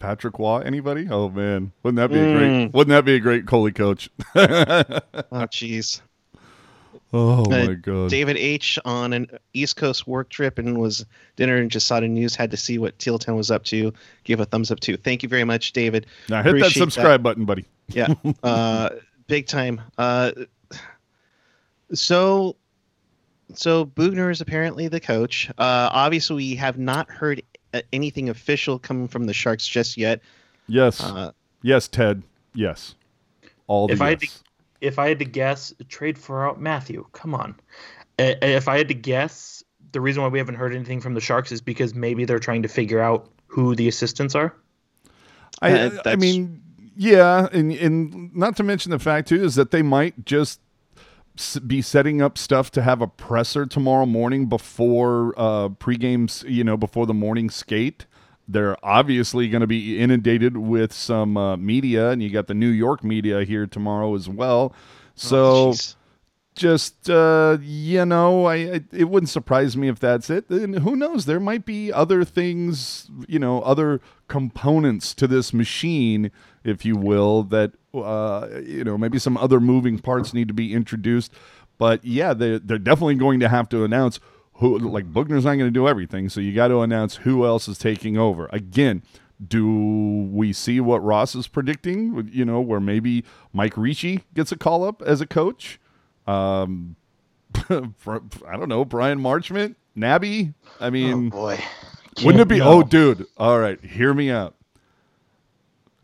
Patrick 0.00 0.40
Waugh, 0.40 0.58
anybody? 0.58 1.06
Oh 1.08 1.28
man, 1.28 1.70
wouldn't 1.84 1.98
that 1.98 2.10
be 2.12 2.18
a 2.18 2.36
great? 2.36 2.50
Mm. 2.50 2.72
Wouldn't 2.72 2.90
that 2.90 3.04
be 3.04 3.14
a 3.14 3.20
great 3.20 3.46
Coley 3.46 3.70
coach? 3.72 4.10
Oh 4.34 5.46
jeez. 5.46 6.00
Oh 7.14 7.44
Uh, 7.44 7.48
my 7.66 7.74
god, 7.74 8.08
David 8.10 8.36
H 8.38 8.78
on 8.84 9.12
an 9.12 9.26
East 9.52 9.76
Coast 9.76 10.06
work 10.06 10.30
trip 10.30 10.58
and 10.58 10.78
was 10.78 11.04
dinner 11.36 11.56
and 11.58 11.70
just 11.70 11.86
saw 11.86 12.00
the 12.00 12.08
news. 12.08 12.34
Had 12.34 12.50
to 12.52 12.56
see 12.56 12.78
what 12.78 12.98
Teal 12.98 13.18
Town 13.18 13.36
was 13.36 13.50
up 13.50 13.64
to. 13.64 13.92
Give 14.24 14.40
a 14.40 14.44
thumbs 14.46 14.70
up 14.70 14.80
too. 14.80 14.96
Thank 14.96 15.22
you 15.22 15.28
very 15.28 15.44
much, 15.44 15.72
David. 15.72 16.06
now 16.28 16.38
hit 16.42 16.44
that 16.52 16.56
appreciate 16.58 16.80
subscribe 16.80 17.22
button, 17.22 17.44
buddy. 17.44 17.66
Yeah, 17.88 18.14
uh, 18.42 18.90
big 19.26 19.46
time. 19.46 19.80
Uh, 19.98 20.32
so, 21.92 22.56
so 23.54 23.84
Boughner 23.84 24.30
is 24.30 24.40
apparently 24.40 24.88
the 24.88 25.00
coach. 25.00 25.50
Uh, 25.58 25.90
obviously, 25.92 26.36
we 26.36 26.54
have 26.56 26.78
not 26.78 27.10
heard 27.10 27.42
uh, 27.74 27.82
anything 27.92 28.28
official 28.30 28.78
coming 28.78 29.08
from 29.08 29.26
the 29.26 29.34
Sharks 29.34 29.66
just 29.66 29.96
yet. 29.96 30.20
Yes, 30.68 31.02
Uh, 31.02 31.32
yes, 31.62 31.88
Ted. 31.88 32.22
Yes, 32.54 32.94
all 33.66 33.86
the 33.88 33.94
If 33.94 34.00
I 34.02 34.10
had 34.10 34.20
to- 34.20 34.26
yes. 34.26 34.42
If 34.82 34.98
I 34.98 35.08
had 35.08 35.20
to 35.20 35.24
guess, 35.24 35.72
trade 35.88 36.18
for 36.18 36.46
out 36.46 36.60
Matthew. 36.60 37.06
Come 37.12 37.34
on. 37.34 37.54
If 38.18 38.68
I 38.68 38.76
had 38.76 38.88
to 38.88 38.94
guess, 38.94 39.64
the 39.92 40.00
reason 40.00 40.22
why 40.22 40.28
we 40.28 40.38
haven't 40.38 40.56
heard 40.56 40.74
anything 40.74 41.00
from 41.00 41.14
the 41.14 41.20
Sharks 41.20 41.52
is 41.52 41.60
because 41.60 41.94
maybe 41.94 42.24
they're 42.24 42.40
trying 42.40 42.62
to 42.62 42.68
figure 42.68 43.00
out 43.00 43.30
who 43.46 43.74
the 43.74 43.88
assistants 43.88 44.34
are. 44.34 44.54
I, 45.62 45.72
Uh, 45.72 46.02
I 46.04 46.16
mean, 46.16 46.60
yeah, 46.96 47.48
and 47.52 47.72
and 47.72 48.34
not 48.34 48.56
to 48.56 48.62
mention 48.64 48.90
the 48.90 48.98
fact 48.98 49.28
too 49.28 49.42
is 49.42 49.54
that 49.54 49.70
they 49.70 49.82
might 49.82 50.24
just 50.24 50.60
be 51.66 51.80
setting 51.80 52.20
up 52.20 52.36
stuff 52.36 52.70
to 52.72 52.82
have 52.82 53.00
a 53.00 53.06
presser 53.06 53.64
tomorrow 53.64 54.04
morning 54.04 54.46
before 54.46 55.32
uh 55.36 55.68
pregames, 55.68 56.46
you 56.48 56.64
know, 56.64 56.76
before 56.76 57.06
the 57.06 57.14
morning 57.14 57.48
skate. 57.48 58.06
They're 58.52 58.76
obviously 58.84 59.48
going 59.48 59.62
to 59.62 59.66
be 59.66 59.98
inundated 59.98 60.56
with 60.56 60.92
some 60.92 61.36
uh, 61.36 61.56
media, 61.56 62.10
and 62.10 62.22
you 62.22 62.30
got 62.30 62.46
the 62.46 62.54
New 62.54 62.68
York 62.68 63.02
media 63.02 63.44
here 63.44 63.66
tomorrow 63.66 64.14
as 64.14 64.28
well. 64.28 64.74
So 65.14 65.44
oh, 65.44 65.74
just 66.54 67.08
uh, 67.08 67.58
you 67.62 68.04
know, 68.04 68.44
I, 68.44 68.54
I 68.54 68.80
it 68.92 69.08
wouldn't 69.08 69.30
surprise 69.30 69.76
me 69.76 69.88
if 69.88 69.98
that's 69.98 70.28
it. 70.30 70.48
And 70.50 70.80
who 70.80 70.96
knows? 70.96 71.24
There 71.24 71.40
might 71.40 71.64
be 71.64 71.92
other 71.92 72.24
things, 72.24 73.10
you 73.26 73.38
know, 73.38 73.62
other 73.62 74.00
components 74.28 75.14
to 75.14 75.26
this 75.26 75.52
machine, 75.52 76.30
if 76.64 76.84
you 76.84 76.96
will, 76.96 77.42
that 77.44 77.72
uh, 77.94 78.48
you 78.64 78.84
know, 78.84 78.98
maybe 78.98 79.18
some 79.18 79.36
other 79.36 79.60
moving 79.60 79.98
parts 79.98 80.34
need 80.34 80.48
to 80.48 80.54
be 80.54 80.74
introduced. 80.74 81.32
But 81.78 82.04
yeah, 82.04 82.34
they 82.34 82.58
they're 82.58 82.78
definitely 82.78 83.16
going 83.16 83.40
to 83.40 83.48
have 83.48 83.68
to 83.70 83.84
announce 83.84 84.20
who. 84.54 84.78
Like 84.78 85.12
Boughner's 85.12 85.44
not 85.44 85.54
going 85.54 85.60
to 85.60 85.70
do 85.70 85.88
everything, 85.88 86.28
so 86.28 86.40
you 86.40 86.54
got 86.54 86.68
to 86.68 86.80
announce 86.80 87.16
who 87.16 87.44
else 87.44 87.68
is 87.68 87.78
taking 87.78 88.16
over. 88.16 88.48
Again, 88.52 89.02
do 89.46 90.28
we 90.30 90.52
see 90.52 90.80
what 90.80 91.02
Ross 91.02 91.34
is 91.34 91.48
predicting? 91.48 92.30
You 92.32 92.44
know, 92.44 92.60
where 92.60 92.80
maybe 92.80 93.24
Mike 93.52 93.76
Ricci 93.76 94.24
gets 94.34 94.52
a 94.52 94.56
call 94.56 94.84
up 94.84 95.02
as 95.02 95.20
a 95.20 95.26
coach. 95.26 95.80
Um, 96.26 96.96
I 97.68 98.56
don't 98.56 98.68
know, 98.68 98.84
Brian 98.84 99.18
Marchment, 99.18 99.74
Nabby. 99.96 100.54
I 100.80 100.90
mean, 100.90 101.30
boy. 101.30 101.58
wouldn't 102.22 102.40
it 102.40 102.48
be? 102.48 102.60
Oh, 102.60 102.82
dude. 102.82 103.26
All 103.36 103.58
right, 103.58 103.82
hear 103.84 104.14
me 104.14 104.30
out. 104.30 104.54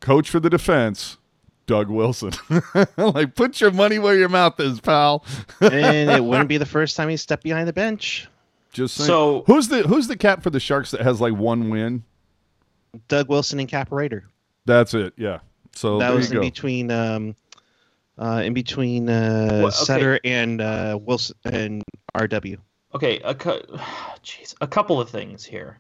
Coach 0.01 0.31
for 0.31 0.41
the 0.41 0.51
defense, 0.51 1.19
Doug 1.67 1.89
Wilson. 1.89 2.33
like, 2.97 3.35
put 3.35 3.61
your 3.61 3.71
money 3.71 3.99
where 3.99 4.17
your 4.17 4.29
mouth 4.29 4.59
is, 4.61 4.81
pal. 4.81 5.25
and 5.61 6.11
it 6.11 6.25
wouldn't 6.25 6.49
be 6.49 6.57
the 6.59 6.67
first 6.67 6.97
time 6.97 7.09
he 7.09 7.17
stepped 7.17 7.43
behind 7.43 7.69
the 7.69 7.73
bench. 7.73 8.29
Just 8.73 8.95
saying. 8.97 9.07
So- 9.07 9.45
who's 9.47 9.69
the 9.69 9.83
who's 9.83 10.09
the 10.09 10.17
cap 10.17 10.43
for 10.43 10.51
the 10.51 10.61
Sharks 10.61 10.91
that 10.93 11.01
has 11.01 11.21
like 11.21 11.35
one 11.35 11.71
win? 11.71 12.05
Doug 13.09 13.29
Wilson 13.29 13.59
and 13.61 13.69
Cap 13.69 13.91
Raeder. 13.91 14.23
That's 14.65 14.95
it. 14.95 15.15
Yeah. 15.17 15.41
So 15.75 15.99
that 15.99 16.09
there 16.09 16.17
was 16.17 16.31
you 16.33 16.39
in 16.39 16.47
between 16.47 16.91
um, 16.91 17.37
uh, 18.19 18.43
in 18.45 18.55
between 18.55 19.09
uh, 19.09 19.49
Well, 19.53 19.67
okay. 19.67 19.71
Sutter 19.77 20.21
and 20.25 20.61
uh, 20.61 20.99
Wilson 21.01 21.37
and 21.45 21.83
RW. 22.17 22.59
Okay, 22.95 23.21
a 23.21 23.35
cou- 23.35 23.63
jeez, 24.25 24.55
a 24.61 24.67
couple 24.67 25.01
of 25.01 25.09
things 25.11 25.45
here. 25.45 25.79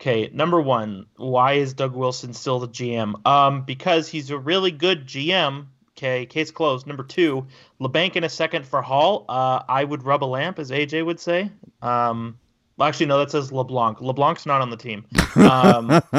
Okay, 0.00 0.30
number 0.32 0.60
one, 0.60 1.06
why 1.16 1.54
is 1.54 1.74
Doug 1.74 1.94
Wilson 1.94 2.34
still 2.34 2.58
the 2.58 2.68
GM? 2.68 3.24
Um, 3.26 3.62
because 3.62 4.08
he's 4.08 4.30
a 4.30 4.38
really 4.38 4.70
good 4.72 5.06
GM. 5.06 5.66
Okay, 5.96 6.24
case 6.26 6.50
closed. 6.50 6.86
Number 6.86 7.02
two, 7.04 7.46
Labanc 7.80 8.16
in 8.16 8.24
a 8.24 8.28
second 8.28 8.66
for 8.66 8.80
Hall. 8.82 9.24
Uh, 9.28 9.62
I 9.68 9.84
would 9.84 10.02
rub 10.04 10.24
a 10.24 10.26
lamp, 10.26 10.58
as 10.58 10.70
AJ 10.70 11.04
would 11.04 11.20
say. 11.20 11.50
Um, 11.82 12.38
well, 12.78 12.88
actually, 12.88 13.06
no, 13.06 13.18
that 13.18 13.30
says 13.30 13.52
LeBlanc. 13.52 13.98
LeBlanc's 14.00 14.46
not 14.46 14.62
on 14.62 14.70
the 14.70 14.76
team. 14.76 15.04
Um, 15.36 15.88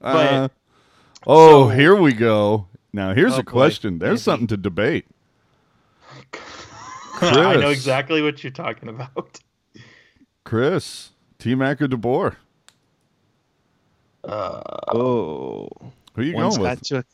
but 0.00 0.50
oh, 1.26 1.64
so- 1.64 1.68
here 1.68 1.94
we 1.96 2.12
go. 2.14 2.66
Now 2.94 3.14
here's 3.14 3.34
Oh, 3.34 3.40
a 3.40 3.42
boy. 3.42 3.50
question. 3.50 3.98
There's 3.98 4.10
Maybe. 4.12 4.18
something 4.22 4.46
to 4.48 4.56
debate. 4.56 5.06
I 7.20 7.56
know 7.56 7.68
exactly 7.70 8.20
what 8.22 8.42
you're 8.42 8.50
talking 8.50 8.88
about. 8.88 9.38
Chris, 10.44 11.10
T 11.38 11.54
Mac 11.54 11.80
or 11.80 11.88
DeBoer? 11.88 12.36
Uh, 14.24 14.62
Oh, 14.88 15.68
Who 16.14 16.20
are 16.20 16.24
you 16.24 16.34
one's 16.34 16.58
going 16.58 16.68
got 16.76 16.90
with? 16.90 17.06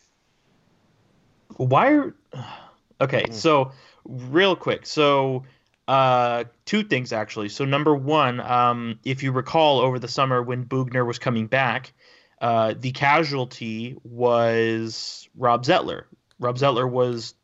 To. 1.59 1.64
why 1.64 1.92
are 1.92 2.14
okay 3.00 3.25
Hmm. 3.27 3.33
so 3.33 3.73
real 4.04 4.56
quick 4.56 4.87
so 4.87 5.44
uh 5.87 6.44
two 6.65 6.83
things 6.83 7.13
actually 7.13 7.48
so 7.48 7.65
number 7.65 7.94
one 7.94 8.40
um 8.40 8.98
if 9.04 9.23
you 9.23 9.33
recall 9.33 9.81
over 9.81 9.98
the 9.98 10.09
summer 10.09 10.42
when 10.42 10.65
Boughner 10.65 11.04
was 11.06 11.19
coming 11.19 11.46
back 11.46 11.92
uh 12.40 12.75
the 12.79 12.90
casualty 12.92 13.96
was 14.04 15.29
Rob 15.37 15.65
Zettler 15.65 16.04
Rob 16.40 16.56
Zettler 16.59 16.88
was 16.90 17.35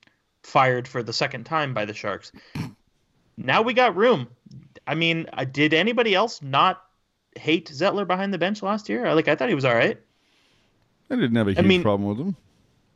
fired 0.43 0.87
for 0.87 1.03
the 1.03 1.13
second 1.13 1.45
time 1.45 1.73
by 1.75 1.85
the 1.85 1.95
Sharks 1.95 2.33
now 3.37 3.63
we 3.63 3.73
got 3.75 3.97
room 3.97 4.29
I 4.87 4.95
mean 4.95 5.27
uh, 5.33 5.45
did 5.45 5.73
anybody 5.75 6.15
else 6.15 6.43
not 6.43 6.83
hate 7.37 7.69
Zettler 7.71 8.07
behind 8.07 8.33
the 8.35 8.39
bench 8.39 8.63
last 8.63 8.89
year 8.89 9.13
like 9.15 9.27
I 9.29 9.35
thought 9.37 9.49
he 9.49 9.55
was 9.55 9.65
all 9.65 9.75
right 9.75 9.99
I 11.11 11.17
didn't 11.17 11.37
have 11.37 11.49
a 11.49 11.53
huge 11.53 11.65
mean- 11.67 11.83
problem 11.83 12.09
with 12.09 12.19
him. 12.27 12.37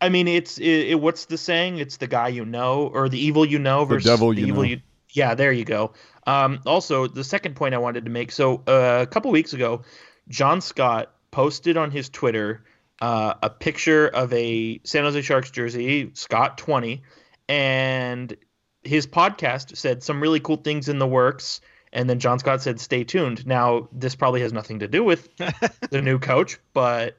I 0.01 0.09
mean, 0.09 0.29
it's 0.29 0.59
it, 0.59 0.91
it, 0.91 1.01
what's 1.01 1.27
the 1.27 1.39
saying? 1.39 1.79
It's 1.79 1.97
the 1.97 2.07
guy 2.07 2.29
you 2.29 2.45
know, 2.45 2.91
or 2.93 3.09
the 3.09 3.19
evil 3.19 3.45
you 3.45 3.59
know 3.59 3.85
versus 3.85 4.05
The 4.05 4.11
devil 4.11 4.35
the 4.35 4.41
you 4.41 4.47
evil 4.47 4.63
know. 4.63 4.69
you. 4.69 4.81
Yeah, 5.11 5.35
there 5.35 5.53
you 5.53 5.65
go. 5.65 5.93
Um, 6.27 6.61
also, 6.67 7.07
the 7.07 7.25
second 7.25 7.57
point 7.57 7.75
I 7.75 7.79
wanted 7.79 8.05
to 8.05 8.11
make. 8.11 8.31
So 8.31 8.63
uh, 8.67 9.01
a 9.03 9.07
couple 9.07 9.31
weeks 9.31 9.55
ago, 9.55 9.83
John 10.29 10.61
Scott 10.61 11.13
posted 11.31 11.77
on 11.77 11.91
his 11.91 12.09
Twitter 12.09 12.65
uh, 13.01 13.35
a 13.43 13.51
picture 13.51 14.09
of 14.09 14.33
a 14.33 14.81
San 14.85 15.05
Jose 15.05 15.23
Sharks 15.23 15.51
jersey, 15.51 16.11
Scott 16.15 16.59
twenty, 16.59 17.03
and 17.49 18.37
his 18.83 19.07
podcast 19.07 19.77
said 19.77 20.03
some 20.03 20.21
really 20.21 20.41
cool 20.41 20.57
things 20.57 20.89
in 20.89 20.99
the 20.99 21.07
works. 21.07 21.61
And 21.93 22.09
then 22.09 22.19
John 22.19 22.39
Scott 22.39 22.61
said, 22.61 22.79
"Stay 22.81 23.05
tuned." 23.05 23.47
Now, 23.47 23.89
this 23.93 24.15
probably 24.15 24.43
has 24.43 24.53
nothing 24.53 24.81
to 24.81 24.89
do 24.89 25.03
with 25.03 25.29
the 25.91 26.03
new 26.03 26.19
coach, 26.19 26.59
but 26.75 27.17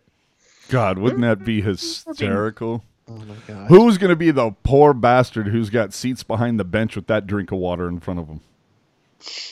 God, 0.70 0.98
wouldn't 1.00 1.22
that 1.22 1.44
be 1.44 1.62
hysterical? 1.62 2.84
Oh 3.08 3.14
my 3.16 3.36
god. 3.48 3.68
Who's 3.68 3.98
going 3.98 4.10
to 4.12 4.16
be 4.16 4.32
the 4.32 4.52
poor 4.64 4.94
bastard 4.94 5.48
who's 5.48 5.70
got 5.70 5.94
seats 5.94 6.24
behind 6.24 6.60
the 6.60 6.64
bench 6.64 6.96
with 6.96 7.08
that 7.08 7.26
drink 7.28 7.52
of 7.52 7.58
water 7.58 7.88
in 7.88 8.00
front 8.00 8.20
of 8.20 8.28
him? 8.28 8.42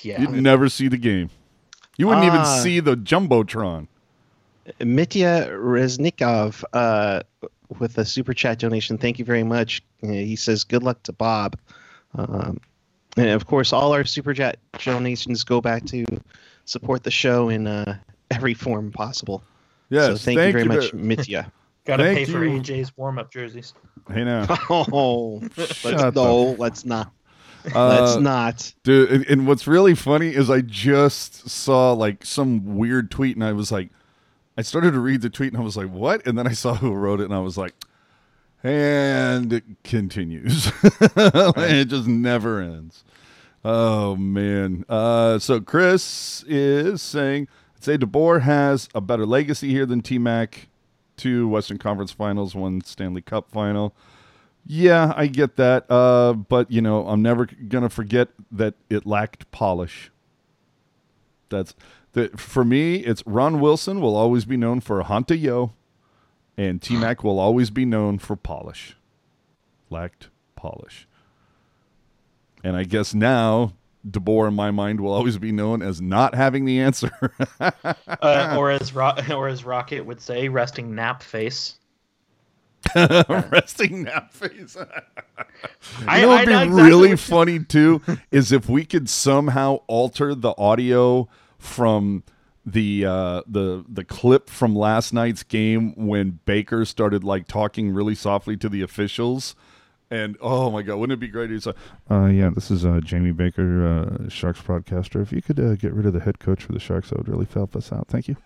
Yeah. 0.03 0.21
You'd 0.21 0.31
never 0.31 0.69
see 0.69 0.87
the 0.87 0.97
game. 0.97 1.29
You 1.97 2.07
wouldn't 2.07 2.25
even 2.27 2.41
Ah. 2.41 2.59
see 2.61 2.79
the 2.79 2.95
jumbotron. 2.95 3.87
Mitya 4.79 5.49
Reznikov 5.51 6.63
uh, 6.73 7.21
with 7.79 7.97
a 7.97 8.05
super 8.05 8.33
chat 8.33 8.59
donation. 8.59 8.97
Thank 8.97 9.17
you 9.17 9.25
very 9.25 9.43
much. 9.43 9.81
Uh, 10.03 10.07
He 10.09 10.35
says, 10.35 10.63
"Good 10.63 10.83
luck 10.83 11.01
to 11.03 11.13
Bob." 11.13 11.57
Um, 12.13 12.59
and 13.15 13.29
of 13.29 13.47
course, 13.47 13.73
all 13.73 13.93
our 13.93 14.03
super 14.05 14.33
chat 14.33 14.57
donations 14.83 15.43
go 15.43 15.61
back 15.61 15.85
to 15.87 16.05
support 16.65 17.03
the 17.03 17.11
show 17.11 17.49
in 17.49 17.65
uh, 17.65 17.97
every 18.29 18.53
form 18.53 18.91
possible. 18.91 19.41
Yes, 19.89 20.07
so 20.07 20.17
thank, 20.17 20.37
you 20.37 20.51
very 20.51 20.63
to- 20.63 20.69
much, 20.69 20.93
Mitya. 20.93 21.51
Got 21.85 21.97
to 21.97 22.03
Thank 22.03 22.17
pay 22.17 22.25
for 22.25 22.43
you. 22.43 22.59
AJ's 22.59 22.95
warm 22.97 23.17
up 23.17 23.31
jerseys. 23.31 23.73
Hey 24.11 24.25
now, 24.25 24.45
Oh, 24.69 25.41
let's, 25.57 25.75
Shut 25.75 26.13
the- 26.13 26.23
no, 26.23 26.55
let's 26.59 26.83
not. 26.85 27.11
Uh, 27.73 27.87
let's 27.87 28.15
not. 28.17 28.73
Dude, 28.83 29.11
and, 29.11 29.25
and 29.27 29.47
what's 29.47 29.67
really 29.67 29.95
funny 29.95 30.29
is 30.33 30.49
I 30.49 30.61
just 30.61 31.49
saw 31.49 31.91
like 31.93 32.25
some 32.25 32.77
weird 32.77 33.11
tweet 33.11 33.35
and 33.35 33.43
I 33.43 33.53
was 33.53 33.71
like, 33.71 33.89
I 34.57 34.61
started 34.61 34.91
to 34.93 34.99
read 34.99 35.21
the 35.21 35.29
tweet 35.29 35.51
and 35.53 35.61
I 35.61 35.63
was 35.65 35.75
like, 35.77 35.89
what? 35.89 36.25
And 36.25 36.37
then 36.37 36.47
I 36.47 36.53
saw 36.53 36.73
who 36.75 36.93
wrote 36.93 37.19
it 37.21 37.25
and 37.25 37.33
I 37.33 37.39
was 37.39 37.57
like, 37.57 37.73
and 38.63 39.51
it 39.53 39.63
continues. 39.83 40.71
it 40.83 41.85
just 41.89 42.07
never 42.07 42.61
ends. 42.61 43.03
Oh, 43.63 44.15
man. 44.15 44.83
Uh, 44.87 45.39
so 45.39 45.59
Chris 45.59 46.43
is 46.47 47.01
saying, 47.01 47.47
I'd 47.77 47.83
say 47.83 47.97
DeBoer 47.97 48.41
has 48.41 48.89
a 48.95 49.01
better 49.01 49.25
legacy 49.25 49.69
here 49.69 49.85
than 49.85 50.01
T 50.01 50.17
Mac. 50.17 50.67
Two 51.15 51.47
Western 51.47 51.79
Conference 51.79 52.11
finals, 52.11 52.53
one 52.53 52.81
Stanley 52.81 53.21
Cup 53.21 53.49
final. 53.49 53.95
Yeah, 54.65 55.13
I 55.15 55.27
get 55.27 55.55
that. 55.55 55.89
Uh, 55.89 56.33
but 56.33 56.69
you 56.69 56.81
know, 56.81 57.07
I'm 57.07 57.21
never 57.21 57.45
gonna 57.45 57.89
forget 57.89 58.29
that 58.51 58.75
it 58.89 59.05
lacked 59.05 59.49
polish. 59.51 60.11
That's 61.49 61.73
that 62.13 62.39
for 62.39 62.65
me. 62.65 62.97
It's 62.97 63.23
Ron 63.25 63.59
Wilson 63.59 64.01
will 64.01 64.15
always 64.15 64.45
be 64.45 64.57
known 64.57 64.79
for 64.81 65.03
Hanta 65.03 65.39
Yo, 65.39 65.73
and 66.57 66.81
T 66.81 66.95
Mac 66.97 67.23
will 67.23 67.39
always 67.39 67.69
be 67.69 67.85
known 67.85 68.19
for 68.19 68.35
polish. 68.35 68.95
Lacked 69.89 70.29
polish. 70.55 71.07
And 72.63 72.75
I 72.75 72.83
guess 72.83 73.13
now 73.13 73.73
DeBoer, 74.09 74.47
in 74.47 74.53
my 74.53 74.71
mind, 74.71 74.99
will 74.99 75.13
always 75.13 75.37
be 75.37 75.51
known 75.51 75.81
as 75.81 76.01
not 76.01 76.35
having 76.35 76.65
the 76.65 76.79
answer. 76.79 77.11
Uh, 78.19 78.55
or 78.57 78.71
as 78.71 78.93
Ro- 78.93 79.13
or 79.31 79.47
as 79.47 79.63
Rocket 79.63 80.05
would 80.05 80.21
say, 80.21 80.47
resting 80.47 80.95
nap 80.95 81.21
face. 81.21 81.75
Resting 82.95 84.03
nap 84.03 84.33
face. 84.33 84.77
I, 86.07 86.17
you 86.17 86.21
know 86.21 86.29
would 86.29 86.45
be 86.45 86.53
exactly 86.53 86.83
really 86.83 87.15
funny 87.15 87.59
too 87.59 88.01
is 88.31 88.51
if 88.51 88.69
we 88.69 88.85
could 88.85 89.09
somehow 89.09 89.79
alter 89.87 90.33
the 90.33 90.53
audio 90.57 91.27
from 91.57 92.23
the 92.65 93.05
uh, 93.05 93.41
the 93.47 93.85
the 93.87 94.03
clip 94.03 94.49
from 94.49 94.75
last 94.75 95.13
night's 95.13 95.43
game 95.43 95.93
when 95.95 96.39
Baker 96.45 96.85
started 96.85 97.23
like 97.23 97.47
talking 97.47 97.91
really 97.91 98.15
softly 98.15 98.57
to 98.57 98.69
the 98.69 98.81
officials. 98.81 99.55
And 100.09 100.37
oh 100.39 100.71
my 100.71 100.83
god, 100.83 100.97
wouldn't 100.97 101.17
it 101.17 101.19
be 101.19 101.27
great? 101.27 101.49
He's 101.49 101.65
like, 101.65 101.75
uh, 102.09 102.25
"Yeah, 102.27 102.49
this 102.55 102.71
is 102.71 102.85
uh, 102.85 103.01
Jamie 103.03 103.31
Baker, 103.33 103.85
uh, 104.25 104.29
Sharks 104.29 104.61
broadcaster. 104.61 105.21
If 105.21 105.33
you 105.33 105.41
could 105.41 105.59
uh, 105.59 105.75
get 105.75 105.93
rid 105.93 106.05
of 106.05 106.13
the 106.13 106.21
head 106.21 106.39
coach 106.39 106.63
for 106.63 106.71
the 106.71 106.79
Sharks, 106.79 107.09
that 107.09 107.17
would 107.17 107.27
really 107.27 107.47
help 107.53 107.75
us 107.75 107.91
out. 107.91 108.07
Thank 108.07 108.27
you." 108.29 108.37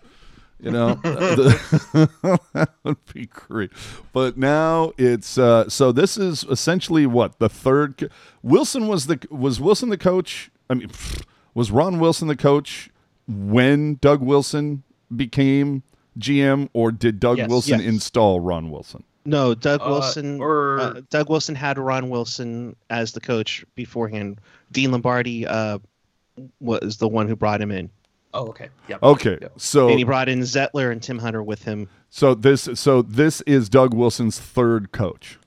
You 0.58 0.70
know, 0.70 0.94
that 1.02 2.68
would 2.84 3.04
be 3.12 3.26
great. 3.26 3.70
But 4.12 4.36
now 4.36 4.92
it's 4.98 5.38
uh, 5.38 5.68
so. 5.68 5.92
This 5.92 6.16
is 6.16 6.44
essentially 6.44 7.06
what 7.06 7.38
the 7.38 7.48
third. 7.48 7.96
co- 7.98 8.08
Wilson 8.42 8.86
was 8.86 9.06
the 9.06 9.24
was 9.30 9.60
Wilson 9.60 9.88
the 9.88 9.98
coach. 9.98 10.50
I 10.70 10.74
mean, 10.74 10.90
was 11.54 11.70
Ron 11.70 12.00
Wilson 12.00 12.28
the 12.28 12.36
coach 12.36 12.90
when 13.28 13.96
Doug 13.96 14.20
Wilson 14.20 14.82
became 15.14 15.82
GM, 16.18 16.68
or 16.72 16.90
did 16.92 17.20
Doug 17.20 17.38
Yes. 17.38 17.48
Wilson 17.48 17.78
Yes. 17.80 17.88
install 17.88 18.40
Ron 18.40 18.70
Wilson? 18.70 19.04
No, 19.24 19.54
Doug 19.54 19.80
Uh, 19.82 19.86
Wilson. 19.88 20.40
or- 20.40 20.80
uh, 20.80 21.00
Doug 21.10 21.28
Wilson 21.30 21.54
had 21.54 21.78
Ron 21.78 22.08
Wilson 22.10 22.74
as 22.90 23.12
the 23.12 23.20
coach 23.20 23.64
beforehand. 23.74 24.40
Dean 24.72 24.90
Lombardi 24.90 25.46
uh, 25.46 25.78
was 26.60 26.96
the 26.96 27.08
one 27.08 27.28
who 27.28 27.36
brought 27.36 27.60
him 27.60 27.70
in, 27.70 27.90
Oh, 28.34 28.46
okay. 28.48 28.68
Yep. 28.88 29.02
Okay, 29.02 29.38
Yep. 29.42 29.52
so 29.58 29.88
and 29.90 29.98
he 29.98 30.04
brought 30.04 30.28
in 30.28 30.40
Zettler 30.40 30.90
and 30.90 31.02
Tim 31.02 31.18
Hunter 31.18 31.42
with 31.42 31.62
him. 31.64 31.86
so 32.08 32.34
this 32.34 32.66
so 32.74 33.02
this 33.02 33.42
is 33.42 33.68
Doug 33.68 33.92
Wilson's 33.94 34.38
third 34.40 34.90
coach. 34.92 35.38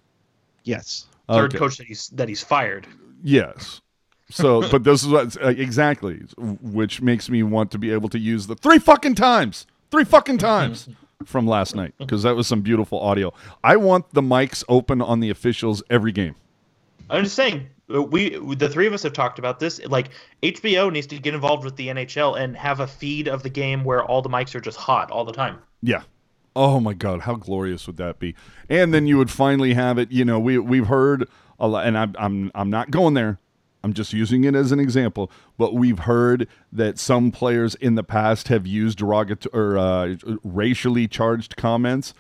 Yes. 0.63 1.07
Third 1.27 1.51
Okay. 1.51 1.57
coach 1.57 1.77
that 1.77 1.87
he's 1.87 2.09
that 2.09 2.29
he's 2.29 2.43
fired. 2.43 2.85
Yes. 3.23 3.81
So, 4.29 4.61
but 4.71 4.83
this 4.83 5.01
is 5.03 5.09
what 5.09 5.35
uh, 5.43 5.47
exactly, 5.47 6.21
which 6.37 7.01
makes 7.01 7.27
me 7.29 7.41
want 7.43 7.71
to 7.71 7.79
be 7.79 7.91
able 7.91 8.09
to 8.09 8.19
use 8.19 8.45
the 8.47 8.55
three 8.55 8.77
fucking 8.79 9.15
times, 9.15 9.65
three 9.89 10.03
fucking 10.05 10.37
times 10.37 10.87
from 11.25 11.47
last 11.47 11.75
night 11.75 11.93
because 11.97 12.23
that 12.23 12.35
was 12.35 12.47
some 12.47 12.61
beautiful 12.61 12.99
audio. 12.99 13.33
I 13.63 13.75
want 13.75 14.13
the 14.13 14.21
mics 14.21 14.63
open 14.69 15.01
on 15.01 15.19
the 15.19 15.29
officials 15.29 15.83
every 15.89 16.11
game. 16.11 16.35
I'm 17.09 17.23
just 17.23 17.35
saying, 17.35 17.67
uh, 17.93 18.01
we 18.01 18.37
the 18.55 18.69
three 18.69 18.87
of 18.87 18.93
us 18.93 19.03
have 19.03 19.13
talked 19.13 19.39
about 19.39 19.59
this. 19.59 19.83
Like 19.85 20.09
HBO 20.43 20.91
needs 20.91 21.07
to 21.07 21.19
get 21.19 21.33
involved 21.33 21.63
with 21.63 21.75
the 21.75 21.87
NHL 21.87 22.39
and 22.39 22.55
have 22.57 22.79
a 22.79 22.87
feed 22.87 23.27
of 23.27 23.43
the 23.43 23.49
game 23.49 23.83
where 23.83 24.03
all 24.03 24.21
the 24.21 24.29
mics 24.29 24.55
are 24.55 24.59
just 24.59 24.77
hot 24.77 25.11
all 25.11 25.25
the 25.25 25.33
time. 25.33 25.59
Yeah. 25.81 26.03
Oh 26.55 26.79
my 26.79 26.93
God, 26.93 27.21
how 27.21 27.35
glorious 27.35 27.85
would 27.85 27.97
that 27.97 28.17
be? 28.17 28.33
And 28.69 28.93
then 28.93 29.07
you 29.07 29.17
would 29.17 29.29
finally 29.29 29.73
have 29.73 29.97
it. 29.97 30.11
You 30.11 30.25
know, 30.25 30.39
we 30.39 30.57
we've 30.57 30.87
heard 30.87 31.27
a 31.59 31.67
lot, 31.67 31.85
and 31.85 31.97
I'm 31.97 32.15
I'm 32.17 32.51
I'm 32.55 32.69
not 32.69 32.91
going 32.91 33.13
there. 33.13 33.39
I'm 33.85 33.93
just 33.93 34.13
using 34.13 34.45
it 34.45 34.55
as 34.55 34.71
an 34.71 34.79
example. 34.79 35.31
But 35.59 35.75
we've 35.75 35.99
heard 35.99 36.47
that 36.71 36.97
some 36.97 37.31
players 37.31 37.75
in 37.75 37.93
the 37.93 38.03
past 38.03 38.47
have 38.47 38.65
used 38.65 38.97
derogatory 38.97 39.51
or 39.53 39.77
uh, 39.77 40.15
racially 40.43 41.07
charged 41.07 41.55
comments. 41.55 42.15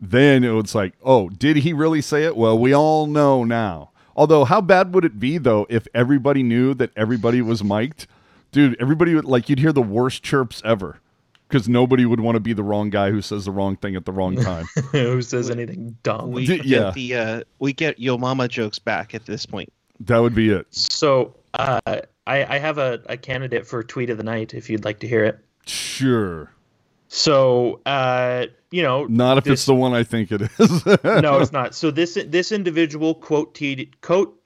Then 0.00 0.44
it 0.44 0.52
was 0.52 0.76
like, 0.76 0.94
oh, 1.02 1.28
did 1.28 1.56
he 1.56 1.72
really 1.72 2.00
say 2.00 2.22
it? 2.22 2.36
Well, 2.36 2.56
we 2.56 2.72
all 2.72 3.08
know 3.08 3.42
now. 3.42 3.90
Although, 4.14 4.44
how 4.44 4.60
bad 4.60 4.94
would 4.94 5.04
it 5.04 5.18
be 5.18 5.38
though 5.38 5.66
if 5.68 5.88
everybody 5.92 6.44
knew 6.44 6.72
that 6.74 6.92
everybody 6.96 7.42
was 7.42 7.64
mic'd? 7.64 8.06
Dude, 8.52 8.76
everybody 8.80 9.16
would 9.16 9.24
like 9.24 9.48
you'd 9.48 9.58
hear 9.58 9.72
the 9.72 9.82
worst 9.82 10.22
chirps 10.22 10.62
ever 10.64 11.00
because 11.48 11.68
nobody 11.68 12.04
would 12.04 12.20
want 12.20 12.36
to 12.36 12.40
be 12.40 12.52
the 12.52 12.62
wrong 12.62 12.90
guy 12.90 13.10
who 13.10 13.22
says 13.22 13.44
the 13.46 13.50
wrong 13.50 13.76
thing 13.76 13.96
at 13.96 14.04
the 14.04 14.12
wrong 14.12 14.36
time. 14.42 14.66
Who 14.92 15.20
says 15.22 15.50
anything 15.50 15.96
dumb? 16.04 16.30
We 16.30 16.46
get 16.46 16.64
yeah. 16.64 16.92
the 16.92 17.14
uh, 17.16 17.42
we 17.58 17.72
get 17.72 17.98
Yo 17.98 18.16
Mama 18.18 18.46
jokes 18.46 18.78
back 18.78 19.16
at 19.16 19.26
this 19.26 19.46
point. 19.46 19.72
That 20.00 20.18
would 20.18 20.34
be 20.34 20.50
it. 20.50 20.66
So 20.70 21.34
uh, 21.54 21.80
I, 21.86 22.02
I 22.26 22.58
have 22.58 22.78
a, 22.78 23.00
a 23.06 23.16
candidate 23.16 23.66
for 23.66 23.82
tweet 23.82 24.10
of 24.10 24.16
the 24.18 24.24
night 24.24 24.54
if 24.54 24.70
you'd 24.70 24.84
like 24.84 25.00
to 25.00 25.08
hear 25.08 25.24
it. 25.24 25.38
Sure. 25.66 26.52
So 27.08 27.80
uh, 27.86 28.46
you 28.70 28.82
know, 28.82 29.06
Not 29.06 29.38
if 29.38 29.44
this- 29.44 29.52
it's 29.60 29.66
the 29.66 29.74
one 29.74 29.94
I 29.94 30.04
think 30.04 30.30
it 30.30 30.42
is. 30.42 30.86
no, 31.04 31.38
it's 31.38 31.52
not. 31.52 31.74
So 31.74 31.90
this 31.90 32.18
this 32.26 32.52
individual 32.52 33.14
quote 33.14 33.54
tweeted 33.54 33.92
quote 34.02 34.38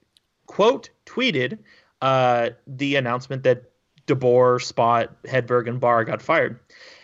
quote 0.47 0.89
tweeted 1.05 1.59
uh, 2.01 2.49
the 2.67 2.95
announcement 2.95 3.43
that 3.43 3.63
DeBoer, 4.07 4.59
Spott, 4.61 5.09
Hedberg, 5.25 5.67
and 5.69 5.79
Barr 5.79 6.03
got 6.03 6.21
fired. 6.21 6.59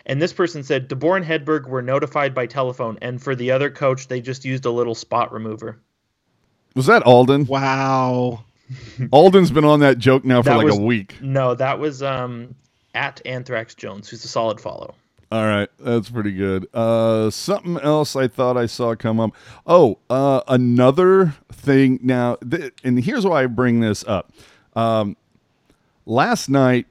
And 0.06 0.22
this 0.22 0.34
person 0.34 0.64
said 0.64 0.89
DeBoer 0.89 1.18
and 1.18 1.26
Hedberg 1.26 1.68
were 1.68 1.82
notified 1.82 2.34
by 2.34 2.45
telephone, 2.45 2.97
and 3.02 3.22
for 3.22 3.36
the 3.36 3.52
other 3.52 3.70
coach, 3.70 4.08
they 4.08 4.20
just 4.22 4.43
used 4.43 4.66
a 4.66 4.72
little 4.72 4.95
spot 4.95 5.32
remover. 5.32 5.80
Was 6.76 6.86
that 6.88 7.03
Alden? 7.03 7.45
Wow. 7.45 8.43
Alden's 9.11 9.51
been 9.51 9.65
on 9.65 9.80
that 9.80 9.97
joke 9.97 10.24
now 10.26 10.41
for 10.41 10.49
That 10.49 10.57
like 10.57 10.65
was- 10.67 10.78
a 10.78 10.82
week. 10.82 11.15
No, 11.22 11.55
that 11.55 11.80
was 11.80 12.03
um, 12.03 12.53
at 12.93 13.22
Anthrax 13.26 13.74
Jones, 13.76 14.07
who's 14.09 14.24
a 14.24 14.28
solid 14.28 14.59
follow. 14.61 14.93
All 15.32 15.45
right, 15.45 15.70
that's 15.80 16.09
pretty 16.09 16.32
good. 16.32 16.67
Uh, 16.74 17.30
something 17.30 17.78
else 17.82 18.15
I 18.15 18.28
thought 18.28 18.57
I 18.57 18.65
saw 18.65 18.95
come 18.95 19.20
up. 19.20 19.32
Oh, 19.67 19.99
uh, 20.09 20.41
another 20.47 21.36
thing. 21.51 21.99
Now, 22.01 22.38
th- 22.38 22.74
and 22.84 23.03
here's 23.03 23.28
why 23.28 23.43
I 23.43 23.45
bring 23.45 23.80
this 23.80 24.03
up. 24.07 24.32
Um, 24.76 25.15
last 26.07 26.49
night, 26.49 26.88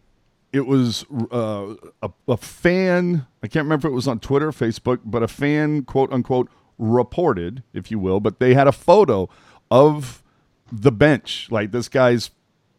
it 0.52 0.66
was 0.68 1.04
uh, 1.32 1.74
a, 2.00 2.10
a 2.28 2.36
fan. 2.36 3.26
I 3.42 3.48
can't 3.48 3.64
remember 3.64 3.88
if 3.88 3.92
it 3.92 3.94
was 3.96 4.06
on 4.06 4.20
Twitter, 4.20 4.48
or 4.48 4.52
Facebook, 4.52 5.00
but 5.04 5.24
a 5.24 5.28
fan, 5.28 5.82
quote 5.82 6.12
unquote, 6.12 6.48
reported, 6.78 7.64
if 7.74 7.90
you 7.90 7.98
will, 7.98 8.20
but 8.20 8.38
they 8.38 8.54
had 8.54 8.68
a 8.68 8.72
photo 8.72 9.28
of 9.70 10.22
the 10.70 10.92
bench. 10.92 11.48
Like 11.50 11.70
this 11.70 11.88
guy's 11.88 12.30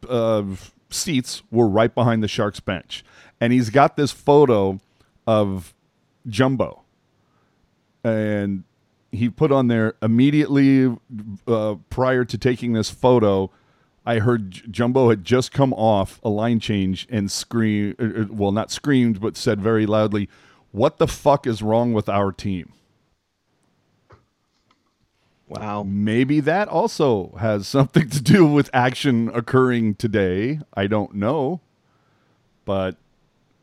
uh, 0.07 0.43
seats 0.89 1.43
were 1.51 1.67
right 1.67 1.93
behind 1.93 2.23
the 2.23 2.27
Sharks 2.27 2.59
bench, 2.59 3.03
and 3.39 3.53
he's 3.53 3.69
got 3.69 3.95
this 3.95 4.11
photo 4.11 4.79
of 5.27 5.73
Jumbo, 6.27 6.81
and 8.03 8.63
he 9.11 9.29
put 9.29 9.51
on 9.51 9.67
there 9.67 9.95
immediately 10.01 10.95
uh, 11.47 11.75
prior 11.89 12.25
to 12.25 12.37
taking 12.37 12.73
this 12.73 12.89
photo. 12.89 13.49
I 14.05 14.19
heard 14.19 14.71
Jumbo 14.71 15.09
had 15.09 15.23
just 15.23 15.51
come 15.51 15.73
off 15.73 16.19
a 16.23 16.29
line 16.29 16.59
change 16.59 17.07
and 17.09 17.29
scream, 17.31 17.95
uh, 17.99 18.21
uh, 18.21 18.25
well, 18.29 18.51
not 18.51 18.71
screamed, 18.71 19.19
but 19.21 19.37
said 19.37 19.61
very 19.61 19.85
loudly, 19.85 20.29
"What 20.71 20.97
the 20.97 21.07
fuck 21.07 21.45
is 21.45 21.61
wrong 21.61 21.93
with 21.93 22.09
our 22.09 22.31
team?" 22.31 22.73
Wow. 25.49 25.83
Maybe 25.83 26.39
that 26.41 26.67
also 26.67 27.35
has 27.39 27.67
something 27.67 28.09
to 28.09 28.21
do 28.21 28.45
with 28.45 28.69
action 28.71 29.29
occurring 29.33 29.95
today. 29.95 30.59
I 30.73 30.87
don't 30.87 31.15
know. 31.15 31.61
But 32.65 32.97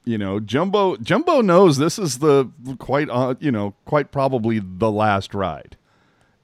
you 0.04 0.18
know, 0.18 0.40
Jumbo 0.40 0.96
Jumbo 0.96 1.40
knows 1.40 1.78
this 1.78 1.98
is 1.98 2.18
the 2.18 2.50
quite 2.78 3.08
uh, 3.08 3.34
you 3.40 3.52
know, 3.52 3.74
quite 3.84 4.10
probably 4.10 4.60
the 4.60 4.90
last 4.90 5.34
ride. 5.34 5.76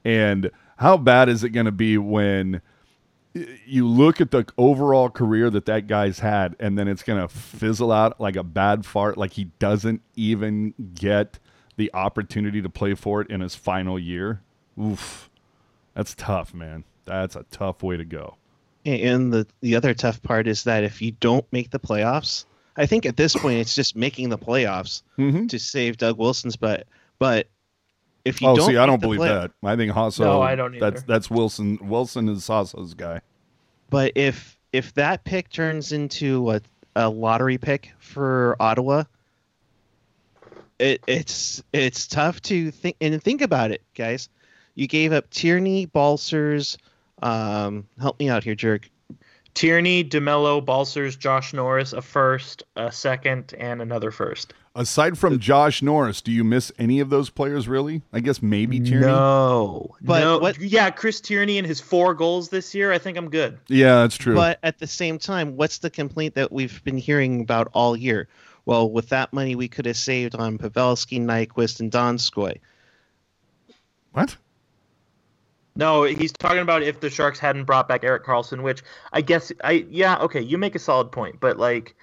And 0.05 0.51
how 0.77 0.97
bad 0.97 1.29
is 1.29 1.43
it 1.43 1.49
going 1.49 1.65
to 1.65 1.71
be 1.71 1.97
when 1.97 2.61
you 3.65 3.87
look 3.87 4.21
at 4.21 4.31
the 4.31 4.45
overall 4.57 5.09
career 5.09 5.49
that 5.49 5.65
that 5.65 5.87
guy's 5.87 6.19
had 6.19 6.55
and 6.59 6.77
then 6.77 6.87
it's 6.87 7.03
going 7.03 7.19
to 7.19 7.27
fizzle 7.27 7.91
out 7.91 8.19
like 8.19 8.35
a 8.35 8.43
bad 8.43 8.85
fart 8.85 9.17
like 9.17 9.33
he 9.33 9.45
doesn't 9.57 10.01
even 10.15 10.73
get 10.93 11.39
the 11.75 11.89
opportunity 11.93 12.61
to 12.61 12.69
play 12.69 12.93
for 12.93 13.21
it 13.21 13.29
in 13.29 13.41
his 13.41 13.55
final 13.55 13.97
year? 13.97 14.41
Oof. 14.79 15.29
That's 15.95 16.15
tough, 16.15 16.53
man. 16.53 16.83
That's 17.05 17.35
a 17.35 17.43
tough 17.51 17.83
way 17.83 17.97
to 17.97 18.05
go. 18.05 18.35
And 18.85 19.31
the 19.31 19.47
the 19.61 19.75
other 19.75 19.93
tough 19.93 20.21
part 20.23 20.47
is 20.47 20.63
that 20.65 20.83
if 20.83 21.01
you 21.01 21.11
don't 21.11 21.45
make 21.53 21.69
the 21.69 21.79
playoffs, 21.79 22.45
I 22.75 22.85
think 22.85 23.05
at 23.05 23.15
this 23.17 23.33
point 23.35 23.59
it's 23.59 23.75
just 23.75 23.95
making 23.95 24.29
the 24.29 24.37
playoffs 24.37 25.03
Mm-hmm. 25.17 25.47
to 25.47 25.59
save 25.59 25.97
Doug 25.97 26.17
Wilson's 26.17 26.55
butt. 26.57 26.85
But 27.19 27.47
if 28.25 28.41
you 28.41 28.47
Oh, 28.49 28.55
don't 28.55 28.67
see, 28.67 28.77
I 28.77 28.85
don't 28.85 28.99
believe 29.01 29.19
play- 29.19 29.29
that. 29.29 29.51
I 29.63 29.75
think 29.75 29.91
Hasso. 29.93 30.21
No, 30.21 30.41
I 30.41 30.55
don't 30.55 30.71
That's 30.73 30.81
either. 30.83 30.91
that's 30.91 31.03
that's 31.03 31.29
Wilson. 31.31 31.77
Wilson 31.81 32.27
is 32.29 32.45
Hasso's 32.47 32.93
guy. 32.93 33.21
But 33.89 34.11
if 34.15 34.57
if 34.73 34.93
that 34.95 35.23
pick 35.23 35.49
turns 35.49 35.91
into 35.91 36.51
a, 36.51 36.61
a 36.95 37.09
lottery 37.09 37.57
pick 37.57 37.91
for 37.99 38.55
Ottawa, 38.59 39.03
it, 40.79 41.01
it's 41.07 41.63
it's 41.71 42.07
tough 42.07 42.41
to 42.43 42.71
think 42.71 42.97
and 42.99 43.21
think 43.21 43.41
about 43.41 43.71
it, 43.71 43.81
guys. 43.95 44.29
You 44.75 44.87
gave 44.87 45.13
up 45.13 45.29
Tierney, 45.29 45.85
Balcers. 45.85 46.77
Um, 47.21 47.87
help 47.99 48.19
me 48.19 48.29
out 48.29 48.43
here, 48.43 48.55
jerk. 48.55 48.89
Tierney, 49.53 50.03
DeMelo, 50.03 50.65
Balcers, 50.65 51.15
Josh 51.15 51.53
Norris, 51.53 51.93
a 51.93 52.01
first, 52.01 52.63
a 52.75 52.91
second, 52.91 53.53
and 53.59 53.81
another 53.83 54.09
first. 54.09 54.51
Aside 54.75 55.15
from 55.19 55.37
Josh 55.37 55.83
Norris, 55.83 56.21
do 56.21 56.31
you 56.31 56.43
miss 56.43 56.71
any 56.79 56.99
of 56.99 57.11
those 57.11 57.29
players 57.29 57.67
really? 57.67 58.01
I 58.11 58.19
guess 58.21 58.41
maybe 58.41 58.79
Tierney. 58.79 59.05
No, 59.05 59.95
But 60.01 60.21
no. 60.21 60.39
what- 60.39 60.59
Yeah, 60.59 60.89
Chris 60.89 61.21
Tierney 61.21 61.59
and 61.59 61.67
his 61.67 61.79
four 61.79 62.15
goals 62.15 62.49
this 62.49 62.73
year. 62.73 62.91
I 62.91 62.97
think 62.97 63.15
I'm 63.15 63.29
good. 63.29 63.59
Yeah, 63.67 63.97
that's 64.01 64.17
true. 64.17 64.33
But 64.33 64.57
at 64.63 64.79
the 64.79 64.87
same 64.87 65.19
time, 65.19 65.55
what's 65.55 65.77
the 65.77 65.91
complaint 65.91 66.33
that 66.33 66.51
we've 66.51 66.83
been 66.83 66.97
hearing 66.97 67.41
about 67.41 67.69
all 67.73 67.95
year? 67.95 68.27
Well, 68.65 68.89
with 68.89 69.09
that 69.09 69.31
money, 69.33 69.53
we 69.53 69.67
could 69.67 69.85
have 69.85 69.97
saved 69.97 70.33
on 70.33 70.57
Pavelski, 70.57 71.21
Nyquist, 71.21 71.79
and 71.79 71.91
Donskoy. 71.91 72.57
what? 74.13 74.37
No, 75.75 76.03
he's 76.03 76.31
talking 76.31 76.59
about 76.59 76.83
if 76.83 76.99
the 76.99 77.09
Sharks 77.09 77.39
hadn't 77.39 77.65
brought 77.65 77.87
back 77.87 78.03
Erik 78.03 78.23
Karlsson, 78.23 78.61
which 78.61 78.83
I 79.11 79.21
guess 79.21 79.51
I 79.63 79.85
yeah 79.89 80.17
okay, 80.19 80.41
you 80.41 80.57
make 80.57 80.75
a 80.75 80.79
solid 80.79 81.11
point, 81.11 81.39
but 81.39 81.57
like. 81.57 81.95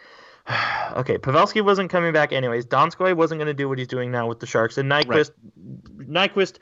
Okay, 0.96 1.18
Pavelski 1.18 1.64
wasn't 1.64 1.88
coming 1.88 2.12
back 2.12 2.32
anyways. 2.32 2.66
Donskoy 2.66 3.14
wasn't 3.14 3.38
going 3.38 3.46
to 3.46 3.54
do 3.54 3.68
what 3.68 3.78
he's 3.78 3.86
doing 3.86 4.10
now 4.10 4.26
with 4.26 4.40
the 4.40 4.46
Sharks, 4.46 4.76
and 4.76 4.90
Nyquist, 4.90 5.30
Nyquist 5.98 6.58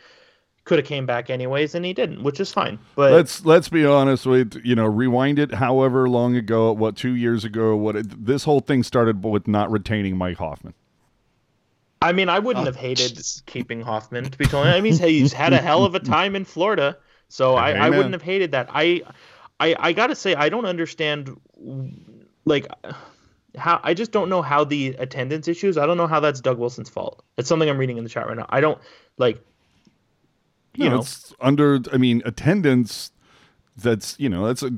could 0.69 0.79
have 0.79 0.87
came 0.87 1.07
back 1.07 1.31
anyways, 1.31 1.75
and 1.75 1.85
he 1.85 1.95
didn't, 1.95 2.23
which 2.23 2.39
is 2.39 2.53
fine. 2.53 2.79
But 2.95 3.11
Let's 3.13 3.45
let's 3.45 3.69
be 3.69 3.87
honest 3.87 4.27
with 4.27 4.61
you 4.63 4.75
know 4.75 4.87
rewind 4.87 5.39
it 5.39 5.55
however 5.55 6.09
long 6.09 6.37
ago 6.37 6.73
what 6.73 6.95
two 6.95 7.15
years 7.17 7.45
ago 7.45 7.75
what 7.75 7.97
it, 7.97 8.27
this 8.27 8.45
whole 8.45 8.61
thing 8.61 8.83
started 8.83 9.25
with 9.25 9.49
not 9.49 9.71
retaining 9.71 10.17
Mike 10.17 10.37
Hoffman. 10.37 10.75
I 12.01 12.13
mean, 12.13 12.29
I 12.29 12.39
wouldn't 12.39 12.63
Oh, 12.63 12.67
have 12.67 12.77
hated 12.77 13.13
jeez. 13.13 13.45
keeping 13.47 13.81
Hoffman 13.81 14.31
to 14.31 14.39
be 14.39 14.47
totally. 14.47 14.71
I 14.77 14.81
mean, 14.81 14.97
he's, 14.99 15.33
had 15.33 15.53
a 15.53 15.61
hell 15.61 15.85
of 15.85 15.95
a 15.95 16.01
time 16.01 16.37
in 16.37 16.45
Florida, 16.45 16.97
so 17.29 17.57
I, 17.57 17.73
I 17.73 17.87
Amen. 17.87 17.91
wouldn't 17.91 18.13
have 18.15 18.23
hated 18.23 18.53
that. 18.53 18.69
I, 18.71 19.03
I, 19.59 19.75
I 19.79 19.93
gotta 19.93 20.15
say, 20.15 20.35
I 20.35 20.49
don't 20.49 20.65
understand, 20.65 21.41
like, 22.45 22.69
how 23.57 23.81
I 23.83 23.95
just 23.95 24.13
don't 24.13 24.29
know 24.29 24.43
how 24.43 24.63
the 24.65 24.89
attendance 24.99 25.49
issues. 25.49 25.77
I 25.77 25.87
don't 25.87 25.97
know 25.97 26.07
how 26.07 26.21
that's 26.21 26.41
Doug 26.41 26.59
Wilson's 26.59 26.89
fault. 26.89 27.25
It's 27.37 27.49
something 27.49 27.69
I'm 27.69 27.79
reading 27.79 27.99
in 27.99 28.05
the 28.05 28.11
chat 28.11 28.27
right 28.29 28.37
now. 28.37 28.47
I 28.49 28.61
don't 28.61 28.79
like, 29.17 29.43
you 30.75 30.85
No, 30.85 30.91
know, 30.91 31.01
it's 31.01 31.35
under. 31.41 31.81
I 31.93 31.97
mean, 31.97 32.23
attendance. 32.25 33.11
That's 33.77 34.15
you 34.19 34.29
know 34.29 34.47
that's 34.47 34.63
a. 34.63 34.71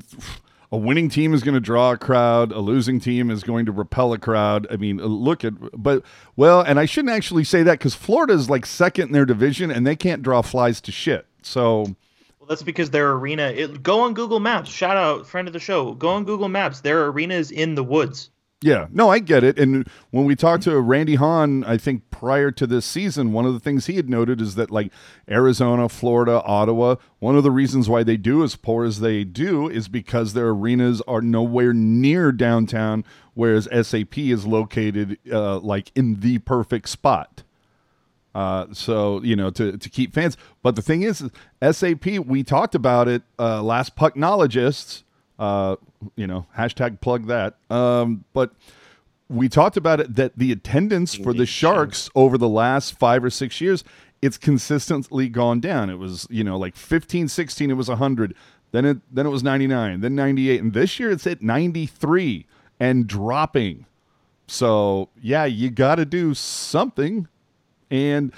A 0.73 0.77
winning 0.77 1.09
team 1.09 1.33
is 1.33 1.43
going 1.43 1.55
to 1.55 1.59
draw 1.59 1.91
a 1.91 1.97
crowd. 1.97 2.53
A 2.53 2.59
losing 2.59 3.01
team 3.01 3.29
is 3.29 3.43
going 3.43 3.65
to 3.65 3.73
repel 3.73 4.13
a 4.13 4.17
crowd. 4.17 4.67
I 4.71 4.77
mean, 4.77 4.97
look 4.97 5.43
at, 5.43 5.53
but 5.73 6.03
well, 6.37 6.61
and 6.61 6.79
I 6.79 6.85
shouldn't 6.85 7.13
actually 7.13 7.43
say 7.43 7.61
that 7.63 7.77
because 7.77 7.93
Florida 7.93 8.33
is 8.33 8.49
like 8.49 8.65
second 8.65 9.07
in 9.07 9.11
their 9.11 9.25
division 9.25 9.69
and 9.69 9.85
they 9.85 9.95
can't 9.97 10.23
draw 10.23 10.41
flies 10.41 10.79
to 10.81 10.91
shit. 10.91 11.27
So 11.41 11.81
Well, 12.39 12.47
that's 12.47 12.63
because 12.63 12.89
their 12.89 13.11
arena. 13.11 13.49
It, 13.49 13.83
go 13.83 13.99
on 14.01 14.15
Google 14.15 14.39
Maps. 14.39 14.69
Shout 14.71 14.97
out 14.97 15.27
friend 15.27 15.47
of 15.47 15.53
the 15.53 15.59
show. 15.59 15.93
Go 15.93 16.09
on 16.09 16.23
Google 16.23 16.49
Maps. 16.49 16.79
Their 16.81 17.05
arena 17.07 17.35
is 17.35 17.51
in 17.51 17.75
the 17.75 17.83
woods. 17.83 18.30
Yeah, 18.63 18.87
no, 18.91 19.09
I 19.09 19.17
get 19.17 19.43
it. 19.43 19.57
And 19.57 19.87
when 20.11 20.25
we 20.25 20.35
talked 20.35 20.63
to 20.63 20.79
Randy 20.79 21.15
Hahn, 21.15 21.63
I 21.63 21.77
think 21.77 22.11
prior 22.11 22.51
to 22.51 22.67
this 22.67 22.85
season, 22.85 23.33
one 23.33 23.47
of 23.47 23.53
the 23.53 23.59
things 23.59 23.87
he 23.87 23.95
had 23.95 24.07
noted 24.07 24.39
is 24.39 24.53
that 24.53 24.69
like 24.69 24.91
Arizona, 25.27 25.89
Florida, 25.89 26.43
Ottawa, 26.43 26.97
one 27.17 27.35
of 27.35 27.41
the 27.41 27.49
reasons 27.49 27.89
why 27.89 28.03
they 28.03 28.17
do 28.17 28.43
as 28.43 28.55
poor 28.55 28.85
as 28.85 28.99
they 28.99 29.23
do 29.23 29.67
is 29.67 29.87
because 29.87 30.33
their 30.33 30.49
arenas 30.49 31.01
are 31.07 31.21
nowhere 31.21 31.73
near 31.73 32.31
downtown, 32.31 33.03
whereas 33.33 33.67
SAP 33.87 34.19
is 34.19 34.45
located 34.45 35.17
uh, 35.31 35.57
like 35.57 35.91
in 35.95 36.19
the 36.19 36.37
perfect 36.37 36.87
spot. 36.87 37.41
Uh, 38.35 38.67
so 38.71 39.21
you 39.23 39.35
know 39.35 39.49
to 39.49 39.75
to 39.77 39.89
keep 39.89 40.13
fans. 40.13 40.37
But 40.61 40.75
the 40.75 40.81
thing 40.81 41.01
is, 41.01 41.29
SAP. 41.61 42.05
We 42.05 42.43
talked 42.43 42.75
about 42.75 43.07
it 43.07 43.23
uh, 43.39 43.61
last 43.61 43.95
Pucknologists. 43.95 45.03
Uh, 45.41 45.75
you 46.15 46.27
know, 46.27 46.45
hashtag 46.55 47.01
plug 47.01 47.25
that. 47.25 47.55
Um, 47.71 48.25
but 48.31 48.51
we 49.27 49.49
talked 49.49 49.75
about 49.75 49.99
it 49.99 50.15
that 50.15 50.37
the 50.37 50.51
attendance 50.51 51.15
for 51.15 51.33
the 51.33 51.47
Sharks 51.47 52.11
over 52.13 52.37
the 52.37 52.47
last 52.47 52.99
five 52.99 53.23
or 53.23 53.31
six 53.31 53.59
years, 53.59 53.83
it's 54.21 54.37
consistently 54.37 55.29
gone 55.29 55.59
down. 55.59 55.89
It 55.89 55.97
was 55.97 56.27
you 56.29 56.43
know 56.43 56.57
like 56.57 56.75
15, 56.75 57.27
16, 57.27 57.71
it 57.71 57.73
was 57.73 57.87
hundred. 57.87 58.35
Then 58.71 58.85
it 58.85 58.97
then 59.11 59.25
it 59.25 59.29
was 59.29 59.41
ninety 59.41 59.65
nine, 59.65 60.01
then 60.01 60.13
ninety 60.13 60.51
eight, 60.51 60.61
and 60.61 60.73
this 60.73 60.99
year 60.99 61.09
it's 61.09 61.25
at 61.25 61.41
ninety 61.41 61.87
three 61.87 62.45
and 62.79 63.07
dropping. 63.07 63.87
So 64.45 65.09
yeah, 65.19 65.45
you 65.45 65.71
got 65.71 65.95
to 65.95 66.05
do 66.05 66.35
something. 66.35 67.27
And 67.89 68.31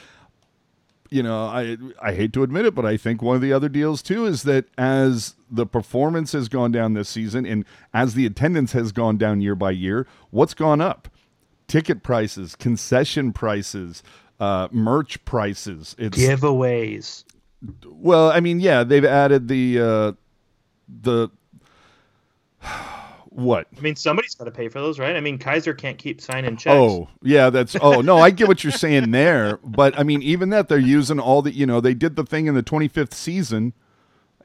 you 1.13 1.21
know, 1.21 1.45
I 1.45 1.77
I 2.01 2.13
hate 2.13 2.33
to 2.33 2.43
admit 2.43 2.65
it, 2.65 2.73
but 2.73 2.85
I 2.85 2.97
think 2.97 3.21
one 3.21 3.35
of 3.35 3.41
the 3.41 3.53
other 3.53 3.69
deals 3.69 4.01
too 4.01 4.25
is 4.25 4.43
that 4.43 4.65
as 4.79 5.35
the 5.49 5.67
performance 5.67 6.31
has 6.31 6.49
gone 6.49 6.71
down 6.71 6.93
this 6.93 7.07
season 7.07 7.45
and 7.45 7.65
as 7.93 8.15
the 8.15 8.25
attendance 8.25 8.71
has 8.71 8.91
gone 8.91 9.17
down 9.17 9.39
year 9.39 9.53
by 9.53 9.71
year, 9.71 10.07
what's 10.31 10.55
gone 10.55 10.81
up? 10.81 11.07
Ticket 11.67 12.01
prices, 12.01 12.55
concession 12.55 13.31
prices, 13.31 14.01
uh, 14.39 14.67
merch 14.71 15.23
prices. 15.23 15.95
It's 15.99 16.17
Giveaways. 16.17 17.23
well, 17.85 18.31
I 18.31 18.39
mean, 18.39 18.59
yeah, 18.59 18.83
they've 18.83 19.05
added 19.05 19.47
the 19.47 19.79
uh, 19.79 20.11
the 21.01 21.29
what? 23.35 23.67
I 23.77 23.81
mean, 23.81 23.95
somebody's 23.95 24.35
got 24.35 24.45
to 24.45 24.51
pay 24.51 24.67
for 24.69 24.79
those, 24.79 24.99
right? 24.99 25.15
I 25.15 25.19
mean, 25.19 25.37
Kaiser 25.37 25.73
can't 25.73 25.97
keep 25.97 26.21
signing 26.21 26.55
checks. 26.55 26.73
Oh, 26.73 27.09
yeah, 27.21 27.49
that's 27.49 27.75
oh 27.81 28.01
no, 28.01 28.17
I 28.17 28.31
get 28.31 28.47
what 28.47 28.63
you're 28.63 28.71
saying 28.71 29.11
there, 29.11 29.57
but 29.63 29.97
I 29.97 30.03
mean, 30.03 30.21
even 30.21 30.49
that 30.49 30.69
they're 30.69 30.77
using 30.77 31.19
all 31.19 31.41
the 31.41 31.53
you 31.53 31.65
know 31.65 31.81
they 31.81 31.93
did 31.93 32.15
the 32.15 32.23
thing 32.23 32.47
in 32.47 32.55
the 32.55 32.63
25th 32.63 33.13
season, 33.13 33.73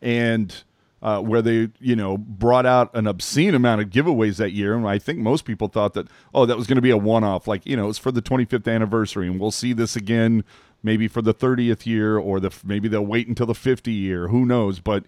and 0.01 0.63
uh, 1.03 1.21
where 1.21 1.43
they 1.43 1.69
you 1.81 1.97
know 1.97 2.17
brought 2.17 2.67
out 2.67 2.95
an 2.95 3.07
obscene 3.07 3.55
amount 3.55 3.81
of 3.81 3.91
giveaways 3.91 4.37
that 4.37 4.53
year, 4.53 4.75
and 4.75 4.87
I 4.87 4.99
think 4.99 5.19
most 5.19 5.45
people 5.45 5.69
thought 5.69 5.95
that 5.95 6.09
oh 6.35 6.47
that 6.47 6.57
was 6.57 6.67
going 6.67 6.77
to 6.77 6.83
be 6.83 6.91
a 6.91 6.97
one-off, 6.97 7.47
like 7.47 7.67
you 7.67 7.77
know 7.77 7.89
it's 7.89 7.99
for 7.99 8.11
the 8.11 8.23
25th 8.23 8.73
anniversary, 8.73 9.27
and 9.27 9.39
we'll 9.39 9.51
see 9.51 9.73
this 9.73 9.97
again 9.97 10.45
maybe 10.83 11.09
for 11.09 11.23
the 11.23 11.35
30th 11.35 11.87
year, 11.87 12.19
or 12.19 12.41
the 12.41 12.51
maybe 12.65 12.89
they'll 12.89 13.05
wait 13.05 13.29
until 13.29 13.47
the 13.47 13.55
50 13.55 13.93
year, 13.93 14.29
who 14.29 14.47
knows, 14.47 14.81
but 14.81 15.05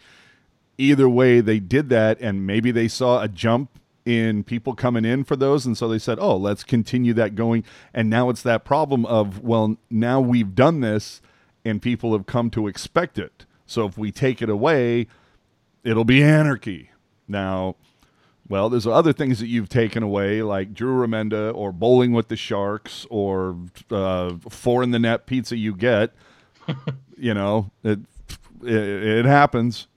either 0.80 1.08
way 1.08 1.40
they 1.40 1.60
did 1.60 1.90
that 1.90 2.18
and 2.20 2.46
maybe 2.46 2.70
they 2.70 2.88
saw 2.88 3.22
a 3.22 3.28
jump 3.28 3.78
in 4.06 4.42
people 4.42 4.74
coming 4.74 5.04
in 5.04 5.22
for 5.22 5.36
those 5.36 5.66
and 5.66 5.76
so 5.76 5.86
they 5.86 5.98
said 5.98 6.18
oh 6.20 6.36
let's 6.36 6.64
continue 6.64 7.12
that 7.14 7.34
going. 7.34 7.62
And 7.92 8.08
now 8.08 8.30
it's 8.30 8.42
that 8.42 8.64
problem 8.64 9.04
of 9.06 9.40
well 9.40 9.76
now 9.90 10.20
we've 10.20 10.54
done 10.54 10.80
this 10.80 11.20
and 11.64 11.82
people 11.82 12.12
have 12.12 12.26
come 12.26 12.50
to 12.50 12.66
expect 12.66 13.18
it. 13.18 13.44
So 13.66 13.86
if 13.86 13.98
we 13.98 14.10
take 14.10 14.40
it 14.40 14.48
away 14.48 15.06
it'll 15.84 16.04
be 16.04 16.22
anarchy. 16.22 16.90
Now 17.28 17.76
well 18.48 18.70
there's 18.70 18.86
other 18.86 19.12
things 19.12 19.38
that 19.38 19.48
you've 19.48 19.68
taken 19.68 20.02
away 20.02 20.42
like 20.42 20.72
drew 20.72 21.06
remenda 21.06 21.54
or 21.54 21.70
bowling 21.70 22.12
with 22.12 22.28
the 22.28 22.36
sharks 22.36 23.06
or 23.10 23.56
uh, 23.90 24.34
four 24.48 24.82
in 24.82 24.92
the 24.92 24.98
net 24.98 25.26
pizza 25.26 25.56
you 25.56 25.74
get. 25.74 26.14
You 27.22 27.34
know 27.34 27.70
it 27.84 27.98
it, 28.62 28.74
it 28.74 29.24
happens 29.26 29.88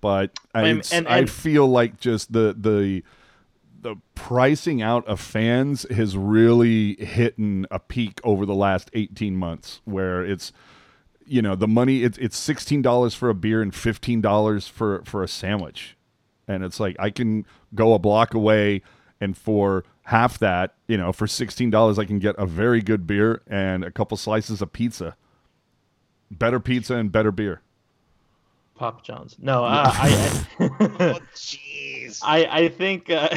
but 0.00 0.30
I, 0.54 0.62
it's- 0.78 0.92
and- 0.92 1.06
I 1.08 1.24
feel 1.26 1.66
like 1.66 1.98
just 2.00 2.32
the 2.32 2.54
the 2.58 3.02
the 3.80 3.96
pricing 4.16 4.82
out 4.82 5.06
of 5.06 5.20
fans 5.20 5.86
has 5.90 6.16
really 6.16 6.96
hit 6.96 7.36
a 7.70 7.78
peak 7.78 8.20
over 8.24 8.44
the 8.44 8.54
last 8.54 8.90
18 8.92 9.36
months 9.36 9.80
where 9.84 10.24
it's 10.24 10.52
you 11.24 11.40
know 11.42 11.54
the 11.54 11.68
money 11.68 12.02
it's 12.02 12.18
it's 12.18 12.36
sixteen 12.36 12.82
dollars 12.82 13.14
for 13.14 13.28
a 13.28 13.34
beer 13.34 13.62
and 13.62 13.74
fifteen 13.74 14.20
dollars 14.20 14.66
for 14.66 15.02
for 15.04 15.22
a 15.22 15.28
sandwich, 15.28 15.96
and 16.48 16.64
it's 16.64 16.80
like 16.80 16.96
I 16.98 17.10
can 17.10 17.44
go 17.74 17.92
a 17.94 17.98
block 17.98 18.34
away 18.34 18.82
and 19.20 19.36
for 19.36 19.84
half 20.04 20.38
that, 20.38 20.74
you 20.86 20.96
know, 20.96 21.12
for 21.12 21.26
sixteen 21.26 21.68
dollars 21.70 21.98
I 21.98 22.06
can 22.06 22.18
get 22.18 22.34
a 22.38 22.46
very 22.46 22.80
good 22.80 23.06
beer 23.06 23.42
and 23.46 23.84
a 23.84 23.90
couple 23.90 24.16
slices 24.16 24.62
of 24.62 24.72
pizza. 24.72 25.16
Better 26.30 26.60
pizza 26.60 26.94
and 26.94 27.12
better 27.12 27.30
beer. 27.32 27.60
Papa 28.78 29.00
John's. 29.02 29.36
No, 29.38 29.64
uh, 29.64 29.90
I, 29.92 30.44
Oh, 30.60 30.66
I, 30.80 31.20
jeez. 31.34 32.20
I, 32.22 32.46
I 32.50 32.68
think, 32.68 33.10
uh, 33.10 33.28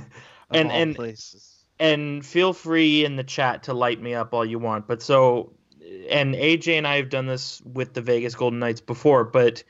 and 0.50 0.70
and 0.70 0.94
places. 0.94 1.64
and 1.78 2.24
feel 2.24 2.52
free 2.52 3.04
in 3.04 3.16
the 3.16 3.24
chat 3.24 3.64
to 3.64 3.74
light 3.74 4.00
me 4.00 4.14
up 4.14 4.32
all 4.32 4.44
you 4.44 4.58
want. 4.58 4.86
But 4.86 5.02
so, 5.02 5.52
and 6.08 6.34
AJ 6.34 6.78
and 6.78 6.86
I 6.86 6.96
have 6.96 7.08
done 7.08 7.26
this 7.26 7.60
with 7.62 7.94
the 7.94 8.02
Vegas 8.02 8.34
Golden 8.34 8.58
Knights 8.58 8.80
before, 8.80 9.24
but 9.24 9.64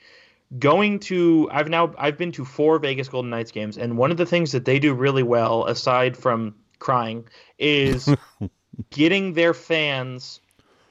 going 0.59 0.99
to 0.99 1.49
I've 1.53 1.69
now 1.69 1.95
I've 1.97 2.19
been 2.19 2.33
to 2.33 2.45
four 2.45 2.79
Vegas 2.79 3.09
Golden 3.09 3.31
Knights 3.31 3.53
games, 3.53 3.79
and 3.79 3.97
one 3.97 4.11
of 4.11 4.17
the 4.17 4.27
things 4.27 4.53
that 4.53 4.65
they 4.65 4.79
do 4.79 4.93
really 4.93 5.23
well, 5.23 5.65
aside 5.67 6.17
from 6.17 6.55
crying, 6.81 7.25
is 7.59 8.09
getting 8.91 9.35
their 9.35 9.55
fans 9.55 10.41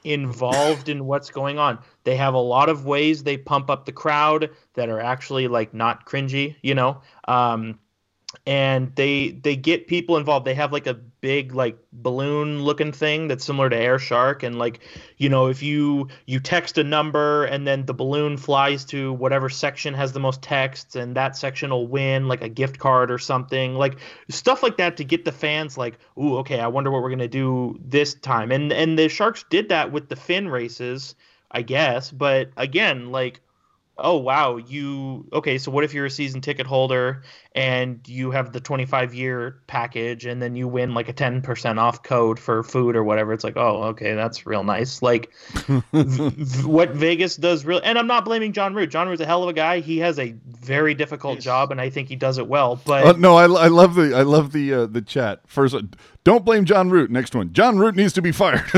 involved 0.03 0.89
in 0.89 1.05
what's 1.05 1.29
going 1.29 1.57
on. 1.59 1.79
They 2.03 2.15
have 2.15 2.33
a 2.33 2.39
lot 2.39 2.69
of 2.69 2.85
ways 2.85 3.23
they 3.23 3.37
pump 3.37 3.69
up 3.69 3.85
the 3.85 3.91
crowd 3.91 4.49
that 4.73 4.89
are 4.89 4.99
actually 4.99 5.47
like 5.47 5.73
not 5.73 6.05
cringy, 6.05 6.55
you 6.61 6.75
know. 6.75 7.01
Um, 7.27 7.79
and 8.45 8.95
they 8.95 9.29
they 9.29 9.55
get 9.55 9.87
people 9.87 10.17
involved. 10.17 10.45
They 10.45 10.53
have 10.53 10.71
like 10.71 10.87
a 10.87 10.99
big 11.21 11.53
like 11.53 11.77
balloon 11.91 12.63
looking 12.63 12.91
thing 12.91 13.27
that's 13.27 13.43
similar 13.45 13.69
to 13.69 13.75
Air 13.75 13.99
Shark, 13.99 14.43
and 14.43 14.57
like 14.57 14.79
you 15.17 15.29
know 15.29 15.47
if 15.47 15.61
you 15.61 16.07
you 16.25 16.39
text 16.39 16.77
a 16.77 16.83
number 16.83 17.45
and 17.45 17.67
then 17.67 17.85
the 17.85 17.93
balloon 17.93 18.37
flies 18.37 18.85
to 18.85 19.13
whatever 19.13 19.49
section 19.49 19.93
has 19.93 20.13
the 20.13 20.19
most 20.19 20.41
texts, 20.41 20.95
and 20.95 21.15
that 21.15 21.35
section 21.35 21.69
will 21.69 21.87
win 21.87 22.27
like 22.27 22.41
a 22.41 22.49
gift 22.49 22.79
card 22.79 23.11
or 23.11 23.17
something, 23.17 23.75
like 23.75 23.99
stuff 24.29 24.63
like 24.63 24.77
that 24.77 24.97
to 24.97 25.03
get 25.03 25.25
the 25.25 25.31
fans 25.31 25.77
like, 25.77 25.97
ooh, 26.17 26.37
okay, 26.37 26.59
I 26.59 26.67
wonder 26.67 26.91
what 26.91 27.01
we're 27.01 27.11
gonna 27.11 27.27
do 27.27 27.79
this 27.83 28.13
time. 28.13 28.51
And 28.51 28.71
and 28.71 28.97
the 28.97 29.09
Sharks 29.09 29.45
did 29.49 29.69
that 29.69 29.91
with 29.91 30.09
the 30.09 30.15
fin 30.15 30.47
races, 30.47 31.15
I 31.51 31.61
guess, 31.61 32.11
but 32.11 32.49
again, 32.57 33.11
like 33.11 33.41
oh 33.99 34.17
wow 34.17 34.57
you 34.57 35.27
okay 35.33 35.57
so 35.57 35.71
what 35.71 35.83
if 35.83 35.93
you're 35.93 36.05
a 36.05 36.09
season 36.09 36.41
ticket 36.41 36.65
holder 36.65 37.21
and 37.55 38.07
you 38.07 38.29
have 38.29 38.53
the 38.53 38.59
25 38.59 39.15
year 39.15 39.59
package 39.65 40.27
and 40.27 40.39
then 40.39 40.55
you 40.55 40.67
win 40.67 40.93
like 40.93 41.09
a 41.09 41.13
10% 41.13 41.79
off 41.79 42.03
code 42.03 42.39
for 42.39 42.61
food 42.61 42.95
or 42.95 43.03
whatever 43.03 43.33
it's 43.33 43.43
like 43.43 43.57
oh 43.57 43.85
okay 43.85 44.13
that's 44.13 44.45
real 44.45 44.63
nice 44.63 45.01
like 45.01 45.31
v- 45.65 45.81
v- 45.93 46.63
what 46.67 46.91
vegas 46.91 47.35
does 47.35 47.65
real 47.65 47.81
and 47.83 47.97
i'm 47.97 48.05
not 48.05 48.23
blaming 48.23 48.53
john 48.53 48.75
root 48.75 48.91
john 48.91 49.07
root's 49.09 49.19
a 49.21 49.25
hell 49.25 49.41
of 49.41 49.49
a 49.49 49.53
guy 49.53 49.79
he 49.79 49.97
has 49.97 50.19
a 50.19 50.35
very 50.45 50.93
difficult 50.93 51.37
Yes. 51.37 51.43
job 51.45 51.71
and 51.71 51.81
i 51.81 51.89
think 51.89 52.07
he 52.07 52.15
does 52.15 52.37
it 52.37 52.47
well 52.47 52.79
but 52.85 53.03
Uh, 53.05 53.13
no, 53.17 53.35
I, 53.35 53.45
I 53.45 53.67
love 53.67 53.95
the 53.95 54.13
I 54.15 54.21
love 54.21 54.51
the 54.51 54.71
uh, 54.73 54.85
the 54.85 55.01
chat. 55.01 55.39
First, 55.47 55.73
uh, 55.73 55.81
don't 56.25 56.43
blame 56.45 56.65
John 56.65 56.89
Root. 56.91 57.09
Next 57.09 57.33
one, 57.33 57.51
John 57.53 57.79
Root 57.79 57.95
needs 57.95 58.13
to 58.13 58.21
be 58.21 58.31
fired. 58.31 58.63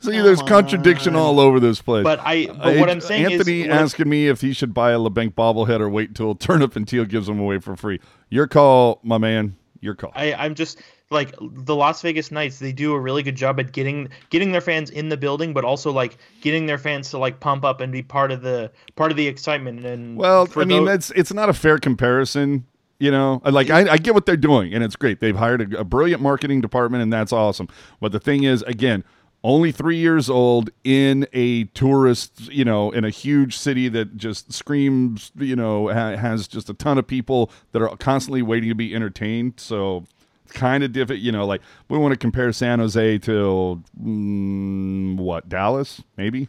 See, 0.00 0.20
there's 0.20 0.40
Come 0.40 0.48
contradiction 0.48 1.14
on. 1.14 1.22
all 1.22 1.40
over 1.40 1.60
this 1.60 1.80
place. 1.80 2.04
but 2.04 2.20
i 2.24 2.46
but 2.46 2.78
what 2.78 2.90
i'm 2.90 3.00
saying 3.00 3.32
Anthony 3.32 3.62
is 3.62 3.68
asking 3.68 4.08
me 4.08 4.28
if 4.28 4.40
he 4.40 4.52
should 4.52 4.74
buy 4.74 4.90
a 4.92 4.98
Labanc 4.98 5.34
bobblehead 5.34 5.80
or 5.80 5.88
wait 5.88 6.08
until 6.10 6.34
Turnip 6.66 6.76
and 6.76 6.88
Teal 6.88 7.04
gives 7.04 7.26
them 7.26 7.38
away 7.38 7.58
for 7.58 7.76
free. 7.76 8.00
Your 8.30 8.46
call, 8.46 9.00
my 9.02 9.18
man. 9.18 9.56
Your 9.80 9.94
call. 9.94 10.12
I, 10.14 10.32
I'm 10.34 10.54
just 10.54 10.80
like 11.10 11.34
the 11.40 11.76
Las 11.76 12.02
Vegas 12.02 12.30
Knights. 12.32 12.58
They 12.58 12.72
do 12.72 12.92
a 12.92 12.98
really 12.98 13.22
good 13.22 13.36
job 13.36 13.60
at 13.60 13.72
getting 13.72 14.08
getting 14.30 14.50
their 14.52 14.60
fans 14.60 14.90
in 14.90 15.10
the 15.10 15.16
building, 15.16 15.52
but 15.52 15.64
also 15.64 15.92
like 15.92 16.18
getting 16.40 16.66
their 16.66 16.78
fans 16.78 17.10
to 17.10 17.18
like 17.18 17.40
pump 17.40 17.64
up 17.64 17.80
and 17.80 17.92
be 17.92 18.02
part 18.02 18.32
of 18.32 18.42
the 18.42 18.70
part 18.96 19.10
of 19.10 19.16
the 19.16 19.26
excitement. 19.28 19.84
And 19.84 20.16
Well, 20.16 20.48
I 20.56 20.64
mean, 20.64 20.84
tho- 20.84 20.90
that's 20.90 21.10
it's 21.10 21.32
not 21.32 21.48
a 21.48 21.52
fair 21.52 21.78
comparison. 21.78 22.66
You 22.98 23.10
know, 23.10 23.42
like 23.44 23.68
I, 23.68 23.92
I 23.92 23.96
get 23.98 24.14
what 24.14 24.24
they're 24.24 24.38
doing, 24.38 24.72
and 24.72 24.82
it's 24.82 24.96
great. 24.96 25.20
They've 25.20 25.36
hired 25.36 25.74
a, 25.74 25.80
a 25.80 25.84
brilliant 25.84 26.22
marketing 26.22 26.62
department, 26.62 27.02
and 27.02 27.12
that's 27.12 27.32
awesome. 27.32 27.68
But 28.00 28.12
the 28.12 28.20
thing 28.20 28.44
is, 28.44 28.62
again, 28.62 29.04
only 29.44 29.70
three 29.70 29.96
years 29.96 30.28
old 30.28 30.70
in 30.82 31.26
a 31.32 31.64
tourist, 31.64 32.50
you 32.50 32.64
know, 32.64 32.90
in 32.90 33.04
a 33.04 33.10
huge 33.10 33.56
city 33.56 33.88
that 33.88 34.16
just 34.16 34.52
screams, 34.52 35.30
you 35.36 35.54
know, 35.54 35.88
ha- 35.88 36.16
has 36.16 36.48
just 36.48 36.68
a 36.68 36.74
ton 36.74 36.98
of 36.98 37.06
people 37.06 37.50
that 37.72 37.82
are 37.82 37.96
constantly 37.96 38.42
waiting 38.42 38.68
to 38.68 38.74
be 38.74 38.94
entertained. 38.94 39.54
So, 39.56 40.04
it's 40.46 40.52
kind 40.52 40.84
of 40.84 40.92
different, 40.92 41.22
you 41.22 41.32
know, 41.32 41.44
like 41.44 41.60
we 41.88 41.98
want 41.98 42.12
to 42.12 42.18
compare 42.18 42.52
San 42.52 42.78
Jose 42.78 43.18
to 43.18 43.82
mm, 44.00 45.16
what 45.16 45.48
Dallas, 45.48 46.02
maybe. 46.16 46.48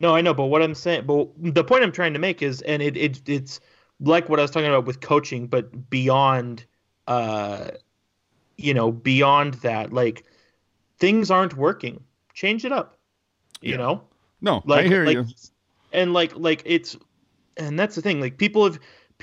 No, 0.00 0.16
I 0.16 0.20
know, 0.20 0.34
but 0.34 0.46
what 0.46 0.60
I'm 0.62 0.74
saying, 0.74 1.04
but 1.06 1.28
the 1.38 1.62
point 1.62 1.84
I'm 1.84 1.92
trying 1.92 2.12
to 2.14 2.18
make 2.18 2.42
is, 2.42 2.62
and 2.62 2.82
it, 2.82 2.96
it 2.96 3.22
it's 3.26 3.60
like 4.00 4.28
what 4.28 4.40
I 4.40 4.42
was 4.42 4.50
talking 4.50 4.68
about 4.68 4.84
with 4.84 5.00
coaching, 5.00 5.46
but 5.46 5.88
beyond, 5.88 6.64
uh, 7.06 7.68
you 8.56 8.74
know, 8.74 8.90
beyond 8.90 9.54
that, 9.54 9.92
like 9.92 10.24
things 11.02 11.30
aren't 11.30 11.54
working. 11.56 12.02
Change 12.32 12.64
it 12.64 12.72
up. 12.72 12.96
You 13.60 13.72
Yeah. 13.72 13.76
know, 13.76 14.02
No, 14.40 14.62
like 14.64 14.86
I 14.86 14.88
hear 14.88 15.04
like, 15.04 15.16
you. 15.16 15.26
and 15.92 16.12
like 16.14 16.32
like 16.36 16.62
it's, 16.64 16.96
and 17.56 17.78
that's 17.78 17.94
the 17.96 18.02
thing. 18.02 18.20
Like 18.20 18.38
people 18.38 18.64
have. 18.64 18.78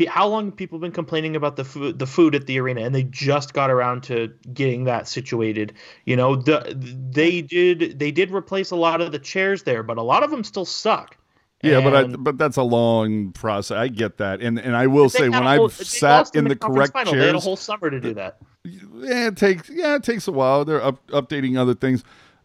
How 0.07 0.29
long 0.29 0.45
have 0.45 0.55
people 0.55 0.79
been 0.79 0.93
complaining 0.93 1.35
about 1.35 1.57
the 1.57 1.65
food, 1.65 1.99
the 1.99 2.07
food 2.07 2.33
at 2.33 2.45
the 2.47 2.57
arena, 2.57 2.79
and 2.85 2.95
they 2.95 3.03
just 3.03 3.53
got 3.53 3.69
around 3.69 4.01
to 4.03 4.31
getting 4.53 4.85
that 4.85 5.09
situated? 5.09 5.73
You 6.05 6.15
know, 6.15 6.37
the 6.37 6.73
they 7.11 7.41
did 7.41 7.99
they 7.99 8.09
did 8.09 8.31
replace 8.31 8.71
a 8.71 8.77
lot 8.77 9.01
of 9.01 9.11
the 9.11 9.19
chairs 9.19 9.63
there, 9.63 9.83
but 9.83 9.97
a 9.97 10.01
lot 10.01 10.23
of 10.23 10.31
them 10.31 10.45
still 10.45 10.63
suck. 10.63 11.17
Yeah, 11.61 11.81
but 11.81 11.93
I, 11.93 12.03
but 12.07 12.37
that's 12.37 12.55
a 12.55 12.63
long 12.63 13.33
process. 13.33 13.75
I 13.75 13.89
get 13.89 14.19
that, 14.19 14.39
and 14.39 14.57
and 14.57 14.73
I 14.73 14.87
will 14.87 15.09
say 15.09 15.27
when 15.27 15.43
whole- 15.43 15.65
I've 15.65 15.73
sat 15.73 16.33
in 16.33 16.45
the 16.45 16.55
conference 16.55 16.91
correct 16.91 16.93
final. 16.93 17.19
They 17.19 17.25
had 17.27 17.35
a 17.35 17.39
whole 17.41 17.57
summer 17.57 17.89
to 17.89 17.99
do 17.99 18.13
that. 18.13 18.37
Yeah, 18.65 19.27
it 19.27 19.37
takes 19.37 19.69
yeah 19.69 19.95
it 19.95 20.03
takes 20.03 20.27
a 20.27 20.31
while. 20.33 20.65
They're 20.65 20.83
up, 20.83 21.05
updating 21.07 21.57
other 21.57 21.73
things, 21.73 22.03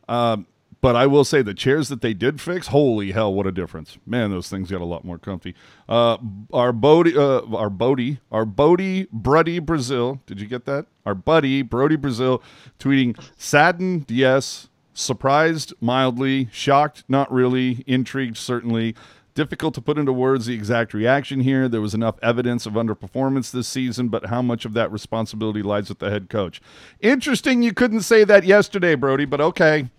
um, 0.09 0.47
but 0.81 0.95
I 0.95 1.07
will 1.07 1.25
say 1.25 1.43
the 1.43 1.55
chairs 1.55 1.89
that 1.89 2.03
they 2.03 2.15
did 2.15 2.41
fix, 2.41 2.69
holy 2.69 3.11
hell, 3.11 3.35
what 3.35 3.49
a 3.49 3.53
difference! 3.53 3.99
Man, 4.07 4.31
those 4.31 4.49
things 4.49 4.71
got 4.71 4.81
a 4.81 4.85
lot 4.85 5.05
more 5.05 5.19
comfy. 5.19 5.57
Uh, 5.89 6.19
our 6.53 6.73
Bodie, 6.73 7.17
uh, 7.17 7.41
our 7.57 7.69
Bodie, 7.69 8.21
our 8.31 8.45
Bodie 8.45 9.07
Bruddy 9.07 9.61
Brazil. 9.61 10.21
Did 10.27 10.41
you 10.41 10.47
get 10.47 10.67
that? 10.67 10.87
Our 11.05 11.17
buddy 11.17 11.63
Brodie 11.63 11.97
Brazil 11.97 12.41
tweeting 12.79 13.21
saddened, 13.37 14.07
yes, 14.09 14.69
surprised 14.93 15.75
mildly, 15.81 16.49
shocked 16.53 17.03
not 17.09 17.31
really, 17.33 17.83
intrigued 17.89 18.37
certainly. 18.37 18.95
Difficult 19.35 19.75
to 19.75 19.81
put 19.81 19.99
into 19.99 20.13
words 20.13 20.47
the 20.47 20.55
exact 20.55 20.95
reaction 20.95 21.41
here. 21.41 21.69
There 21.69 21.81
was 21.81 21.93
enough 21.95 22.17
evidence 22.23 22.67
of 22.67 22.75
underperformance 22.75 23.51
this 23.51 23.67
season, 23.67 24.09
but 24.09 24.27
how 24.27 24.41
much 24.43 24.65
of 24.65 24.75
that 24.75 24.93
responsibility 24.93 25.61
lies 25.61 25.89
with 25.89 25.99
the 25.99 26.09
head 26.09 26.31
coach? 26.31 26.61
Interesting 27.01 27.63
you 27.63 27.73
couldn't 27.73 28.03
say 28.03 28.23
that 28.25 28.45
yesterday, 28.45 28.95
Brodie, 28.95 29.25
but 29.25 29.41
okay. 29.41 29.91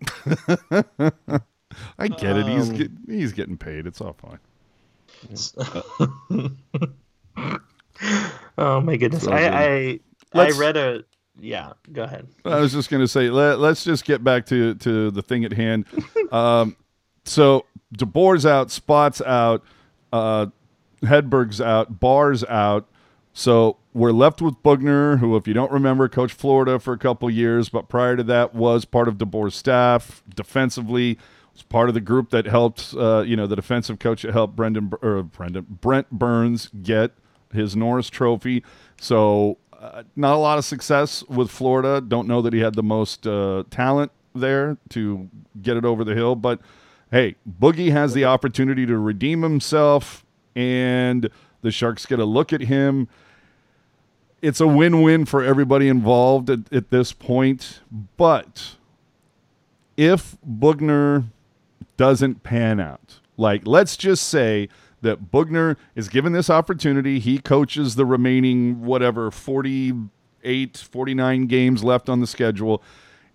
I 1.98 2.08
get 2.08 2.36
it. 2.36 2.46
He's 2.46 2.70
Um, 2.70 2.76
get, 2.76 2.90
he's 3.06 3.32
getting 3.32 3.56
paid. 3.56 3.86
It's 3.86 4.00
all 4.00 4.14
fine. 4.14 4.38
Oh 8.56 8.80
my 8.80 8.96
goodness! 8.96 9.26
I. 9.26 9.40
I, 9.46 10.00
I 10.34 10.50
read 10.50 10.76
a 10.76 11.04
yeah. 11.40 11.72
Go 11.92 12.02
ahead. 12.02 12.28
I 12.44 12.60
was 12.60 12.72
just 12.72 12.90
going 12.90 13.00
to 13.00 13.08
say 13.08 13.30
let, 13.30 13.58
let's 13.60 13.84
just 13.84 14.04
get 14.04 14.22
back 14.22 14.46
to 14.46 14.74
to 14.76 15.10
the 15.10 15.22
thing 15.22 15.44
at 15.44 15.52
hand. 15.52 15.84
um, 16.32 16.76
so 17.28 17.66
DeBoer's 17.94 18.46
out, 18.46 18.70
Spott's 18.70 19.20
out, 19.22 19.62
uh, 20.12 20.46
Hedberg's 21.02 21.60
out, 21.60 22.00
Barr's 22.00 22.44
out. 22.44 22.88
So 23.32 23.76
we're 23.94 24.12
left 24.12 24.42
with 24.42 24.62
Boughner, 24.62 25.18
who, 25.18 25.36
if 25.36 25.46
you 25.46 25.54
don't 25.54 25.70
remember, 25.70 26.08
coached 26.08 26.34
Florida 26.34 26.78
for 26.78 26.92
a 26.92 26.98
couple 26.98 27.30
years, 27.30 27.68
but 27.68 27.88
prior 27.88 28.16
to 28.16 28.22
that 28.24 28.54
was 28.54 28.84
part 28.84 29.06
of 29.06 29.16
DeBoer's 29.16 29.54
staff 29.54 30.22
defensively. 30.34 31.18
Was 31.52 31.62
part 31.62 31.88
of 31.88 31.94
the 31.94 32.00
group 32.00 32.30
that 32.30 32.46
helped, 32.46 32.94
uh, 32.96 33.22
you 33.26 33.36
know, 33.36 33.46
the 33.46 33.56
defensive 33.56 33.98
coach 33.98 34.22
that 34.22 34.32
helped 34.32 34.56
Brendan 34.56 34.92
or 35.02 35.22
Brendan 35.22 35.66
Brent 35.68 36.10
Burns 36.10 36.68
get 36.82 37.12
his 37.52 37.74
Norris 37.76 38.10
Trophy. 38.10 38.64
So 39.00 39.58
uh, 39.72 40.02
not 40.16 40.34
a 40.34 40.38
lot 40.38 40.58
of 40.58 40.64
success 40.64 41.22
with 41.28 41.50
Florida. 41.50 42.00
Don't 42.00 42.28
know 42.28 42.42
that 42.42 42.52
he 42.52 42.60
had 42.60 42.74
the 42.74 42.82
most 42.82 43.26
uh, 43.26 43.64
talent 43.70 44.12
there 44.34 44.78
to 44.90 45.28
get 45.62 45.76
it 45.76 45.84
over 45.84 46.04
the 46.04 46.14
hill, 46.14 46.34
but 46.34 46.60
hey, 47.10 47.36
Boogie 47.48 47.90
has 47.90 48.14
the 48.14 48.24
opportunity 48.24 48.86
to 48.86 48.98
redeem 48.98 49.42
himself, 49.42 50.24
and 50.54 51.28
the 51.62 51.70
Sharks 51.70 52.06
get 52.06 52.18
a 52.18 52.24
look 52.24 52.52
at 52.52 52.62
him. 52.62 53.08
It's 54.40 54.60
a 54.60 54.66
win-win 54.66 55.24
for 55.24 55.42
everybody 55.42 55.88
involved 55.88 56.48
at, 56.50 56.72
at 56.72 56.90
this 56.90 57.12
point, 57.12 57.80
but 58.16 58.76
if 59.96 60.36
Boughner 60.46 61.24
doesn't 61.96 62.44
pan 62.44 62.78
out, 62.78 63.20
like 63.36 63.66
let's 63.66 63.96
just 63.96 64.28
say 64.28 64.68
that 65.00 65.30
Boughner 65.32 65.76
is 65.96 66.08
given 66.08 66.32
this 66.32 66.50
opportunity, 66.50 67.18
he 67.18 67.38
coaches 67.38 67.96
the 67.96 68.06
remaining 68.06 68.84
whatever 68.84 69.30
48, 69.30 70.76
49 70.76 71.46
games 71.46 71.82
left 71.82 72.08
on 72.08 72.20
the 72.20 72.26
schedule, 72.26 72.82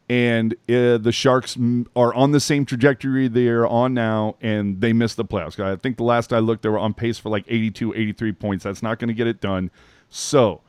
and 0.10 0.54
uh, 0.70 0.98
the 0.98 1.12
Sharks 1.12 1.58
are 1.96 2.14
on 2.14 2.32
the 2.32 2.40
same 2.40 2.66
trajectory 2.66 3.28
they're 3.28 3.66
on 3.66 3.94
now, 3.94 4.36
and 4.42 4.82
they 4.82 4.94
missed 4.94 5.18
the 5.18 5.26
playoffs. 5.26 5.60
I 5.60 5.76
think 5.78 5.98
the 5.98 6.04
last 6.04 6.34
I 6.34 6.40
looked, 6.40 6.64
they 6.64 6.70
were 6.70 6.80
on 6.80 6.94
pace 6.94 7.18
for 7.18 7.30
like 7.30 7.46
82, 7.48 7.94
83 7.94 8.32
points. 8.34 8.64
That's 8.64 8.84
not 8.84 9.00
going 9.00 9.08
to 9.08 9.14
get 9.14 9.28
it 9.28 9.40
done. 9.40 9.72
So 10.10 10.62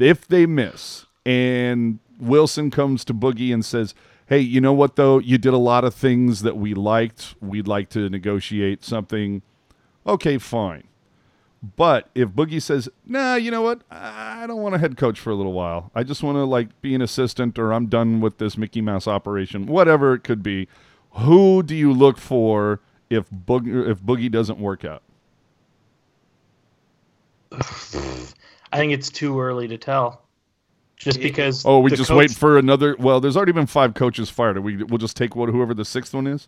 if 0.00 0.26
they 0.26 0.46
miss 0.46 1.06
and 1.26 1.98
Wilson 2.18 2.70
comes 2.70 3.04
to 3.06 3.14
Boogie 3.14 3.52
and 3.52 3.64
says, 3.64 3.94
hey, 4.26 4.38
you 4.38 4.60
know 4.60 4.72
what, 4.72 4.96
though? 4.96 5.18
You 5.18 5.38
did 5.38 5.52
a 5.52 5.58
lot 5.58 5.84
of 5.84 5.94
things 5.94 6.42
that 6.42 6.56
we 6.56 6.74
liked. 6.74 7.34
We'd 7.40 7.68
like 7.68 7.88
to 7.90 8.08
negotiate 8.08 8.84
something. 8.84 9.42
Okay, 10.06 10.38
fine. 10.38 10.84
But 11.76 12.10
if 12.14 12.28
Boogie 12.28 12.60
says, 12.60 12.90
nah, 13.06 13.36
you 13.36 13.50
know 13.50 13.62
what? 13.62 13.80
I 13.90 14.46
don't 14.46 14.60
want 14.60 14.74
a 14.74 14.78
head 14.78 14.98
coach 14.98 15.18
for 15.18 15.30
a 15.30 15.34
little 15.34 15.54
while. 15.54 15.90
I 15.94 16.02
just 16.02 16.22
want 16.22 16.36
to 16.36 16.44
like 16.44 16.80
be 16.82 16.94
an 16.94 17.00
assistant 17.00 17.58
or 17.58 17.72
I'm 17.72 17.86
done 17.86 18.20
with 18.20 18.36
this 18.36 18.58
Mickey 18.58 18.82
Mouse 18.82 19.08
operation, 19.08 19.64
whatever 19.66 20.12
it 20.12 20.24
could 20.24 20.42
be. 20.42 20.68
Who 21.12 21.62
do 21.62 21.74
you 21.74 21.92
look 21.92 22.18
for 22.18 22.80
if 23.08 23.30
Boogie, 23.30 23.88
if 23.88 24.02
Boogie 24.02 24.30
doesn't 24.30 24.58
work 24.58 24.84
out? 24.84 25.02
I 27.52 28.76
think 28.76 28.92
it's 28.92 29.08
too 29.08 29.40
early 29.40 29.66
to 29.68 29.78
tell. 29.78 30.22
Just 30.96 31.20
because. 31.20 31.64
Oh, 31.64 31.80
we 31.80 31.90
just 31.90 32.08
coach- 32.08 32.18
wait 32.18 32.30
for 32.30 32.58
another. 32.58 32.94
Well, 32.98 33.20
there's 33.20 33.36
already 33.36 33.52
been 33.52 33.66
five 33.66 33.94
coaches 33.94 34.28
fired. 34.28 34.58
We 34.58 34.82
we'll 34.82 34.98
just 34.98 35.16
take 35.16 35.34
what 35.34 35.48
whoever 35.48 35.72
the 35.72 35.84
sixth 35.84 36.12
one 36.12 36.26
is. 36.26 36.46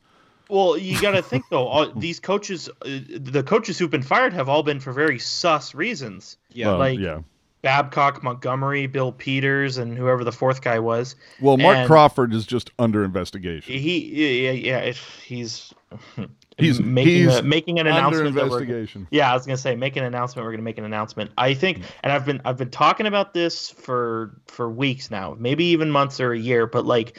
Well, 0.49 0.77
you 0.77 1.01
got 1.01 1.13
to 1.13 1.23
think 1.23 1.45
though. 1.51 1.67
All, 1.67 1.91
these 1.97 2.21
coaches, 2.21 2.69
uh, 2.69 2.99
the 3.09 3.43
coaches 3.43 3.79
who've 3.79 3.91
been 3.91 4.03
fired, 4.03 4.33
have 4.33 4.49
all 4.49 4.63
been 4.63 4.81
for 4.81 4.93
very 4.93 5.19
sus 5.19 5.75
reasons. 5.75 6.37
Yeah. 6.53 6.69
Well, 6.69 6.79
like- 6.79 6.99
yeah. 6.99 7.21
Babcock, 7.63 8.23
Montgomery, 8.23 8.87
Bill 8.87 9.11
Peters, 9.11 9.77
and 9.77 9.99
whoever 9.99 10.23
the 10.23 10.31
fourth 10.31 10.63
guy 10.63 10.79
was. 10.79 11.17
Well, 11.41 11.57
Mark 11.57 11.79
and- 11.79 11.87
Crawford 11.89 12.33
is 12.33 12.47
just 12.47 12.71
under 12.79 13.03
investigation. 13.03 13.75
He, 13.75 14.45
yeah, 14.45 14.51
yeah, 14.53 14.93
he's 15.25 15.75
He's 16.59 16.81
making 16.81 17.13
he's 17.13 17.37
a, 17.37 17.43
making 17.43 17.79
an 17.79 17.87
under 17.87 18.21
announcement. 18.23 18.35
that 18.37 18.43
investigation. 18.45 19.07
Yeah, 19.11 19.31
I 19.31 19.35
was 19.35 19.45
gonna 19.45 19.59
say, 19.59 19.77
make 19.77 19.97
an 19.97 20.05
announcement. 20.05 20.47
We're 20.47 20.53
gonna 20.53 20.63
make 20.63 20.79
an 20.79 20.85
announcement. 20.85 21.31
I 21.37 21.53
think, 21.53 21.83
and 22.03 22.11
I've 22.13 22.25
been 22.25 22.41
I've 22.47 22.57
been 22.57 22.71
talking 22.71 23.07
about 23.07 23.35
this 23.35 23.69
for 23.69 24.39
for 24.47 24.71
weeks 24.71 25.11
now, 25.11 25.37
maybe 25.39 25.65
even 25.67 25.91
months 25.91 26.19
or 26.19 26.33
a 26.33 26.39
year. 26.39 26.67
But 26.67 26.87
like, 26.87 27.19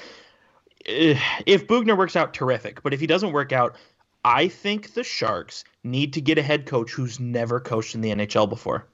if 0.86 1.68
Boughner 1.68 1.98
works 1.98 2.16
out, 2.16 2.34
terrific. 2.34 2.84
But 2.84 2.94
if 2.94 3.00
he 3.00 3.08
doesn't 3.08 3.32
work 3.32 3.52
out, 3.52 3.76
I 4.24 4.48
think 4.48 4.94
the 4.94 5.04
Sharks 5.04 5.64
need 5.84 6.14
to 6.14 6.22
get 6.22 6.38
a 6.38 6.42
head 6.42 6.66
coach 6.66 6.92
who's 6.92 7.20
never 7.20 7.60
coached 7.60 7.96
in 7.96 8.02
the 8.02 8.12
NHL 8.12 8.50
before. 8.50 8.86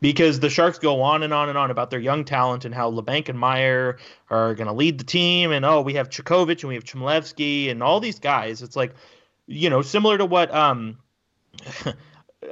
Because 0.00 0.40
the 0.40 0.48
Sharks 0.48 0.78
go 0.78 1.02
on 1.02 1.22
and 1.22 1.32
on 1.32 1.50
and 1.50 1.58
on 1.58 1.70
about 1.70 1.90
their 1.90 2.00
young 2.00 2.24
talent 2.24 2.64
and 2.64 2.74
how 2.74 2.90
Labanc 2.90 3.28
and 3.28 3.38
Meier 3.38 3.98
are 4.30 4.54
going 4.54 4.66
to 4.66 4.72
lead 4.72 4.98
the 4.98 5.04
team, 5.04 5.52
and 5.52 5.64
oh, 5.64 5.82
we 5.82 5.94
have 5.94 6.08
Chekhovich 6.08 6.62
and 6.62 6.68
we 6.68 6.74
have 6.74 6.84
Chmelevski 6.84 7.70
and 7.70 7.82
all 7.82 8.00
these 8.00 8.18
guys. 8.18 8.62
It's 8.62 8.76
like, 8.76 8.94
you 9.46 9.68
know, 9.68 9.82
similar 9.82 10.16
to 10.16 10.24
what 10.24 10.54
um, 10.54 10.98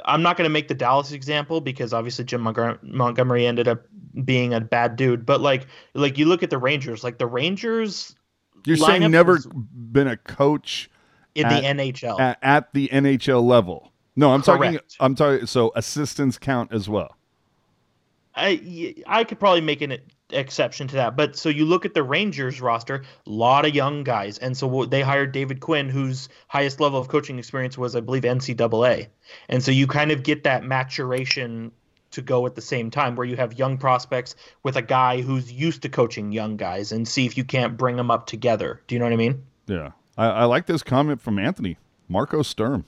I'm 0.05 0.23
not 0.23 0.37
going 0.37 0.45
to 0.45 0.53
make 0.53 0.69
the 0.69 0.75
Dallas 0.75 1.13
example 1.13 1.61
because 1.61 1.93
obviously 1.93 2.25
Jim 2.25 2.43
Montgomery, 2.43 3.47
ended 3.47 3.69
up 3.69 3.83
being 4.25 4.53
a 4.53 4.61
bad 4.61 4.97
dude. 4.97 5.25
But 5.25 5.41
like, 5.41 5.67
like 5.95 6.19
you 6.19 6.27
look 6.27 6.43
at 6.43 6.51
the 6.51 6.59
Rangers, 6.59 7.03
like 7.03 7.19
the 7.19 7.27
Rangers 7.27 8.15
You're 8.67 8.77
saying 8.77 9.11
never 9.11 9.39
been 9.93 10.09
a 10.09 10.17
coach 10.17 10.91
in 11.35 11.47
At- 11.47 11.63
the 11.63 11.69
NHL. 11.69 12.21
at, 12.21 12.39
at 12.43 12.73
the 12.73 12.89
NHL 12.89 13.43
level. 13.43 13.93
No, 14.17 14.33
I'm 14.33 14.43
talking. 14.43 14.81
I'm 14.99 15.15
talking. 15.15 15.47
So 15.47 15.71
assistants 15.77 16.39
count 16.39 16.73
as 16.73 16.89
well. 16.89 17.17
I 18.35 18.97
I 19.07 19.23
could 19.23 19.39
probably 19.39 19.61
make 19.61 19.81
an 19.81 19.97
exception 20.31 20.89
to 20.89 20.97
that. 20.97 21.17
But 21.17 21.37
so 21.37 21.49
you 21.49 21.65
look 21.65 21.85
at 21.85 21.95
the 21.95 22.03
Rangers 22.03 22.61
roster, 22.61 22.97
a 23.27 23.31
lot 23.31 23.65
of 23.65 23.75
young 23.75 24.05
guys, 24.05 24.39
and 24.39 24.57
so 24.57 24.85
they 24.85 25.03
hired 25.03 25.33
David 25.33 25.61
Quinn, 25.61 25.89
whose 25.89 26.29
highest 26.49 26.81
level 26.81 26.99
of 26.99 27.09
coaching 27.09 27.39
experience 27.39 27.79
was, 27.79 27.97
I 27.97 28.01
believe, 28.01 28.23
NCAA, 28.23 29.09
and 29.49 29.63
so 29.63 29.71
you 29.71 29.87
kind 29.87 30.11
of 30.11 30.23
get 30.23 30.45
that 30.45 30.65
maturation 30.65 31.73
to 32.11 32.23
go 32.23 32.47
at 32.47 32.55
the 32.55 32.63
same 32.63 32.91
time, 32.91 33.17
where 33.17 33.27
you 33.27 33.37
have 33.37 33.59
young 33.59 33.77
prospects 33.77 34.35
with 34.63 34.77
a 34.77 34.83
guy 34.83 35.21
who's 35.21 35.53
used 35.53 35.83
to 35.83 35.89
coaching 35.91 36.33
young 36.33 36.57
guys, 36.57 36.93
and 36.93 37.07
see 37.07 37.27
if 37.27 37.37
you 37.37 37.45
can't 37.45 37.77
bring 37.77 37.97
them 37.97 38.11
up 38.11 38.27
together. 38.27 38.81
Do 38.87 38.95
you 38.95 38.99
know 38.99 39.05
what 39.05 39.13
I 39.13 39.17
mean? 39.17 39.43
Yeah, 39.67 39.93
I, 40.17 40.27
I 40.27 40.45
like 40.45 40.67
this 40.67 40.83
comment 40.83 41.21
from 41.21 41.39
Anthony 41.39 41.77
Marco 42.09 42.43
Sturm. 42.43 42.85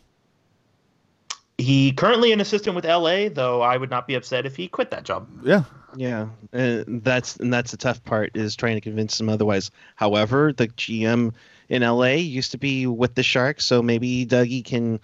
He 1.58 1.92
currently 1.92 2.32
an 2.32 2.40
assistant 2.40 2.74
with 2.74 2.86
LA, 2.86 3.28
though 3.28 3.60
I 3.60 3.76
would 3.76 3.90
not 3.90 4.06
be 4.06 4.14
upset 4.14 4.46
if 4.46 4.56
he 4.56 4.66
quit 4.66 4.90
that 4.92 5.04
job. 5.04 5.28
Yeah, 5.44 5.64
Yeah, 5.96 6.28
uh, 6.52 6.84
that's 6.86 7.36
and 7.36 7.52
that's 7.52 7.70
the 7.72 7.76
tough 7.76 8.02
part 8.04 8.36
is 8.36 8.56
trying 8.56 8.76
to 8.76 8.80
convince 8.80 9.18
them 9.18 9.28
otherwise. 9.28 9.70
However, 9.96 10.52
the 10.52 10.68
GM 10.68 11.32
in 11.68 11.82
LA 11.82 12.14
used 12.14 12.52
to 12.52 12.58
be 12.58 12.86
with 12.86 13.14
the 13.14 13.22
Sharks, 13.22 13.64
so 13.64 13.82
maybe 13.82 14.26
Dougie 14.26 14.64
can 14.64 15.00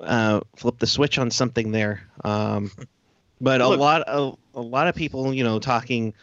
uh, 0.00 0.40
flip 0.56 0.78
the 0.78 0.86
switch 0.86 1.18
on 1.18 1.30
something 1.30 1.72
there. 1.72 2.02
Um, 2.24 2.70
but 3.40 3.60
a 3.60 3.68
lot 3.68 4.02
of 4.02 4.38
a 4.54 4.60
lot 4.60 4.88
of 4.88 4.94
people, 4.94 5.32
you 5.32 5.44
know, 5.44 5.58
talking 5.58 6.14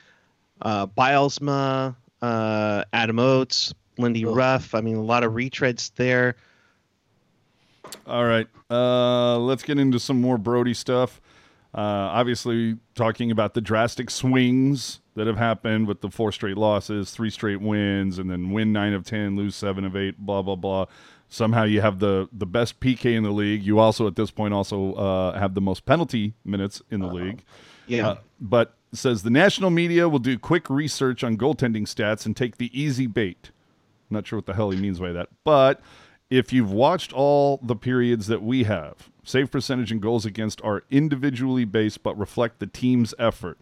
uh, 0.61 0.87
Bylsma, 0.87 1.95
uh, 2.21 2.83
Adam 2.93 3.19
Oates, 3.19 3.73
Lindy 3.97 4.25
Ugh. 4.25 4.35
Ruff. 4.35 4.75
I 4.75 4.81
mean, 4.81 4.95
a 4.95 5.03
lot 5.03 5.23
of 5.23 5.33
retreads 5.33 5.91
there. 5.95 6.35
All 8.05 8.25
right. 8.25 8.47
Uh, 8.69 9.37
let's 9.39 9.63
get 9.63 9.79
into 9.79 9.99
some 9.99 10.21
more 10.21 10.37
Brodie 10.37 10.73
stuff. 10.73 11.21
Uh, 11.73 11.77
obviously, 12.13 12.77
talking 12.95 13.29
about 13.29 13.53
the 13.53 13.61
drastic 13.61 14.09
swings 14.09 15.01
that 15.15 15.27
have 15.27 15.37
happened 15.37 15.87
with 15.87 16.01
the 16.01 16.09
four 16.09 16.31
straight 16.31 16.57
losses, 16.57 17.11
three 17.11 17.29
straight 17.29 17.61
wins, 17.61 18.17
and 18.17 18.29
then 18.31 18.51
win 18.51 18.73
nine 18.73 18.93
of 18.93 19.05
ten, 19.05 19.35
lose 19.35 19.55
seven 19.55 19.85
of 19.85 19.95
eight, 19.95 20.17
blah 20.17 20.41
blah 20.41 20.55
blah. 20.55 20.85
Somehow 21.27 21.63
you 21.65 21.81
have 21.81 21.99
the 21.99 22.27
the 22.33 22.47
best 22.47 22.79
PK 22.79 23.15
in 23.15 23.21
the 23.23 23.29
league. 23.31 23.61
You 23.63 23.77
also 23.77 24.07
at 24.07 24.15
this 24.15 24.31
point 24.31 24.53
also 24.53 24.93
uh, 24.93 25.37
have 25.39 25.53
the 25.53 25.61
most 25.61 25.85
penalty 25.85 26.33
minutes 26.43 26.81
in 26.89 27.01
the 27.01 27.07
league. 27.07 27.43
Yeah, 27.85 28.07
Uh, 28.09 28.17
but 28.41 28.73
says 28.91 29.21
the 29.21 29.29
national 29.29 29.69
media 29.69 30.09
will 30.09 30.17
do 30.19 30.39
quick 30.39 30.69
research 30.71 31.23
on 31.23 31.37
goaltending 31.37 31.83
stats 31.83 32.25
and 32.25 32.35
take 32.35 32.57
the 32.57 32.71
easy 32.79 33.05
bait. 33.05 33.51
Not 34.09 34.25
sure 34.25 34.37
what 34.39 34.47
the 34.47 34.55
hell 34.55 34.71
he 34.71 34.79
means 34.81 34.99
by 34.99 35.11
that. 35.11 35.29
But 35.43 35.81
if 36.29 36.53
you've 36.53 36.71
watched 36.71 37.11
all 37.13 37.59
the 37.63 37.75
periods 37.75 38.27
that 38.27 38.41
we 38.41 38.63
have, 38.63 39.09
save 39.23 39.51
percentage 39.51 39.91
and 39.91 40.01
goals 40.01 40.25
against 40.25 40.61
are 40.63 40.83
individually 40.89 41.65
based 41.65 42.03
but 42.03 42.17
reflect 42.17 42.59
the 42.59 42.67
team's 42.67 43.13
effort. 43.17 43.57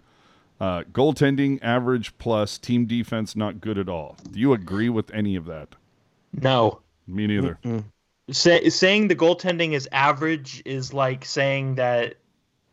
Uh, 0.59 0.82
goaltending 0.91 1.59
average 1.61 2.18
plus 2.18 2.57
team 2.57 2.86
defense 2.86 3.36
not 3.36 3.61
good 3.61 3.78
at 3.78 3.88
all. 3.88 4.18
Do 4.32 4.39
you 4.39 4.53
agree 4.53 4.89
with 4.89 5.13
any 5.13 5.36
of 5.36 5.45
that? 5.45 5.70
No. 6.34 6.82
Me 7.07 7.28
neither. 7.28 7.59
Say, 8.32 8.70
saying 8.70 9.07
the 9.07 9.15
goaltending 9.15 9.74
is 9.74 9.88
average 9.91 10.61
is 10.65 10.93
like 10.93 11.24
saying 11.26 11.76
that 11.76 12.15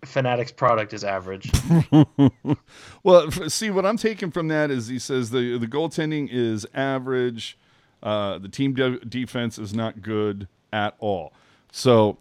Fanatics 0.04 0.52
product 0.52 0.92
is 0.92 1.04
average. 1.04 1.50
Well, 3.02 3.30
see 3.30 3.68
what 3.68 3.84
I'm 3.84 3.98
taking 3.98 4.30
from 4.30 4.48
that 4.48 4.70
is 4.70 4.88
he 4.88 4.98
says 4.98 5.28
the 5.30 5.58
the 5.58 5.66
goaltending 5.66 6.26
is 6.30 6.66
average, 6.72 7.58
uh, 8.04 8.38
the 8.38 8.48
team 8.48 8.74
de- 8.74 8.98
defense 9.00 9.58
is 9.58 9.74
not 9.74 10.02
good 10.02 10.46
at 10.72 10.94
all. 11.00 11.32
So, 11.72 12.18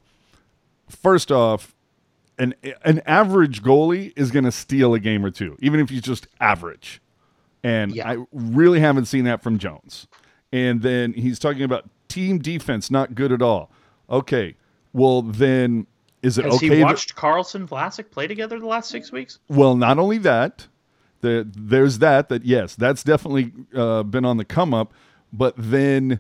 first 0.89 1.31
off, 1.31 1.75
an 2.39 2.55
an 2.83 3.01
average 3.05 3.61
goalie 3.61 4.13
is 4.15 4.31
going 4.31 4.45
to 4.45 4.51
steal 4.51 4.93
a 4.93 4.99
game 4.99 5.23
or 5.25 5.29
two, 5.31 5.55
even 5.59 5.79
if 5.79 5.89
he's 5.89 6.01
just 6.01 6.27
average. 6.39 7.01
And 7.63 7.95
Yeah. 7.95 8.09
I 8.09 8.17
really 8.31 8.79
haven't 8.79 9.05
seen 9.05 9.23
that 9.25 9.41
from 9.43 9.57
Jones. 9.59 10.07
And 10.51 10.81
then 10.81 11.13
he's 11.13 11.39
talking 11.39 11.63
about 11.63 11.89
team 12.07 12.39
defense 12.39 12.89
not 12.91 13.15
good 13.15 13.31
at 13.31 13.41
all. 13.41 13.71
Okay, 14.09 14.55
well 14.91 15.21
then 15.21 15.87
is 16.21 16.37
it 16.37 16.45
Has 16.45 16.55
okay? 16.55 16.69
he 16.69 16.75
that- 16.75 16.83
watched 16.83 17.15
Karlsson 17.15 17.67
Vlasic 17.67 18.09
play 18.11 18.27
together 18.27 18.59
the 18.59 18.65
last 18.67 18.89
six 18.89 19.11
weeks? 19.11 19.39
well, 19.49 19.75
not 19.75 19.99
only 19.99 20.17
that, 20.19 20.67
the, 21.21 21.47
there's 21.55 21.99
that. 21.99 22.29
That 22.29 22.43
yes, 22.45 22.75
that's 22.75 23.03
definitely 23.03 23.51
uh, 23.75 24.03
been 24.03 24.25
on 24.25 24.37
the 24.37 24.45
come 24.45 24.73
up. 24.73 24.93
But 25.33 25.55
then 25.57 26.19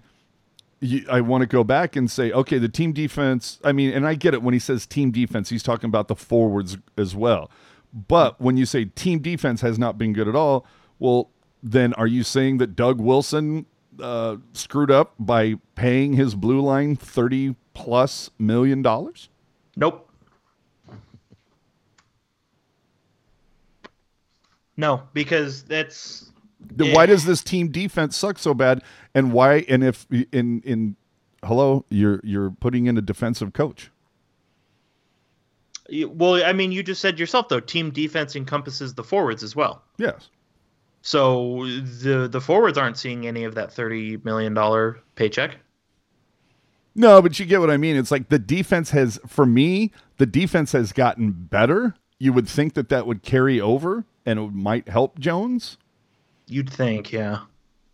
you, 0.79 1.05
I 1.09 1.21
want 1.21 1.41
to 1.41 1.47
go 1.47 1.63
back 1.63 1.95
and 1.95 2.09
say, 2.09 2.31
okay, 2.31 2.57
the 2.57 2.67
team 2.67 2.91
defense. 2.91 3.59
I 3.63 3.71
mean, 3.71 3.91
and 3.91 4.05
I 4.05 4.15
get 4.15 4.33
it 4.33 4.41
when 4.41 4.53
he 4.53 4.59
says 4.59 4.85
team 4.85 5.11
defense, 5.11 5.49
he's 5.49 5.63
talking 5.63 5.87
about 5.87 6.07
the 6.07 6.15
forwards 6.15 6.77
as 6.97 7.15
well. 7.15 7.49
But 7.93 8.41
when 8.41 8.57
you 8.57 8.65
say 8.65 8.85
team 8.85 9.19
defense 9.19 9.61
has 9.61 9.77
not 9.77 9.97
been 9.97 10.13
good 10.13 10.27
at 10.27 10.35
all, 10.35 10.65
well, 10.97 11.29
then 11.61 11.93
are 11.93 12.07
you 12.07 12.23
saying 12.23 12.57
that 12.57 12.75
Doug 12.75 12.99
Wilson 12.99 13.67
uh, 14.01 14.37
screwed 14.51 14.89
up 14.89 15.13
by 15.19 15.55
paying 15.75 16.13
his 16.13 16.33
blue 16.33 16.59
line 16.59 16.95
thirty 16.95 17.55
plus 17.73 18.31
million 18.39 18.81
dollars? 18.81 19.29
Nope. 19.75 20.09
No, 24.75 25.03
because 25.13 25.63
that's 25.63 26.32
Yeah. 26.77 26.93
Why 26.93 27.05
does 27.05 27.25
this 27.25 27.43
team 27.43 27.69
defense 27.69 28.15
suck 28.17 28.37
so 28.37 28.53
bad? 28.53 28.83
And 29.13 29.33
why? 29.33 29.65
And 29.69 29.83
if 29.83 30.07
in 30.31 30.61
in 30.61 30.95
hello, 31.43 31.85
you're 31.89 32.19
you're 32.23 32.51
putting 32.51 32.85
in 32.87 32.97
a 32.97 33.01
defensive 33.01 33.53
coach. 33.53 33.91
well. 36.07 36.43
I 36.43 36.53
mean, 36.53 36.71
you 36.71 36.83
just 36.83 37.01
said 37.01 37.19
yourself 37.19 37.49
though. 37.49 37.59
Team 37.59 37.91
defense 37.91 38.35
encompasses 38.35 38.93
the 38.93 39.03
forwards 39.03 39.43
as 39.43 39.55
well. 39.55 39.83
Yes. 39.97 40.29
So 41.01 41.65
the 41.65 42.27
the 42.31 42.41
forwards 42.41 42.77
aren't 42.77 42.97
seeing 42.97 43.27
any 43.27 43.43
of 43.43 43.55
that 43.55 43.71
thirty 43.71 44.17
million 44.23 44.53
dollar 44.53 44.99
paycheck. 45.15 45.57
No, 46.95 47.21
but 47.21 47.39
you 47.39 47.45
get 47.45 47.59
what 47.59 47.71
I 47.71 47.77
mean. 47.77 47.95
It's 47.95 48.11
like 48.11 48.29
the 48.29 48.39
defense 48.39 48.91
has, 48.91 49.19
for 49.25 49.45
me, 49.45 49.91
the 50.17 50.25
defense 50.25 50.73
has 50.73 50.93
gotten 50.93 51.31
better. 51.31 51.95
You 52.19 52.33
would 52.33 52.47
think 52.47 52.75
that 52.75 52.89
that 52.89 53.07
would 53.07 53.23
carry 53.23 53.59
over 53.59 54.05
and 54.25 54.39
it 54.39 54.53
might 54.53 54.87
help 54.87 55.19
Jones. 55.19 55.77
You'd 56.47 56.69
think, 56.69 57.11
yeah. 57.11 57.39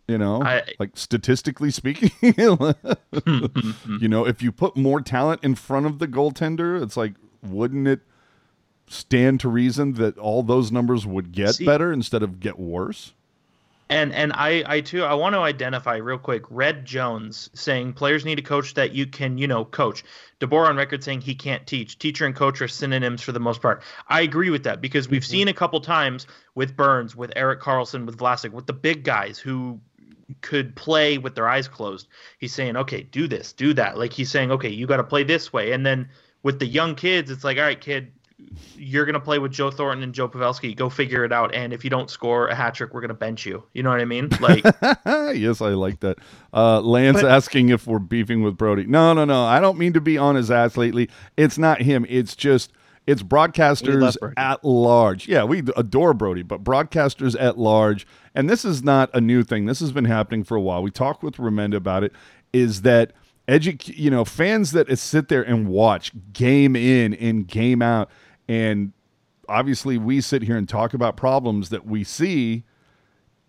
You 0.08 0.18
know, 0.18 0.42
I- 0.42 0.64
like 0.80 0.90
statistically 0.96 1.70
speaking, 1.70 2.10
you 2.22 4.08
know, 4.08 4.26
if 4.26 4.42
you 4.42 4.50
put 4.52 4.76
more 4.76 5.00
talent 5.00 5.44
in 5.44 5.54
front 5.54 5.86
of 5.86 5.98
the 6.00 6.08
goaltender, 6.08 6.82
it's 6.82 6.96
like, 6.96 7.14
wouldn't 7.42 7.86
it 7.86 8.00
stand 8.88 9.38
to 9.40 9.48
reason 9.48 9.92
that 9.94 10.18
all 10.18 10.42
those 10.42 10.72
numbers 10.72 11.06
would 11.06 11.30
get 11.32 11.54
See- 11.54 11.64
better 11.64 11.92
instead 11.92 12.22
of 12.24 12.40
get 12.40 12.58
worse? 12.58 13.14
And 13.90 14.14
and 14.14 14.32
I 14.34 14.62
I 14.66 14.80
too 14.80 15.04
I 15.04 15.14
want 15.14 15.34
to 15.34 15.40
identify 15.40 15.96
real 15.96 16.16
quick 16.16 16.44
Red 16.48 16.84
Jones 16.86 17.50
saying 17.54 17.94
players 17.94 18.24
need 18.24 18.38
a 18.38 18.42
coach 18.42 18.74
that 18.74 18.92
you 18.92 19.04
can 19.04 19.36
you 19.36 19.48
know 19.48 19.64
coach. 19.64 20.04
DeBoer 20.38 20.68
on 20.68 20.76
record 20.76 21.02
saying 21.02 21.20
he 21.20 21.34
can't 21.34 21.66
teach. 21.66 21.98
Teacher 21.98 22.24
and 22.24 22.34
coach 22.34 22.62
are 22.62 22.68
synonyms 22.68 23.20
for 23.20 23.32
the 23.32 23.40
most 23.40 23.60
part. 23.60 23.82
I 24.08 24.20
agree 24.22 24.48
with 24.48 24.62
that 24.62 24.80
because 24.80 25.08
we've 25.08 25.22
mm-hmm. 25.22 25.30
seen 25.30 25.48
a 25.48 25.52
couple 25.52 25.80
times 25.80 26.26
with 26.54 26.76
Burns, 26.76 27.16
with 27.16 27.32
Erik 27.34 27.60
Karlsson, 27.60 28.06
with 28.06 28.16
Vlasic, 28.16 28.52
with 28.52 28.66
the 28.66 28.72
big 28.72 29.02
guys 29.02 29.38
who 29.38 29.80
could 30.40 30.76
play 30.76 31.18
with 31.18 31.34
their 31.34 31.48
eyes 31.48 31.66
closed. 31.66 32.06
He's 32.38 32.54
saying, 32.54 32.76
okay, 32.76 33.02
do 33.02 33.26
this, 33.26 33.52
do 33.52 33.74
that. 33.74 33.98
Like 33.98 34.12
he's 34.12 34.30
saying, 34.30 34.52
okay, 34.52 34.68
you 34.68 34.86
got 34.86 34.98
to 34.98 35.04
play 35.04 35.24
this 35.24 35.52
way. 35.52 35.72
And 35.72 35.84
then 35.84 36.08
with 36.42 36.58
the 36.60 36.66
young 36.66 36.94
kids, 36.94 37.30
it's 37.30 37.44
like, 37.44 37.58
all 37.58 37.64
right, 37.64 37.80
kid, 37.80 38.12
you're 38.76 39.04
gonna 39.06 39.20
play 39.20 39.38
with 39.38 39.52
Joe 39.52 39.70
Thornton 39.70 40.02
and 40.02 40.12
Joe 40.14 40.28
Pavelski. 40.28 40.74
Go 40.76 40.88
figure 40.88 41.24
it 41.24 41.32
out. 41.32 41.54
And 41.54 41.72
if 41.72 41.84
you 41.84 41.90
don't 41.90 42.10
score 42.10 42.48
a 42.48 42.54
hat 42.54 42.74
trick, 42.74 42.92
we're 42.94 43.00
gonna 43.00 43.14
bench 43.14 43.46
you. 43.46 43.62
You 43.74 43.82
know 43.82 43.90
what 43.90 44.00
I 44.00 44.04
mean? 44.04 44.28
Like, 44.40 44.64
yes, 45.36 45.60
I 45.60 45.70
like 45.70 46.00
that. 46.00 46.18
Uh, 46.52 46.80
Lance 46.80 47.20
But- 47.22 47.30
asking 47.30 47.68
if 47.68 47.86
we're 47.86 47.98
beefing 47.98 48.42
with 48.42 48.56
Brodie. 48.56 48.86
No, 48.86 49.12
no, 49.12 49.24
no. 49.24 49.44
I 49.44 49.60
don't 49.60 49.78
mean 49.78 49.92
to 49.92 50.00
be 50.00 50.16
on 50.18 50.34
his 50.34 50.50
ass 50.50 50.76
lately. 50.76 51.08
It's 51.36 51.58
not 51.58 51.82
him. 51.82 52.06
It's 52.08 52.34
just 52.34 52.72
it's 53.06 53.22
broadcasters 53.22 54.16
at 54.36 54.64
large. 54.64 55.26
Yeah, 55.28 55.44
we 55.44 55.62
adore 55.76 56.14
Brodie, 56.14 56.42
but 56.42 56.62
broadcasters 56.62 57.34
at 57.40 57.58
large, 57.58 58.06
and 58.34 58.48
this 58.48 58.64
is 58.64 58.82
not 58.82 59.10
a 59.14 59.20
new 59.20 59.42
thing. 59.42 59.66
This 59.66 59.80
has 59.80 59.90
been 59.92 60.04
happening 60.04 60.44
for 60.44 60.56
a 60.56 60.60
while. 60.60 60.82
We 60.82 60.90
talked 60.90 61.22
with 61.22 61.36
Remenda 61.36 61.74
about 61.76 62.04
it. 62.04 62.12
Is 62.52 62.82
that 62.82 63.12
edu- 63.48 63.96
you 63.96 64.10
know 64.10 64.24
fans 64.24 64.72
that 64.72 64.96
sit 64.98 65.28
there 65.28 65.42
and 65.42 65.68
watch 65.68 66.12
game 66.32 66.76
in 66.76 67.14
and 67.14 67.46
game 67.46 67.82
out, 67.82 68.10
and 68.50 68.92
obviously 69.48 69.96
we 69.96 70.20
sit 70.20 70.42
here 70.42 70.56
and 70.56 70.68
talk 70.68 70.92
about 70.92 71.16
problems 71.16 71.68
that 71.68 71.86
we 71.86 72.02
see 72.02 72.64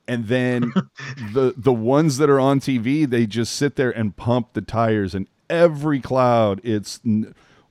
and 0.08 0.28
then 0.28 0.74
the 1.34 1.54
the 1.58 1.74
ones 1.74 2.18
that 2.18 2.30
are 2.30 2.40
on 2.40 2.60
TV, 2.60 3.10
they 3.10 3.26
just 3.26 3.56
sit 3.56 3.78
there 3.78 3.92
and 3.92 4.16
pump 4.16 4.54
the 4.54 4.62
tires. 4.62 5.16
And 5.16 5.28
every 5.50 6.00
cloud, 6.00 6.62
it's 6.64 7.00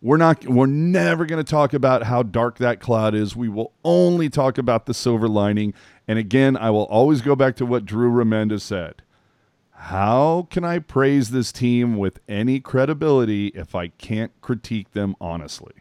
we're 0.01 0.17
not 0.17 0.45
we're 0.47 0.67
never 0.67 1.25
going 1.25 1.43
to 1.43 1.49
talk 1.49 1.73
about 1.73 2.05
how 2.05 2.23
dark 2.23 2.59
that 2.59 2.81
cloud 2.81 3.15
is. 3.15 3.37
We 3.37 3.49
will 3.49 3.73
only 3.85 4.29
talk 4.29 4.59
about 4.59 4.87
the 4.87 4.95
silver 4.95 5.29
lining. 5.29 5.73
And 6.09 6.19
again, 6.19 6.57
I 6.57 6.71
will 6.71 6.87
always 6.87 7.21
go 7.21 7.37
back 7.37 7.55
to 7.57 7.67
what 7.67 7.85
Drew 7.85 8.11
Remenda 8.11 8.61
said. 8.61 9.03
How 9.73 10.49
can 10.51 10.65
I 10.65 10.79
praise 10.81 11.31
this 11.31 11.53
team 11.53 11.97
with 11.97 12.21
any 12.29 12.59
credibility 12.59 13.49
if 13.49 13.75
I 13.75 13.89
can't 13.89 14.33
critique 14.41 14.93
them 14.93 15.15
honestly? 15.21 15.73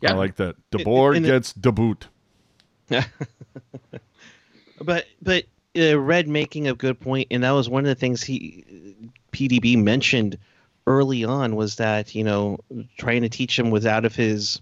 Yeah, 0.00 0.12
I 0.12 0.14
like 0.14 0.36
that. 0.36 0.56
DeBoer 0.70 1.16
and 1.16 1.26
it- 1.26 1.28
gets 1.28 1.52
debut. 1.52 1.96
But 4.82 5.06
but 5.20 5.44
uh, 5.78 5.98
Red 5.98 6.28
making 6.28 6.68
a 6.68 6.74
good 6.74 7.00
point, 7.00 7.28
and 7.30 7.44
that 7.44 7.52
was 7.52 7.68
one 7.68 7.84
of 7.84 7.88
the 7.88 7.94
things 7.94 8.22
he 8.22 8.94
PDB 9.32 9.82
mentioned 9.82 10.38
early 10.86 11.24
on 11.24 11.56
was 11.56 11.76
that 11.76 12.14
you 12.14 12.24
know 12.24 12.58
trying 12.98 13.22
to 13.22 13.28
teach 13.28 13.58
him 13.58 13.70
was 13.70 13.86
out 13.86 14.04
of 14.04 14.14
his 14.14 14.60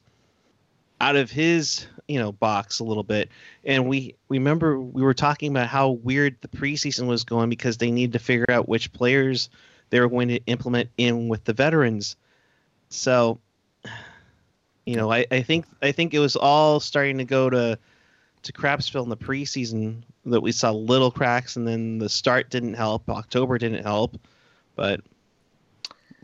out 1.01 1.17
of 1.17 1.31
his 1.31 1.87
you 2.09 2.19
know 2.19 2.33
box 2.33 2.81
a 2.81 2.85
little 2.85 3.03
bit, 3.03 3.31
and 3.65 3.89
we 3.89 4.15
we 4.29 4.39
remember 4.39 4.79
we 4.79 5.03
were 5.03 5.15
talking 5.15 5.51
about 5.51 5.69
how 5.69 5.91
weird 5.91 6.37
the 6.43 6.49
preseason 6.49 7.07
was 7.07 7.25
going 7.25 7.49
because 7.49 7.79
they 7.79 7.91
needed 7.91 8.13
to 8.13 8.19
figure 8.19 8.51
out 8.51 8.69
which 8.69 8.93
players 8.93 9.49
they 9.91 10.01
were 10.01 10.09
going 10.09 10.29
to 10.29 10.45
implement 10.47 10.91
in 10.99 11.29
with 11.29 11.45
the 11.45 11.53
veterans, 11.53 12.17
so. 12.89 13.41
You 14.87 14.97
know, 14.97 15.13
I, 15.13 15.27
I 15.31 15.43
think 15.43 15.67
I 15.83 15.93
think 15.93 16.15
it 16.15 16.19
was 16.19 16.37
all 16.37 16.81
starting 16.81 17.19
to 17.19 17.25
go 17.25 17.51
to 17.51 17.79
to 18.43 18.53
Crapsville 18.53 19.03
in 19.03 19.09
the 19.11 19.17
preseason 19.17 20.03
that 20.27 20.41
we 20.41 20.53
saw 20.53 20.71
little 20.71 21.11
cracks, 21.11 21.57
and 21.57 21.67
then 21.67 21.99
the 21.99 22.09
start 22.09 22.51
didn't 22.51 22.75
help. 22.75 23.09
October 23.09 23.59
didn't 23.59 23.83
help, 23.83 24.19
but 24.77 25.01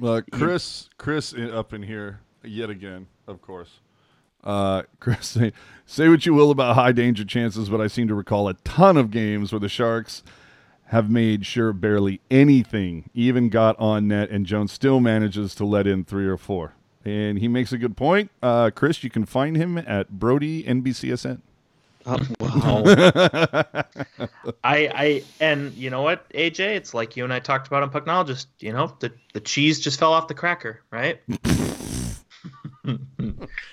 Uh, 0.03 0.21
Chris, 0.33 0.89
Chris 0.99 1.35
up 1.35 1.73
in 1.73 1.83
here 1.83 2.21
yet 2.43 2.71
again, 2.71 3.07
of 3.27 3.41
course. 3.43 3.81
Uh, 4.45 4.83
Chris, 5.01 5.27
say, 5.27 5.53
say 5.85 6.09
what 6.09 6.25
you 6.25 6.35
will 6.35 6.51
about 6.51 6.75
high 6.75 6.93
danger 6.93 7.25
chances, 7.25 7.69
but 7.69 7.81
I 7.81 7.87
seem 7.87 8.09
to 8.09 8.15
recall 8.15 8.49
a 8.49 8.55
ton 8.55 8.97
of 8.97 9.11
games 9.11 9.53
where 9.53 9.61
the 9.61 9.69
Sharks 9.69 10.23
have 10.87 11.11
made 11.11 11.45
sure 11.45 11.73
barely 11.73 12.21
anything 12.31 13.11
even 13.13 13.49
got 13.49 13.79
on 13.79 14.07
net, 14.09 14.31
and 14.31 14.47
Jones 14.47 14.73
still 14.73 15.01
manages 15.01 15.55
to 15.57 15.65
let 15.65 15.87
in 15.87 16.05
three 16.05 16.27
or 16.27 16.37
four. 16.37 16.75
And 17.07 17.39
he 17.39 17.47
makes 17.47 17.73
a 17.73 17.79
good 17.79 17.97
point. 17.97 18.33
Uh, 18.43 18.73
Chris, 18.75 19.05
you 19.05 19.11
can 19.11 19.25
find 19.25 19.57
him 19.57 19.79
at 19.79 20.11
Brodie 20.11 20.65
NBCSN. 20.65 21.41
oh, 22.05 22.19
wow. 22.41 22.83
I 24.65 24.91
I 24.93 25.23
and 25.39 25.73
you 25.75 25.89
know 25.89 26.03
what, 26.03 26.29
AJ, 26.31 26.59
it's 26.75 26.95
like 26.95 27.17
you 27.17 27.23
and 27.23 27.33
I 27.33 27.39
talked 27.39 27.69
about 27.69 27.85
on 27.85 27.91
Pucknologist. 27.91 28.47
You 28.59 28.73
know, 28.73 28.93
the 28.99 29.13
the 29.35 29.41
cheese 29.41 29.79
just 29.79 30.01
fell 30.01 30.13
off 30.13 30.27
the 30.27 30.35
cracker, 30.35 30.83
right? 30.91 31.21
I 32.89 32.99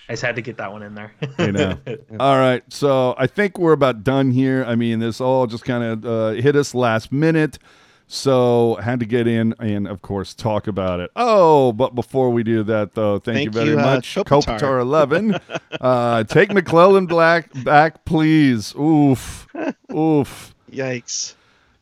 just 0.09 0.21
had 0.21 0.35
to 0.35 0.43
get 0.43 0.57
that 0.57 0.71
one 0.71 0.83
in 0.83 0.93
there. 0.93 1.11
You 1.39 1.53
know. 1.53 1.79
all 2.19 2.37
right. 2.37 2.61
So 2.71 3.15
I 3.17 3.25
think 3.25 3.57
we're 3.57 3.73
about 3.73 4.03
done 4.03 4.29
here. 4.29 4.63
I 4.67 4.75
mean, 4.75 4.99
this 4.99 5.19
all 5.19 5.47
just 5.47 5.65
kind 5.65 5.83
of 5.83 6.05
uh, 6.05 6.39
hit 6.39 6.55
us 6.55 6.75
last 6.75 7.11
minute. 7.11 7.57
So 8.13 8.75
had 8.75 8.99
to 8.99 9.07
get 9.07 9.25
in 9.25 9.55
and, 9.57 9.87
of 9.87 10.03
course, 10.03 10.35
talk 10.35 10.67
about 10.67 10.99
it. 10.99 11.09
Oh, 11.15 11.71
but 11.71 11.95
before 11.95 12.29
we 12.29 12.43
do 12.43 12.61
that, 12.61 12.93
though, 12.93 13.17
thank, 13.17 13.45
you 13.45 13.49
very 13.49 13.69
you, 13.69 13.79
uh, 13.79 13.81
much, 13.81 14.13
Kopitar. 14.13 14.59
Kopitar 14.59 14.81
eleven. 14.81 15.33
uh, 15.81 16.23
take 16.25 16.49
McLellan 16.49 17.07
Black 17.07 17.49
back, 17.63 18.05
please. 18.05 18.75
Oof, 18.75 19.47
oof. 19.91 20.53
Yikes! 20.71 21.33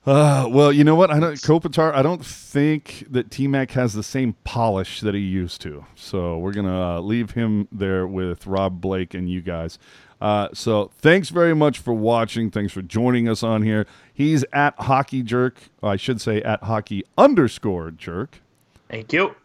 Uh, 0.05 0.47
well, 0.49 0.71
you 0.71 0.85
know 0.85 0.95
what? 0.95 1.11
I 1.11 1.19
don't 1.19 1.33
Kopitar. 1.33 1.93
I 1.93 2.01
don't 2.01 2.25
think 2.25 3.05
that 3.09 3.29
T 3.29 3.45
Mac 3.49 3.71
has 3.71 3.91
the 3.91 4.01
same 4.01 4.31
polish 4.45 5.01
that 5.01 5.13
he 5.13 5.19
used 5.19 5.59
to. 5.63 5.85
So 5.95 6.37
we're 6.37 6.53
gonna 6.53 6.95
uh, 6.95 7.01
leave 7.01 7.31
him 7.31 7.67
there 7.73 8.07
with 8.07 8.47
Rob 8.47 8.79
Blake 8.79 9.13
and 9.13 9.29
you 9.29 9.41
guys. 9.41 9.77
Uh, 10.21 10.49
so 10.53 10.91
thanks 10.99 11.29
very 11.29 11.55
much 11.55 11.79
for 11.79 11.93
watching. 11.93 12.51
Thanks 12.51 12.71
for 12.71 12.83
joining 12.83 13.27
us 13.27 13.41
on 13.41 13.63
here. 13.63 13.87
He's 14.13 14.45
at 14.53 14.75
Hockey 14.77 15.23
Jerk. 15.23 15.57
I 15.81 15.95
should 15.95 16.21
say 16.21 16.41
at 16.43 16.63
Hockey 16.63 17.03
underscore 17.17 17.89
Jerk. 17.89 18.41
Thank 18.89 19.11
you. 19.11 19.35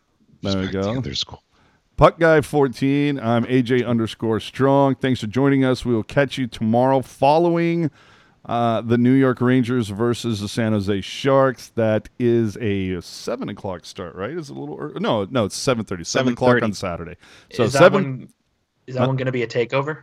There 0.43 0.61
we 0.61 0.68
go. 0.68 0.91
Underscore. 0.91 1.41
Puck 1.97 2.18
Guy 2.18 2.43
14. 2.43 3.18
I'm 3.18 3.45
AJ 3.47 3.87
underscore 3.87 4.39
Strong. 4.39 4.97
Thanks 4.97 5.20
for 5.20 5.29
joining 5.29 5.64
us. 5.64 5.87
We 5.87 5.95
will 5.95 6.03
catch 6.03 6.37
you 6.37 6.47
tomorrow 6.47 7.01
following 7.01 7.91
uh, 8.45 8.83
the 8.83 8.99
New 8.99 9.14
York 9.14 9.41
Rangers 9.41 9.89
versus 9.89 10.41
the 10.41 10.49
San 10.49 10.72
Jose 10.72 11.01
Sharks. 11.01 11.68
That 11.70 12.11
is 12.18 12.59
a 12.59 13.01
seven 13.01 13.49
o'clock 13.49 13.87
start, 13.87 14.14
right? 14.14 14.33
Is 14.33 14.51
it 14.51 14.57
a 14.57 14.61
little 14.61 14.77
early? 14.79 15.01
No, 15.01 15.24
no, 15.31 15.47
it's 15.47 15.57
seven 15.57 15.87
thirty. 15.87 16.05
Seven 16.05 16.35
o'clock 16.35 16.62
on 16.62 16.74
Saturday. 16.74 17.16
So 17.53 17.62
is 17.62 17.72
that 17.72 17.79
seven 17.79 18.03
one? 18.03 18.29
Is 18.87 18.97
that 18.97 19.07
one 19.07 19.16
going 19.16 19.27
to 19.27 19.33
be 19.33 19.43
a 19.43 19.49
takeover? 19.49 20.03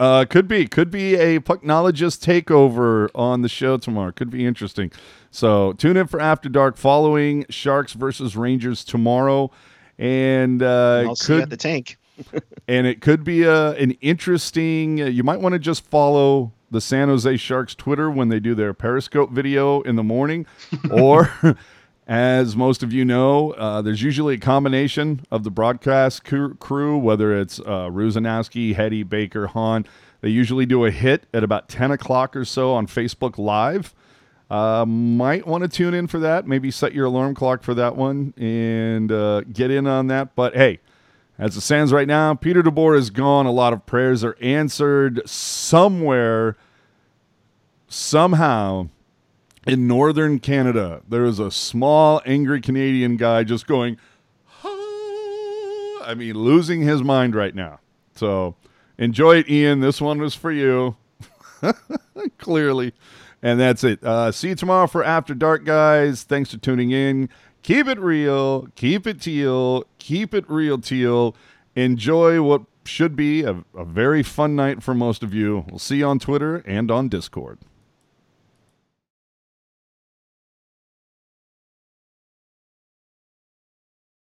Uh, 0.00 0.24
could 0.24 0.48
be 0.48 0.66
could 0.66 0.90
be 0.90 1.14
a 1.14 1.38
pucknologist 1.40 2.24
takeover 2.24 3.10
on 3.14 3.42
the 3.42 3.48
show 3.50 3.76
tomorrow. 3.76 4.10
Could 4.10 4.30
be 4.30 4.46
interesting. 4.46 4.90
So 5.30 5.74
tune 5.74 5.98
in 5.98 6.06
for 6.06 6.18
After 6.18 6.48
Dark 6.48 6.78
following 6.78 7.44
Sharks 7.50 7.92
versus 7.92 8.34
Rangers 8.34 8.82
tomorrow, 8.82 9.50
and 9.98 10.62
uh, 10.62 11.04
I'll 11.06 11.14
see 11.14 11.34
you 11.34 11.38
could 11.40 11.42
at 11.42 11.50
the 11.50 11.56
tank. 11.58 11.98
and 12.68 12.86
it 12.86 13.02
could 13.02 13.24
be 13.24 13.42
a, 13.42 13.72
an 13.72 13.90
interesting. 14.00 15.02
Uh, 15.02 15.04
you 15.04 15.22
might 15.22 15.40
want 15.40 15.52
to 15.52 15.58
just 15.58 15.84
follow 15.84 16.52
the 16.70 16.80
San 16.80 17.08
Jose 17.08 17.36
Sharks 17.36 17.74
Twitter 17.74 18.10
when 18.10 18.30
they 18.30 18.40
do 18.40 18.54
their 18.54 18.72
Periscope 18.72 19.30
video 19.30 19.82
in 19.82 19.96
the 19.96 20.02
morning, 20.02 20.46
or 20.90 21.30
as 22.10 22.56
most 22.56 22.82
of 22.82 22.92
you 22.92 23.04
know, 23.04 23.52
uh, 23.52 23.80
there's 23.82 24.02
usually 24.02 24.34
a 24.34 24.38
combination 24.38 25.24
of 25.30 25.44
the 25.44 25.50
broadcast 25.50 26.24
crew, 26.24 26.98
whether 26.98 27.38
it's 27.38 27.60
uh, 27.60 27.88
Rusanowsky, 27.88 28.74
Hetty, 28.74 29.04
Baker, 29.04 29.46
Hahn. 29.46 29.86
They 30.20 30.30
usually 30.30 30.66
do 30.66 30.84
a 30.84 30.90
hit 30.90 31.26
at 31.32 31.44
about 31.44 31.68
10 31.68 31.92
o'clock 31.92 32.34
or 32.34 32.44
so 32.44 32.72
on 32.72 32.88
Facebook 32.88 33.38
Live. 33.38 33.94
Uh, 34.50 34.84
might 34.84 35.46
want 35.46 35.62
to 35.62 35.68
tune 35.68 35.94
in 35.94 36.08
for 36.08 36.18
that. 36.18 36.48
Maybe 36.48 36.72
set 36.72 36.92
your 36.94 37.06
alarm 37.06 37.36
clock 37.36 37.62
for 37.62 37.74
that 37.74 37.94
one 37.94 38.34
and 38.36 39.12
uh, 39.12 39.42
get 39.42 39.70
in 39.70 39.86
on 39.86 40.08
that. 40.08 40.34
But 40.34 40.56
hey, 40.56 40.80
As 41.38 41.56
it 41.56 41.60
stands 41.60 41.92
right 41.92 42.08
now, 42.08 42.34
Peter 42.34 42.60
DeBoer 42.60 42.98
is 42.98 43.10
gone. 43.10 43.46
A 43.46 43.52
lot 43.52 43.72
of 43.72 43.86
prayers 43.86 44.24
are 44.24 44.36
answered 44.40 45.22
somewhere, 45.26 46.56
somehow, 47.86 48.88
in 49.66 49.86
northern 49.86 50.38
Canada. 50.38 51.02
There 51.08 51.24
is 51.24 51.38
a 51.38 51.50
small, 51.50 52.20
angry 52.24 52.60
Canadian 52.60 53.16
guy 53.16 53.44
just 53.44 53.66
going, 53.66 53.96
I 54.64 56.14
mean, 56.16 56.34
losing 56.34 56.82
his 56.82 57.02
mind 57.02 57.34
right 57.34 57.54
now. 57.54 57.80
So 58.14 58.56
enjoy 58.98 59.36
it, 59.38 59.50
Ian. 59.50 59.80
This 59.80 60.00
one 60.00 60.18
was 60.18 60.34
for 60.34 60.50
you. 60.50 60.96
Clearly. 62.38 62.94
And 63.42 63.58
that's 63.58 63.84
it. 63.84 64.02
Uh, 64.04 64.32
see 64.32 64.50
you 64.50 64.54
tomorrow 64.54 64.86
for 64.86 65.02
After 65.02 65.34
Dark, 65.34 65.64
guys. 65.64 66.24
Thanks 66.24 66.52
for 66.52 66.58
tuning 66.58 66.90
in. 66.90 67.28
Keep 67.62 67.88
it 67.88 67.98
real. 67.98 68.68
Keep 68.74 69.06
it 69.06 69.20
teal. 69.20 69.84
Keep 69.98 70.34
it 70.34 70.44
real, 70.48 70.78
teal. 70.78 71.34
Enjoy 71.74 72.42
what 72.42 72.62
should 72.84 73.14
be 73.14 73.42
a, 73.42 73.62
a 73.74 73.84
very 73.84 74.22
fun 74.22 74.56
night 74.56 74.82
for 74.82 74.94
most 74.94 75.22
of 75.22 75.32
you. 75.32 75.64
We'll 75.68 75.78
see 75.78 75.98
you 75.98 76.06
on 76.06 76.18
Twitter 76.18 76.56
and 76.66 76.90
on 76.90 77.08
Discord. 77.08 77.58